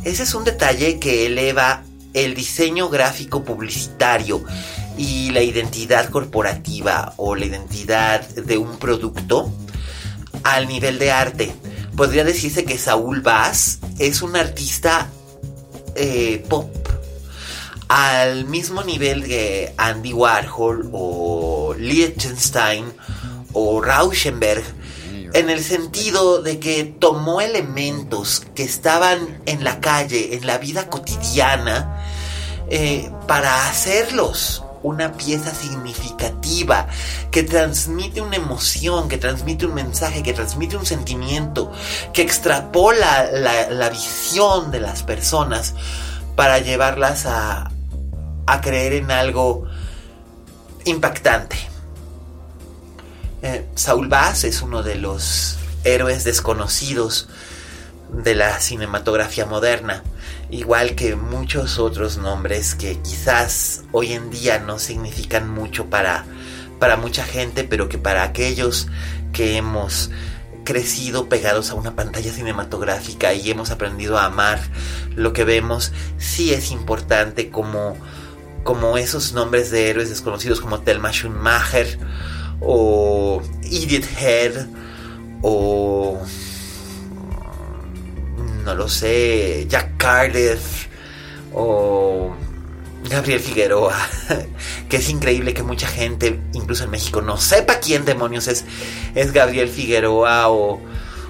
ese 0.03 0.23
es 0.23 0.33
un 0.35 0.43
detalle 0.43 0.99
que 0.99 1.27
eleva 1.27 1.83
el 2.13 2.35
diseño 2.35 2.89
gráfico 2.89 3.43
publicitario 3.43 4.43
y 4.97 5.31
la 5.31 5.41
identidad 5.41 6.09
corporativa 6.09 7.13
o 7.17 7.35
la 7.35 7.45
identidad 7.45 8.27
de 8.27 8.57
un 8.57 8.77
producto 8.77 9.51
al 10.43 10.67
nivel 10.67 10.99
de 10.99 11.11
arte. 11.11 11.53
Podría 11.95 12.23
decirse 12.23 12.65
que 12.65 12.77
Saúl 12.77 13.21
Bass 13.21 13.79
es 13.99 14.21
un 14.21 14.35
artista 14.35 15.09
eh, 15.95 16.43
pop 16.49 16.69
al 17.87 18.45
mismo 18.45 18.83
nivel 18.83 19.23
que 19.23 19.73
Andy 19.77 20.13
Warhol 20.13 20.89
o 20.93 21.75
Liechtenstein 21.77 22.85
o 23.53 23.81
Rauschenberg 23.81 24.63
en 25.33 25.49
el 25.49 25.63
sentido 25.63 26.41
de 26.41 26.59
que 26.59 26.85
tomó 26.85 27.41
elementos 27.41 28.43
que 28.55 28.63
estaban 28.63 29.41
en 29.45 29.63
la 29.63 29.79
calle, 29.79 30.35
en 30.35 30.45
la 30.45 30.59
vida 30.59 30.89
cotidiana, 30.89 32.03
eh, 32.69 33.11
para 33.27 33.67
hacerlos 33.67 34.63
una 34.83 35.13
pieza 35.13 35.53
significativa 35.55 36.87
que 37.31 37.43
transmite 37.43 38.21
una 38.21 38.35
emoción, 38.35 39.07
que 39.07 39.17
transmite 39.17 39.65
un 39.65 39.73
mensaje, 39.73 40.21
que 40.21 40.33
transmite 40.33 40.77
un 40.77 40.85
sentimiento, 40.85 41.71
que 42.13 42.21
extrapola 42.21 43.29
la, 43.31 43.89
visión 43.89 44.71
de 44.71 44.81
las 44.81 45.03
personas 45.03 45.73
para 46.35 46.59
llevarlas 46.59 47.25
a, 47.25 47.71
creer 48.61 48.93
en 48.93 49.09
algo 49.09 49.65
impactante. 50.85 51.55
Eh, 53.41 53.65
Saul 53.75 54.07
Bass 54.07 54.43
es 54.43 54.61
uno 54.61 54.83
de 54.83 54.95
los 54.95 55.57
héroes 55.83 56.23
desconocidos 56.23 57.29
de 58.11 58.35
la 58.35 58.59
cinematografía 58.59 59.45
moderna 59.45 60.03
igual 60.53 60.93
que 60.93 61.15
muchos 61.15 61.79
otros 61.79 62.17
nombres 62.17 62.75
que 62.75 62.99
quizás 62.99 63.83
hoy 63.91 64.13
en 64.13 64.29
día 64.29 64.59
no 64.59 64.77
significan 64.77 65.49
mucho 65.49 65.87
para, 65.87 66.25
para 66.79 66.95
mucha 66.95 67.23
gente, 67.23 67.63
pero 67.63 67.89
que 67.89 67.97
para 67.97 68.21
aquellos 68.21 68.87
que 69.31 69.57
hemos 69.57 70.11
crecido 70.63 71.27
pegados 71.27 71.71
a 71.71 71.73
una 71.73 71.95
pantalla 71.95 72.31
cinematográfica 72.31 73.33
y 73.33 73.49
hemos 73.49 73.71
aprendido 73.71 74.19
a 74.19 74.25
amar 74.25 74.59
lo 75.15 75.33
que 75.33 75.43
vemos, 75.43 75.91
sí 76.19 76.53
es 76.53 76.69
importante 76.69 77.49
como, 77.49 77.97
como 78.63 78.99
esos 78.99 79.33
nombres 79.33 79.71
de 79.71 79.89
héroes 79.89 80.09
desconocidos 80.09 80.61
como 80.61 80.81
Thelma 80.81 81.11
Schumacher 81.11 81.97
o 82.61 83.41
Edith 83.63 84.07
Head 84.21 84.67
o 85.41 86.21
no 88.63 88.75
lo 88.75 88.87
sé, 88.89 89.65
Jack 89.67 89.97
Cardiff 89.97 90.87
o 91.53 92.33
Gabriel 93.09 93.39
Figueroa, 93.39 93.95
que 94.89 94.97
es 94.97 95.09
increíble 95.09 95.53
que 95.53 95.63
mucha 95.63 95.87
gente, 95.87 96.39
incluso 96.53 96.85
en 96.85 96.91
México, 96.91 97.21
no 97.21 97.37
sepa 97.37 97.79
quién 97.79 98.05
demonios 98.05 98.47
es, 98.47 98.65
es 99.15 99.33
Gabriel 99.33 99.69
Figueroa 99.69 100.49
o, 100.49 100.81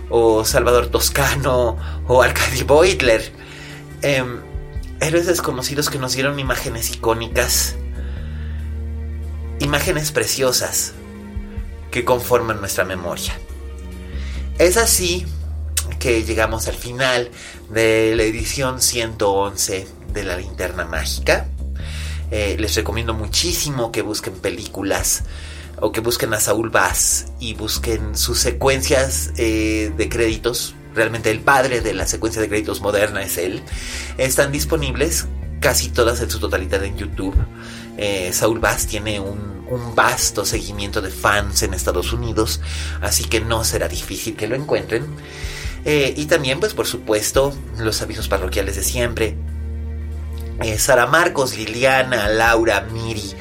o 0.09 0.45
Salvador 0.45 0.87
Toscano 0.87 1.77
o 2.07 2.21
Arcadi 2.21 2.63
Beutler. 2.63 3.31
Em, 4.01 4.41
héroes 4.99 5.27
desconocidos 5.27 5.89
que 5.89 5.99
nos 5.99 6.13
dieron 6.13 6.39
imágenes 6.39 6.91
icónicas, 6.91 7.75
imágenes 9.59 10.11
preciosas 10.11 10.93
que 11.91 12.05
conforman 12.05 12.59
nuestra 12.59 12.85
memoria. 12.85 13.33
Es 14.59 14.77
así 14.77 15.25
que 15.95 16.23
llegamos 16.23 16.67
al 16.67 16.75
final 16.75 17.29
de 17.69 18.13
la 18.15 18.23
edición 18.23 18.81
111 18.81 19.87
de 20.13 20.23
la 20.23 20.37
linterna 20.37 20.85
mágica. 20.85 21.47
Eh, 22.31 22.55
les 22.59 22.75
recomiendo 22.75 23.13
muchísimo 23.13 23.91
que 23.91 24.01
busquen 24.01 24.33
películas 24.33 25.23
o 25.79 25.91
que 25.91 26.01
busquen 26.01 26.33
a 26.33 26.39
Saúl 26.39 26.69
Bass 26.69 27.27
y 27.39 27.53
busquen 27.53 28.17
sus 28.17 28.39
secuencias 28.39 29.31
eh, 29.37 29.91
de 29.95 30.09
créditos. 30.09 30.75
Realmente 30.95 31.31
el 31.31 31.41
padre 31.41 31.81
de 31.81 31.93
la 31.93 32.07
secuencia 32.07 32.41
de 32.41 32.49
créditos 32.49 32.81
moderna 32.81 33.23
es 33.23 33.37
él. 33.37 33.63
Están 34.17 34.51
disponibles 34.51 35.27
casi 35.59 35.89
todas 35.89 36.21
en 36.21 36.29
su 36.29 36.39
totalidad 36.39 36.83
en 36.83 36.97
YouTube. 36.97 37.35
Eh, 37.97 38.31
Saúl 38.33 38.59
Bass 38.59 38.87
tiene 38.87 39.19
un, 39.19 39.65
un, 39.69 39.95
vasto 39.95 40.45
seguimiento 40.45 41.01
de 41.01 41.09
fans 41.09 41.63
en 41.63 41.73
Estados 41.73 42.11
Unidos, 42.13 42.59
así 43.01 43.25
que 43.25 43.39
no 43.39 43.63
será 43.63 43.87
difícil 43.87 44.35
que 44.35 44.47
lo 44.47 44.55
encuentren. 44.55 45.05
Eh, 45.85 46.13
y 46.15 46.25
también, 46.25 46.59
pues 46.59 46.73
por 46.73 46.87
supuesto, 46.87 47.53
los 47.77 48.01
avisos 48.01 48.27
parroquiales 48.27 48.75
de 48.75 48.83
siempre. 48.83 49.35
Eh, 50.61 50.77
Sara 50.77 51.07
Marcos, 51.07 51.57
Liliana, 51.57 52.29
Laura, 52.29 52.87
Miri, 52.91 53.33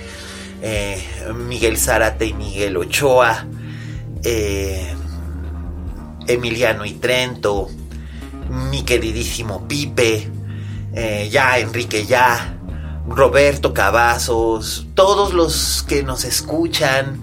eh, 0.62 1.02
Miguel 1.34 1.78
Zárate 1.78 2.26
y 2.26 2.32
Miguel 2.32 2.76
Ochoa, 2.76 3.46
Emiliano 6.26 6.84
y 6.84 6.92
Trento, 6.94 7.68
mi 8.48 8.82
queridísimo 8.82 9.66
Pipe, 9.66 10.28
ya 11.30 11.58
Enrique 11.58 12.06
ya, 12.06 12.56
Roberto 13.08 13.74
Cavazos, 13.74 14.86
todos 14.94 15.34
los 15.34 15.84
que 15.88 16.04
nos 16.04 16.24
escuchan, 16.24 17.20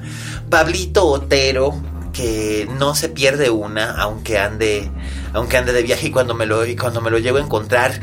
Pablito 0.50 1.06
Otero, 1.06 1.82
que 2.20 2.68
no 2.78 2.96
se 2.96 3.08
pierde 3.08 3.50
una, 3.50 3.92
aunque 3.94 4.40
ande, 4.40 4.92
aunque 5.32 5.56
ande 5.56 5.72
de 5.72 5.84
viaje 5.84 6.08
y 6.08 6.12
cuando 6.12 6.34
me 6.34 6.46
lo, 6.46 6.64
cuando 6.78 7.00
me 7.00 7.12
lo 7.12 7.18
llevo 7.18 7.38
a 7.38 7.42
encontrar, 7.42 7.98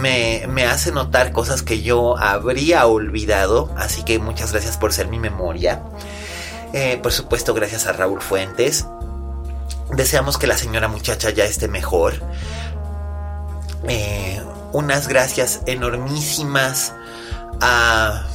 me, 0.00 0.64
hace 0.64 0.92
notar 0.92 1.30
cosas 1.30 1.62
que 1.62 1.82
yo 1.82 2.16
habría 2.16 2.86
olvidado. 2.86 3.70
Así 3.76 4.02
que 4.02 4.18
muchas 4.18 4.52
gracias 4.52 4.78
por 4.78 4.94
ser 4.94 5.08
mi 5.08 5.18
memoria. 5.18 5.82
Eh, 6.72 6.98
por 7.02 7.12
supuesto, 7.12 7.52
gracias 7.52 7.86
a 7.86 7.92
Raúl 7.92 8.22
Fuentes. 8.22 8.86
Deseamos 9.92 10.38
que 10.38 10.46
la 10.46 10.56
señora 10.56 10.88
muchacha 10.88 11.28
ya 11.28 11.44
esté 11.44 11.68
mejor. 11.68 12.14
Eh, 13.88 14.40
unas 14.72 15.06
gracias 15.06 15.60
enormísimas 15.66 16.94
a, 17.60 18.26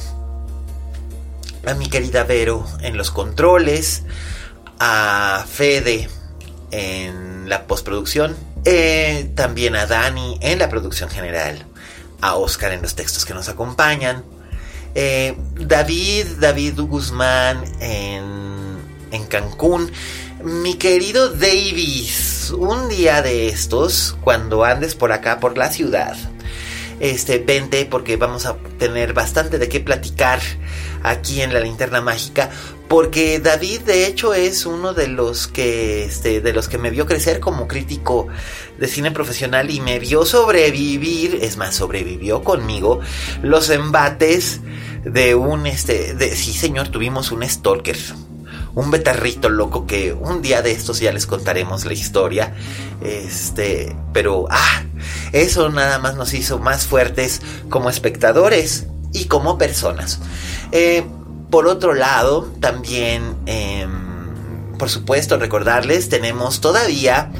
a 1.66 1.74
mi 1.74 1.88
querida 1.88 2.22
Vero 2.22 2.64
en 2.80 2.96
los 2.96 3.10
controles, 3.10 4.04
a 4.78 5.44
Fede 5.48 6.08
en 6.70 7.48
la 7.48 7.66
postproducción, 7.66 8.36
eh, 8.64 9.30
también 9.34 9.76
a 9.76 9.86
Dani 9.86 10.38
en 10.40 10.58
la 10.58 10.68
producción 10.68 11.10
general, 11.10 11.64
a 12.20 12.34
Oscar 12.34 12.72
en 12.72 12.82
los 12.82 12.94
textos 12.94 13.24
que 13.24 13.34
nos 13.34 13.48
acompañan, 13.48 14.24
eh, 14.94 15.36
David, 15.54 16.26
David 16.40 16.80
Guzmán 16.80 17.62
en, 17.80 18.78
en 19.10 19.26
Cancún, 19.26 19.90
mi 20.42 20.74
querido 20.74 21.30
Davis, 21.30 22.52
un 22.56 22.88
día 22.88 23.22
de 23.22 23.48
estos, 23.48 24.16
cuando 24.22 24.64
andes 24.64 24.94
por 24.94 25.12
acá, 25.12 25.40
por 25.40 25.56
la 25.56 25.70
ciudad, 25.70 26.16
este, 27.00 27.38
vente 27.38 27.84
porque 27.86 28.16
vamos 28.16 28.46
a 28.46 28.56
tener 28.78 29.12
bastante 29.12 29.58
de 29.58 29.68
qué 29.68 29.80
platicar 29.80 30.40
aquí 31.02 31.42
en 31.42 31.52
la 31.52 31.60
linterna 31.60 32.00
mágica. 32.00 32.50
Porque 32.88 33.40
David, 33.40 33.80
de 33.80 34.06
hecho, 34.06 34.32
es 34.32 34.64
uno 34.64 34.94
de 34.94 35.08
los 35.08 35.48
que, 35.48 36.04
este, 36.04 36.40
de 36.40 36.52
los 36.52 36.68
que 36.68 36.78
me 36.78 36.90
vio 36.90 37.04
crecer 37.06 37.40
como 37.40 37.66
crítico 37.66 38.28
de 38.78 38.86
cine 38.86 39.10
profesional 39.10 39.70
y 39.70 39.80
me 39.80 39.98
vio 39.98 40.24
sobrevivir, 40.24 41.38
es 41.42 41.56
más, 41.56 41.74
sobrevivió 41.74 42.44
conmigo 42.44 43.00
los 43.42 43.70
embates 43.70 44.60
de 45.04 45.34
un, 45.34 45.66
este, 45.66 46.14
de, 46.14 46.36
sí 46.36 46.52
señor, 46.52 46.88
tuvimos 46.88 47.32
un 47.32 47.42
stalker, 47.48 47.96
un 48.76 48.90
betarrito 48.90 49.48
loco 49.48 49.86
que 49.86 50.12
un 50.12 50.42
día 50.42 50.62
de 50.62 50.70
estos 50.70 51.00
ya 51.00 51.10
les 51.10 51.26
contaremos 51.26 51.86
la 51.86 51.92
historia. 51.94 52.54
Este, 53.02 53.96
pero 54.12 54.46
ah, 54.50 54.84
eso 55.32 55.70
nada 55.70 55.98
más 55.98 56.14
nos 56.14 56.34
hizo 56.34 56.58
más 56.58 56.86
fuertes 56.86 57.40
como 57.68 57.90
espectadores 57.90 58.86
y 59.12 59.24
como 59.24 59.58
personas. 59.58 60.20
Eh, 60.72 61.04
por 61.56 61.68
otro 61.68 61.94
lado, 61.94 62.52
también, 62.60 63.34
em, 63.46 64.76
por 64.76 64.90
supuesto, 64.90 65.38
recordarles, 65.38 66.10
tenemos 66.10 66.60
todavía 66.60 67.32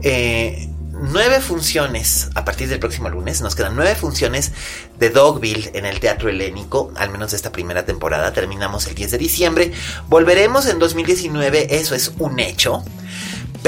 eh, 0.00 0.68
nueve 0.92 1.40
funciones 1.40 2.30
a 2.36 2.44
partir 2.44 2.68
del 2.68 2.78
próximo 2.78 3.08
lunes. 3.08 3.40
Nos 3.40 3.56
quedan 3.56 3.74
nueve 3.74 3.96
funciones 3.96 4.52
de 5.00 5.10
Dogville 5.10 5.72
en 5.74 5.86
el 5.86 5.98
Teatro 5.98 6.28
Helénico, 6.28 6.92
al 6.94 7.10
menos 7.10 7.32
de 7.32 7.36
esta 7.36 7.50
primera 7.50 7.84
temporada. 7.84 8.32
Terminamos 8.32 8.86
el 8.86 8.94
10 8.94 9.10
de 9.10 9.18
diciembre. 9.18 9.72
Volveremos 10.06 10.66
en 10.66 10.78
2019, 10.78 11.80
eso 11.80 11.96
es 11.96 12.12
un 12.20 12.38
hecho. 12.38 12.84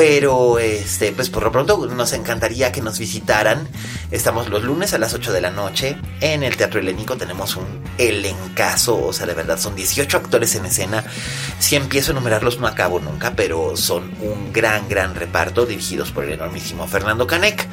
Pero, 0.00 0.58
este, 0.58 1.12
pues 1.12 1.28
por 1.28 1.42
lo 1.42 1.52
pronto 1.52 1.86
nos 1.86 2.14
encantaría 2.14 2.72
que 2.72 2.80
nos 2.80 2.98
visitaran. 2.98 3.68
Estamos 4.10 4.48
los 4.48 4.64
lunes 4.64 4.94
a 4.94 4.98
las 4.98 5.12
8 5.12 5.30
de 5.30 5.42
la 5.42 5.50
noche 5.50 5.98
en 6.22 6.42
el 6.42 6.56
Teatro 6.56 6.80
Helénico. 6.80 7.18
Tenemos 7.18 7.54
un 7.56 7.66
elencazo, 7.98 9.08
o 9.08 9.12
sea, 9.12 9.26
de 9.26 9.34
verdad, 9.34 9.58
son 9.58 9.76
18 9.76 10.16
actores 10.16 10.54
en 10.54 10.64
escena. 10.64 11.04
Si 11.58 11.76
empiezo 11.76 12.12
a 12.12 12.14
enumerarlos 12.14 12.58
no 12.58 12.66
acabo 12.66 12.98
nunca, 12.98 13.34
pero 13.36 13.76
son 13.76 14.10
un 14.22 14.54
gran, 14.54 14.88
gran 14.88 15.14
reparto 15.14 15.66
dirigidos 15.66 16.12
por 16.12 16.24
el 16.24 16.32
enormísimo 16.32 16.88
Fernando 16.88 17.26
Canek. 17.26 17.68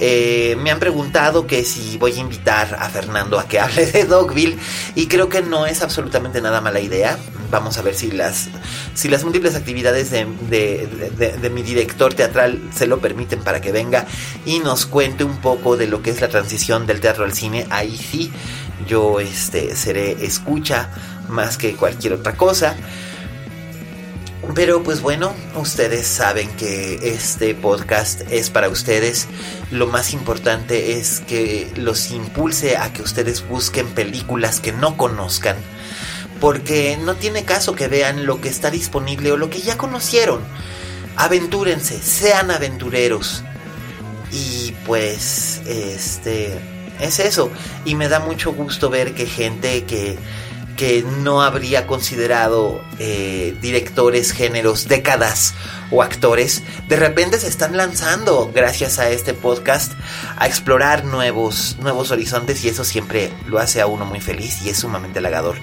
Eh, 0.00 0.56
me 0.58 0.70
han 0.70 0.78
preguntado 0.78 1.46
que 1.46 1.64
si 1.64 1.96
voy 1.98 2.12
a 2.12 2.20
invitar 2.20 2.76
a 2.78 2.88
Fernando 2.88 3.38
a 3.38 3.46
que 3.46 3.60
hable 3.60 3.86
de 3.86 4.04
Dogville 4.04 4.58
y 4.94 5.06
creo 5.06 5.28
que 5.28 5.42
no 5.42 5.66
es 5.66 5.82
absolutamente 5.82 6.40
nada 6.40 6.60
mala 6.60 6.80
idea. 6.80 7.18
Vamos 7.50 7.76
a 7.76 7.82
ver 7.82 7.94
si 7.94 8.10
las, 8.10 8.48
si 8.94 9.08
las 9.08 9.24
múltiples 9.24 9.54
actividades 9.54 10.10
de, 10.10 10.26
de, 10.48 11.50
mi 11.50 11.62
director 11.62 12.14
teatral 12.14 12.70
se 12.74 12.86
lo 12.86 12.98
permiten 13.00 13.40
para 13.40 13.60
que 13.60 13.72
venga 13.72 14.06
y 14.46 14.60
nos 14.60 14.86
cuente 14.86 15.22
un 15.22 15.36
poco 15.36 15.76
de 15.76 15.86
lo 15.86 16.00
que 16.00 16.10
es 16.10 16.22
la 16.22 16.28
transición 16.28 16.86
del 16.86 17.00
teatro 17.00 17.24
al 17.24 17.34
cine. 17.34 17.66
Ahí 17.68 17.98
sí, 17.98 18.32
yo 18.88 19.20
este, 19.20 19.76
seré 19.76 20.24
escucha 20.24 20.88
más 21.28 21.58
que 21.58 21.76
cualquier 21.76 22.14
otra 22.14 22.36
cosa. 22.36 22.74
Pero 24.54 24.82
pues 24.82 25.00
bueno, 25.00 25.32
ustedes 25.54 26.06
saben 26.06 26.50
que 26.56 27.14
este 27.14 27.54
podcast 27.54 28.22
es 28.30 28.50
para 28.50 28.68
ustedes. 28.68 29.26
Lo 29.70 29.86
más 29.86 30.12
importante 30.12 30.98
es 30.98 31.20
que 31.20 31.70
los 31.76 32.10
impulse 32.10 32.76
a 32.76 32.92
que 32.92 33.02
ustedes 33.02 33.48
busquen 33.48 33.88
películas 33.88 34.60
que 34.60 34.72
no 34.72 34.96
conozcan. 34.96 35.56
Porque 36.40 36.98
no 37.02 37.14
tiene 37.14 37.44
caso 37.44 37.74
que 37.74 37.88
vean 37.88 38.26
lo 38.26 38.40
que 38.40 38.48
está 38.48 38.70
disponible 38.70 39.32
o 39.32 39.36
lo 39.36 39.48
que 39.48 39.60
ya 39.60 39.78
conocieron. 39.78 40.40
Aventúrense, 41.16 42.02
sean 42.02 42.50
aventureros. 42.50 43.44
Y 44.32 44.74
pues, 44.84 45.62
este, 45.66 46.58
es 47.00 47.20
eso. 47.20 47.50
Y 47.84 47.94
me 47.94 48.08
da 48.08 48.18
mucho 48.18 48.52
gusto 48.52 48.90
ver 48.90 49.14
que 49.14 49.26
gente 49.26 49.84
que 49.84 50.18
que 50.76 51.02
no 51.02 51.42
habría 51.42 51.86
considerado 51.86 52.82
eh, 52.98 53.54
directores, 53.60 54.32
géneros, 54.32 54.88
décadas 54.88 55.54
o 55.90 56.02
actores, 56.02 56.62
de 56.88 56.96
repente 56.96 57.38
se 57.38 57.48
están 57.48 57.76
lanzando 57.76 58.50
gracias 58.54 58.98
a 58.98 59.10
este 59.10 59.34
podcast 59.34 59.92
a 60.38 60.46
explorar 60.46 61.04
nuevos, 61.04 61.76
nuevos 61.80 62.10
horizontes 62.10 62.64
y 62.64 62.68
eso 62.68 62.84
siempre 62.84 63.30
lo 63.46 63.58
hace 63.58 63.80
a 63.80 63.86
uno 63.86 64.06
muy 64.06 64.20
feliz 64.20 64.62
y 64.64 64.70
es 64.70 64.78
sumamente 64.78 65.18
halagador. 65.18 65.56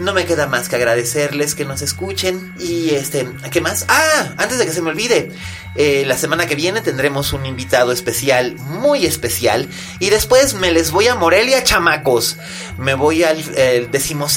No 0.00 0.12
me 0.12 0.24
queda 0.24 0.46
más 0.46 0.68
que 0.68 0.76
agradecerles 0.76 1.54
que 1.54 1.64
nos 1.64 1.82
escuchen 1.82 2.52
y 2.58 2.90
este, 2.90 3.28
¿qué 3.50 3.60
más? 3.60 3.84
Ah, 3.88 4.34
antes 4.38 4.58
de 4.58 4.66
que 4.66 4.72
se 4.72 4.82
me 4.82 4.90
olvide, 4.90 5.30
eh, 5.76 6.04
la 6.04 6.16
semana 6.16 6.46
que 6.46 6.56
viene 6.56 6.80
tendremos 6.80 7.32
un 7.32 7.46
invitado 7.46 7.92
especial, 7.92 8.56
muy 8.56 9.06
especial 9.06 9.68
y 10.00 10.10
después 10.10 10.54
me 10.54 10.72
les 10.72 10.90
voy 10.90 11.06
a 11.06 11.14
Morelia, 11.14 11.62
chamacos. 11.62 12.38
Me 12.78 12.94
voy 12.94 13.22
al 13.22 13.90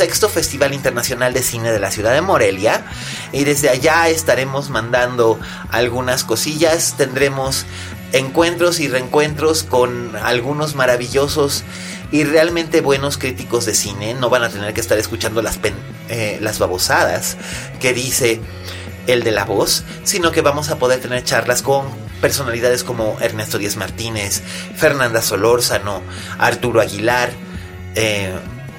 decimosexto 0.03 0.27
Festival 0.27 0.73
Internacional 0.73 1.33
de 1.33 1.41
Cine 1.41 1.71
de 1.71 1.79
la 1.79 1.89
ciudad 1.89 2.13
de 2.13 2.19
Morelia 2.19 2.83
y 3.31 3.45
desde 3.45 3.69
allá 3.69 4.09
estaremos 4.09 4.69
mandando 4.69 5.39
algunas 5.71 6.25
cosillas, 6.25 6.95
tendremos 6.97 7.65
encuentros 8.11 8.81
y 8.81 8.89
reencuentros 8.89 9.63
con 9.63 10.17
algunos 10.17 10.75
maravillosos 10.75 11.63
y 12.11 12.25
realmente 12.25 12.81
buenos 12.81 13.17
críticos 13.17 13.65
de 13.65 13.73
cine. 13.73 14.13
No 14.13 14.29
van 14.29 14.43
a 14.43 14.49
tener 14.49 14.73
que 14.73 14.81
estar 14.81 14.97
escuchando 14.97 15.41
las, 15.41 15.57
eh, 16.09 16.37
las 16.41 16.59
babosadas 16.59 17.37
que 17.79 17.93
dice 17.93 18.41
el 19.07 19.23
de 19.23 19.31
la 19.31 19.45
voz, 19.45 19.85
sino 20.03 20.31
que 20.31 20.41
vamos 20.41 20.69
a 20.69 20.79
poder 20.79 20.99
tener 20.99 21.23
charlas 21.23 21.61
con 21.61 21.85
personalidades 22.19 22.83
como 22.83 23.17
Ernesto 23.21 23.57
Díaz 23.57 23.77
Martínez, 23.77 24.41
Fernanda 24.75 25.21
Solórzano, 25.21 26.01
Arturo 26.39 26.81
Aguilar, 26.81 27.31
eh, 27.95 28.33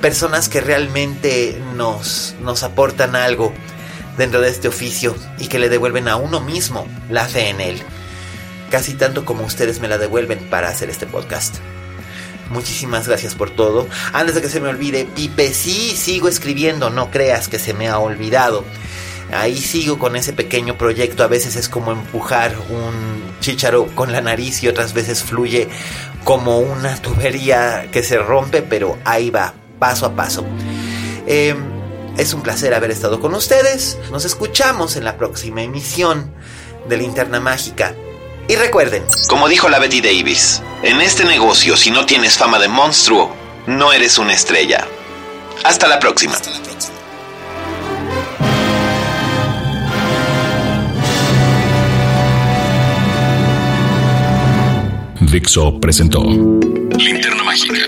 personas 0.04 0.50
que 0.50 0.60
realmente 0.60 1.58
nos, 1.76 2.34
nos 2.42 2.62
aportan 2.62 3.16
algo 3.16 3.54
dentro 4.18 4.42
de 4.42 4.50
este 4.50 4.68
oficio 4.68 5.16
y 5.38 5.46
que 5.46 5.58
le 5.58 5.70
devuelven 5.70 6.08
a 6.08 6.16
uno 6.16 6.42
mismo 6.42 6.86
la 7.08 7.24
fe 7.24 7.48
en 7.48 7.62
él, 7.62 7.80
casi 8.70 8.92
tanto 8.92 9.24
como 9.24 9.44
ustedes 9.44 9.80
me 9.80 9.88
la 9.88 9.96
devuelven 9.96 10.50
para 10.50 10.68
hacer 10.68 10.90
este 10.90 11.06
podcast. 11.06 11.54
Muchísimas 12.50 13.08
gracias 13.08 13.34
por 13.34 13.48
todo. 13.48 13.88
Antes 14.12 14.34
de 14.34 14.42
que 14.42 14.50
se 14.50 14.60
me 14.60 14.68
olvide, 14.68 15.06
Pipe, 15.06 15.54
sí, 15.54 15.96
sigo 15.96 16.28
escribiendo, 16.28 16.90
no 16.90 17.10
creas 17.10 17.48
que 17.48 17.58
se 17.58 17.72
me 17.72 17.88
ha 17.88 17.98
olvidado. 17.98 18.62
Ahí 19.32 19.56
sigo 19.56 19.98
con 19.98 20.16
ese 20.16 20.34
pequeño 20.34 20.76
proyecto. 20.76 21.24
A 21.24 21.28
veces 21.28 21.56
es 21.56 21.70
como 21.70 21.92
empujar 21.92 22.54
un 22.68 23.22
chícharo 23.40 23.86
con 23.94 24.12
la 24.12 24.20
nariz 24.20 24.62
y 24.62 24.68
otras 24.68 24.92
veces 24.92 25.22
fluye 25.22 25.70
como 26.24 26.58
una 26.58 26.94
tubería 27.00 27.88
que 27.90 28.02
se 28.02 28.18
rompe, 28.18 28.60
pero 28.60 28.98
ahí 29.06 29.30
va, 29.30 29.54
paso 29.84 30.06
a 30.06 30.16
paso. 30.16 30.46
Eh, 31.26 31.54
es 32.16 32.32
un 32.32 32.40
placer 32.40 32.72
haber 32.72 32.90
estado 32.90 33.20
con 33.20 33.34
ustedes. 33.34 33.98
Nos 34.10 34.24
escuchamos 34.24 34.96
en 34.96 35.04
la 35.04 35.18
próxima 35.18 35.60
emisión 35.60 36.32
de 36.88 36.96
Linterna 36.96 37.38
Mágica. 37.38 37.94
Y 38.48 38.56
recuerden, 38.56 39.04
como 39.28 39.46
dijo 39.46 39.68
la 39.68 39.78
Betty 39.78 40.00
Davis, 40.00 40.62
en 40.82 41.02
este 41.02 41.26
negocio 41.26 41.76
si 41.76 41.90
no 41.90 42.06
tienes 42.06 42.38
fama 42.38 42.58
de 42.58 42.68
monstruo, 42.68 43.30
no 43.66 43.92
eres 43.92 44.16
una 44.16 44.32
estrella. 44.32 44.86
Hasta 45.64 45.86
la 45.86 45.98
próxima. 45.98 46.34
Dixo 55.20 55.78
presentó 55.78 56.22
Linterna 56.22 57.44
Mágica 57.44 57.84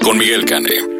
con 0.00 0.16
Miguel 0.16 0.44
Cane. 0.44 0.99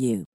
you. 0.01 0.25